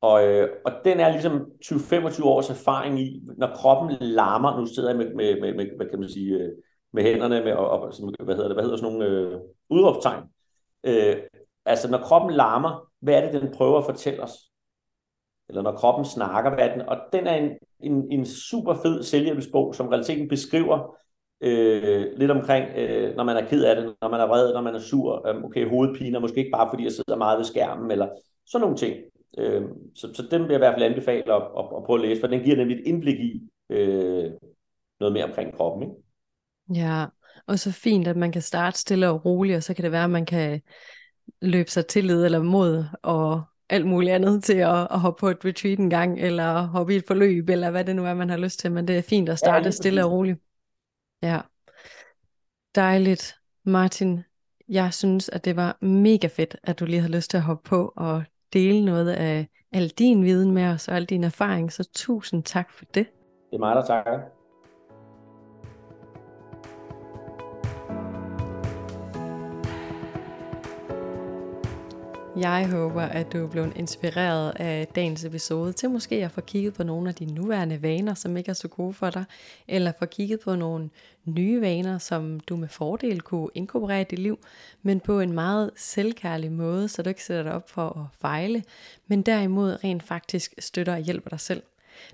Og, 0.00 0.26
øh, 0.26 0.48
og 0.64 0.72
den 0.84 1.00
er 1.00 1.12
ligesom 1.12 1.52
20-25 1.64 2.24
års 2.24 2.50
erfaring 2.50 3.00
i, 3.00 3.22
når 3.36 3.46
kroppen 3.54 3.96
larmer, 4.00 4.60
nu 4.60 4.66
sidder 4.66 4.88
jeg 4.88 4.98
med, 4.98 5.14
med, 5.14 5.40
med, 5.40 5.54
med 5.54 5.76
hvad 5.76 5.86
kan 5.86 6.00
man 6.00 6.08
sige, 6.08 6.34
øh, 6.34 6.52
med 6.92 7.02
hænderne, 7.02 7.44
med, 7.44 7.52
og, 7.52 7.70
og, 7.70 7.92
hvad 8.24 8.34
hedder 8.34 8.48
det, 8.48 8.56
hvad 8.56 8.64
hedder 8.64 8.76
sådan 8.76 8.92
nogle 8.92 9.06
øh, 9.06 9.40
udråbstegn. 9.70 10.24
Øh, 10.84 11.16
altså 11.64 11.90
når 11.90 11.98
kroppen 11.98 12.30
larmer, 12.30 12.90
hvad 13.06 13.14
er 13.22 13.30
det, 13.30 13.42
den 13.42 13.52
prøver 13.52 13.78
at 13.78 13.84
fortælle 13.84 14.22
os? 14.22 14.32
Eller 15.48 15.62
når 15.62 15.72
kroppen 15.72 16.04
snakker, 16.04 16.54
hvad 16.54 16.68
er 16.68 16.72
den? 16.72 16.82
Og 16.82 16.96
den 17.12 17.26
er 17.26 17.34
en, 17.34 17.50
en, 17.80 18.10
en 18.10 18.26
super 18.26 18.74
fed 18.74 19.02
selvhjælpsbog, 19.02 19.74
som 19.74 19.88
realiteten 19.88 20.28
beskriver 20.28 20.96
øh, 21.40 22.06
lidt 22.16 22.30
omkring, 22.30 22.64
øh, 22.76 23.16
når 23.16 23.24
man 23.24 23.36
er 23.36 23.48
ked 23.48 23.64
af 23.64 23.76
det, 23.76 23.94
når 24.00 24.08
man 24.08 24.20
er 24.20 24.26
vred, 24.26 24.52
når 24.52 24.60
man 24.60 24.74
er 24.74 24.78
sur, 24.78 25.28
øh, 25.28 25.44
okay, 25.44 25.68
hovedpiner, 25.68 26.20
måske 26.20 26.38
ikke 26.38 26.50
bare 26.50 26.70
fordi 26.70 26.84
jeg 26.84 26.92
sidder 26.92 27.16
meget 27.16 27.38
ved 27.38 27.44
skærmen, 27.44 27.90
eller 27.90 28.08
sådan 28.46 28.60
nogle 28.60 28.76
ting. 28.76 28.96
Øh, 29.38 29.62
så, 29.94 30.14
så 30.14 30.22
den 30.30 30.42
vil 30.42 30.48
jeg 30.48 30.56
i 30.56 30.64
hvert 30.64 30.74
fald 30.74 30.90
anbefale 30.90 31.34
at, 31.34 31.42
at, 31.58 31.64
at 31.76 31.84
prøve 31.86 31.98
at 32.02 32.08
læse, 32.08 32.20
for 32.20 32.28
den 32.28 32.42
giver 32.42 32.56
nemlig 32.56 32.78
et 32.78 32.86
indblik 32.86 33.20
i 33.20 33.42
øh, 33.70 34.30
noget 35.00 35.12
mere 35.12 35.24
omkring 35.24 35.56
kroppen. 35.56 35.82
Ikke? 35.82 35.94
Ja, 36.80 37.06
og 37.46 37.58
så 37.58 37.72
fint, 37.72 38.08
at 38.08 38.16
man 38.16 38.32
kan 38.32 38.42
starte 38.42 38.78
stille 38.78 39.08
og 39.08 39.24
roligt, 39.24 39.56
og 39.56 39.62
så 39.62 39.74
kan 39.74 39.84
det 39.84 39.92
være, 39.92 40.04
at 40.04 40.10
man 40.10 40.26
kan 40.26 40.60
løbe 41.42 41.70
sig 41.70 41.86
tillid 41.86 42.24
eller 42.24 42.42
mod 42.42 42.84
og 43.02 43.42
alt 43.68 43.86
muligt 43.86 44.12
andet 44.12 44.44
til 44.44 44.56
at, 44.56 44.88
at 44.90 45.00
hoppe 45.00 45.20
på 45.20 45.28
et 45.28 45.44
retreat 45.44 45.78
en 45.78 45.90
gang, 45.90 46.20
eller 46.20 46.62
hoppe 46.62 46.94
i 46.94 46.96
et 46.96 47.04
forløb, 47.06 47.48
eller 47.48 47.70
hvad 47.70 47.84
det 47.84 47.96
nu 47.96 48.04
er, 48.04 48.14
man 48.14 48.30
har 48.30 48.36
lyst 48.36 48.58
til. 48.58 48.72
Men 48.72 48.88
det 48.88 48.98
er 48.98 49.02
fint 49.02 49.28
at 49.28 49.38
starte 49.38 49.64
ja, 49.64 49.70
stille 49.70 50.04
og 50.04 50.12
roligt. 50.12 50.40
Ja. 51.22 51.40
Dejligt. 52.74 53.34
Martin, 53.64 54.22
jeg 54.68 54.94
synes, 54.94 55.28
at 55.28 55.44
det 55.44 55.56
var 55.56 55.78
mega 55.80 56.26
fedt, 56.26 56.56
at 56.62 56.80
du 56.80 56.84
lige 56.84 57.00
havde 57.00 57.12
lyst 57.12 57.30
til 57.30 57.36
at 57.36 57.42
hoppe 57.42 57.68
på 57.68 57.92
og 57.96 58.24
dele 58.52 58.84
noget 58.84 59.10
af 59.10 59.48
al 59.72 59.88
din 59.88 60.24
viden 60.24 60.50
med 60.50 60.64
os, 60.64 60.88
og 60.88 60.96
al 60.96 61.04
din 61.04 61.24
erfaring. 61.24 61.72
Så 61.72 61.88
tusind 61.94 62.42
tak 62.42 62.70
for 62.70 62.84
det. 62.84 63.06
Det 63.50 63.56
er 63.56 63.58
mig, 63.58 63.76
der 63.76 63.82
takker. 63.82 64.35
Jeg 72.36 72.68
håber, 72.70 73.02
at 73.02 73.32
du 73.32 73.44
er 73.44 73.48
blevet 73.48 73.72
inspireret 73.76 74.52
af 74.56 74.86
dagens 74.86 75.24
episode 75.24 75.72
til 75.72 75.90
måske 75.90 76.24
at 76.24 76.30
få 76.30 76.40
kigget 76.40 76.74
på 76.74 76.82
nogle 76.82 77.08
af 77.08 77.14
de 77.14 77.24
nuværende 77.24 77.82
vaner, 77.82 78.14
som 78.14 78.36
ikke 78.36 78.48
er 78.48 78.54
så 78.54 78.68
gode 78.68 78.92
for 78.92 79.10
dig, 79.10 79.24
eller 79.68 79.92
få 79.98 80.06
kigget 80.06 80.40
på 80.40 80.56
nogle 80.56 80.90
nye 81.24 81.60
vaner, 81.60 81.98
som 81.98 82.40
du 82.40 82.56
med 82.56 82.68
fordel 82.68 83.20
kunne 83.20 83.48
inkorporere 83.54 84.00
i 84.00 84.04
dit 84.04 84.18
liv, 84.18 84.38
men 84.82 85.00
på 85.00 85.20
en 85.20 85.32
meget 85.32 85.70
selvkærlig 85.76 86.52
måde, 86.52 86.88
så 86.88 87.02
du 87.02 87.08
ikke 87.08 87.24
sætter 87.24 87.42
dig 87.42 87.52
op 87.52 87.70
for 87.70 87.88
at 87.88 88.18
fejle, 88.20 88.62
men 89.06 89.22
derimod 89.22 89.84
rent 89.84 90.02
faktisk 90.02 90.54
støtter 90.58 90.92
og 90.92 91.00
hjælper 91.00 91.30
dig 91.30 91.40
selv. 91.40 91.62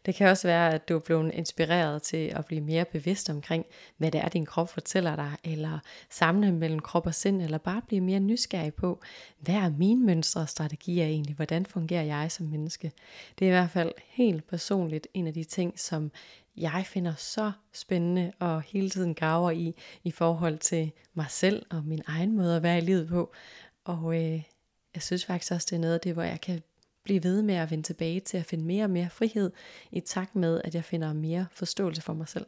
Det 0.07 0.15
kan 0.15 0.29
også 0.29 0.49
være, 0.49 0.75
at 0.75 0.89
du 0.89 0.97
er 0.97 1.01
blevet 1.01 1.35
inspireret 1.35 2.03
til 2.03 2.33
at 2.37 2.47
blive 2.47 2.61
mere 2.61 2.85
bevidst 2.85 3.31
omkring, 3.31 3.67
hvad 3.97 4.11
det 4.11 4.21
er, 4.21 4.29
din 4.29 4.47
krop 4.47 4.69
fortæller 4.69 5.17
dig, 5.17 5.33
eller 5.45 5.79
samle 6.11 6.53
mellem 6.53 6.81
krop 6.81 7.07
og 7.07 7.15
sind, 7.15 7.43
eller 7.43 7.59
bare 7.59 7.83
blive 7.87 8.01
mere 8.01 8.21
nysgerrig 8.21 8.75
på, 8.75 9.01
hvad 9.39 9.55
er 9.55 9.71
mine 9.71 10.07
mønstre 10.07 10.41
og 10.41 10.49
strategier 10.49 11.07
egentlig? 11.07 11.37
Hvordan 11.37 11.67
fungerer 11.67 12.03
jeg 12.03 12.33
som 12.33 12.47
menneske? 12.47 12.93
Det 13.39 13.45
er 13.45 13.49
i 13.49 13.55
hvert 13.55 13.71
fald 13.71 13.93
helt 14.09 14.47
personligt 14.47 15.07
en 15.15 15.27
af 15.27 15.35
de 15.35 15.45
ting, 15.45 15.81
som 15.81 16.11
jeg 16.57 16.85
finder 16.87 17.15
så 17.15 17.53
spændende 17.73 18.33
og 18.39 18.63
hele 18.63 18.91
tiden 18.91 19.15
graver 19.15 19.51
i, 19.51 19.75
i 20.05 20.11
forhold 20.11 20.59
til 20.59 20.93
mig 21.15 21.27
selv 21.29 21.67
og 21.71 21.85
min 21.85 22.03
egen 22.07 22.37
måde 22.37 22.57
at 22.57 22.63
være 22.63 22.79
i 22.79 22.81
livet 22.81 23.09
på. 23.09 23.33
Og 23.85 24.15
øh, 24.15 24.43
jeg 24.95 25.03
synes 25.03 25.25
faktisk 25.25 25.53
også, 25.53 25.67
det 25.71 25.77
er 25.77 25.81
noget 25.81 25.95
af 25.95 26.01
det, 26.01 26.13
hvor 26.13 26.23
jeg 26.23 26.41
kan 26.41 26.63
blive 27.05 27.25
ved 27.25 27.43
med 27.43 27.55
at 27.55 27.71
vende 27.71 27.85
tilbage 27.85 28.21
til 28.21 28.37
at 28.37 28.47
finde 28.47 28.65
mere 28.65 28.85
og 28.85 28.91
mere 28.91 29.11
frihed, 29.11 29.51
i 29.93 30.01
takt 30.01 30.37
med, 30.37 30.61
at 30.65 30.75
jeg 30.75 30.85
finder 30.85 31.13
mere 31.13 31.47
forståelse 31.53 32.03
for 32.03 32.13
mig 32.13 32.29
selv. 32.29 32.47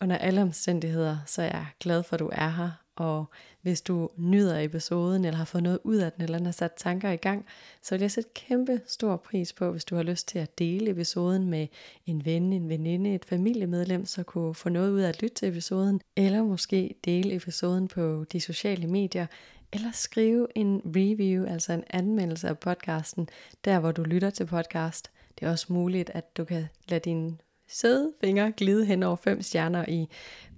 Under 0.00 0.18
alle 0.18 0.42
omstændigheder, 0.42 1.18
så 1.26 1.42
er 1.42 1.46
jeg 1.46 1.66
glad 1.80 2.02
for, 2.02 2.14
at 2.14 2.20
du 2.20 2.30
er 2.32 2.48
her, 2.48 2.70
og 2.96 3.24
hvis 3.62 3.80
du 3.80 4.08
nyder 4.16 4.60
episoden, 4.60 5.24
eller 5.24 5.38
har 5.38 5.44
fået 5.44 5.62
noget 5.62 5.78
ud 5.84 5.96
af 5.96 6.12
den, 6.12 6.22
eller 6.22 6.44
har 6.44 6.52
sat 6.52 6.72
tanker 6.76 7.10
i 7.10 7.16
gang, 7.16 7.46
så 7.82 7.94
vil 7.94 8.00
jeg 8.00 8.10
sætte 8.10 8.30
kæmpe 8.34 8.80
stor 8.86 9.16
pris 9.16 9.52
på, 9.52 9.70
hvis 9.70 9.84
du 9.84 9.96
har 9.96 10.02
lyst 10.02 10.28
til 10.28 10.38
at 10.38 10.58
dele 10.58 10.90
episoden 10.90 11.50
med 11.50 11.66
en 12.06 12.24
ven, 12.24 12.52
en 12.52 12.68
veninde, 12.68 13.14
et 13.14 13.24
familiemedlem, 13.24 14.06
så 14.06 14.22
kunne 14.22 14.54
få 14.54 14.68
noget 14.68 14.90
ud 14.90 15.00
af 15.00 15.08
at 15.08 15.22
lytte 15.22 15.34
til 15.34 15.48
episoden, 15.48 16.00
eller 16.16 16.42
måske 16.42 16.94
dele 17.04 17.34
episoden 17.34 17.88
på 17.88 18.24
de 18.32 18.40
sociale 18.40 18.86
medier, 18.86 19.26
eller 19.72 19.92
skrive 19.92 20.46
en 20.54 20.82
review, 20.84 21.46
altså 21.46 21.72
en 21.72 21.84
anmeldelse 21.90 22.48
af 22.48 22.58
podcasten, 22.58 23.28
der 23.64 23.80
hvor 23.80 23.92
du 23.92 24.02
lytter 24.02 24.30
til 24.30 24.46
podcast. 24.46 25.10
Det 25.38 25.46
er 25.46 25.50
også 25.50 25.66
muligt, 25.72 26.10
at 26.10 26.36
du 26.36 26.44
kan 26.44 26.66
lade 26.88 27.00
din 27.00 27.40
søde 27.68 28.12
fingre 28.20 28.52
glide 28.52 28.86
hen 28.86 29.02
over 29.02 29.16
fem 29.16 29.42
stjerner 29.42 29.84
i 29.88 30.08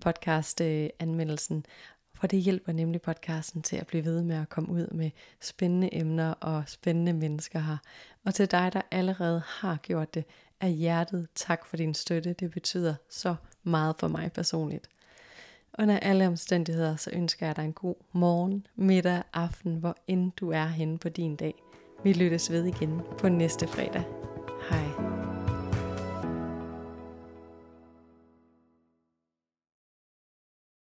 podcast-anmeldelsen. 0.00 1.66
For 2.14 2.26
det 2.26 2.42
hjælper 2.42 2.72
nemlig 2.72 3.02
podcasten 3.02 3.62
til 3.62 3.76
at 3.76 3.86
blive 3.86 4.04
ved 4.04 4.22
med 4.22 4.36
at 4.36 4.48
komme 4.48 4.72
ud 4.72 4.86
med 4.86 5.10
spændende 5.40 5.94
emner 5.94 6.30
og 6.32 6.62
spændende 6.66 7.12
mennesker 7.12 7.60
her. 7.60 7.76
Og 8.24 8.34
til 8.34 8.50
dig, 8.50 8.70
der 8.72 8.82
allerede 8.90 9.42
har 9.46 9.76
gjort 9.76 10.14
det, 10.14 10.24
af 10.60 10.72
hjertet 10.72 11.28
tak 11.34 11.66
for 11.66 11.76
din 11.76 11.94
støtte. 11.94 12.32
Det 12.32 12.50
betyder 12.50 12.94
så 13.10 13.34
meget 13.62 13.96
for 13.98 14.08
mig 14.08 14.32
personligt. 14.32 14.88
Under 15.80 15.98
alle 15.98 16.26
omstændigheder, 16.26 16.96
så 16.96 17.10
ønsker 17.12 17.46
jeg 17.46 17.56
dig 17.56 17.64
en 17.64 17.72
god 17.72 17.94
morgen, 18.12 18.66
middag, 18.76 19.22
aften, 19.32 19.76
hvor 19.76 19.96
end 20.06 20.32
du 20.32 20.50
er 20.50 20.66
henne 20.66 20.98
på 20.98 21.08
din 21.08 21.36
dag. 21.36 21.54
Vi 22.04 22.12
lyttes 22.12 22.52
ved 22.52 22.64
igen 22.64 23.00
på 23.18 23.28
næste 23.28 23.66
fredag. 23.66 24.04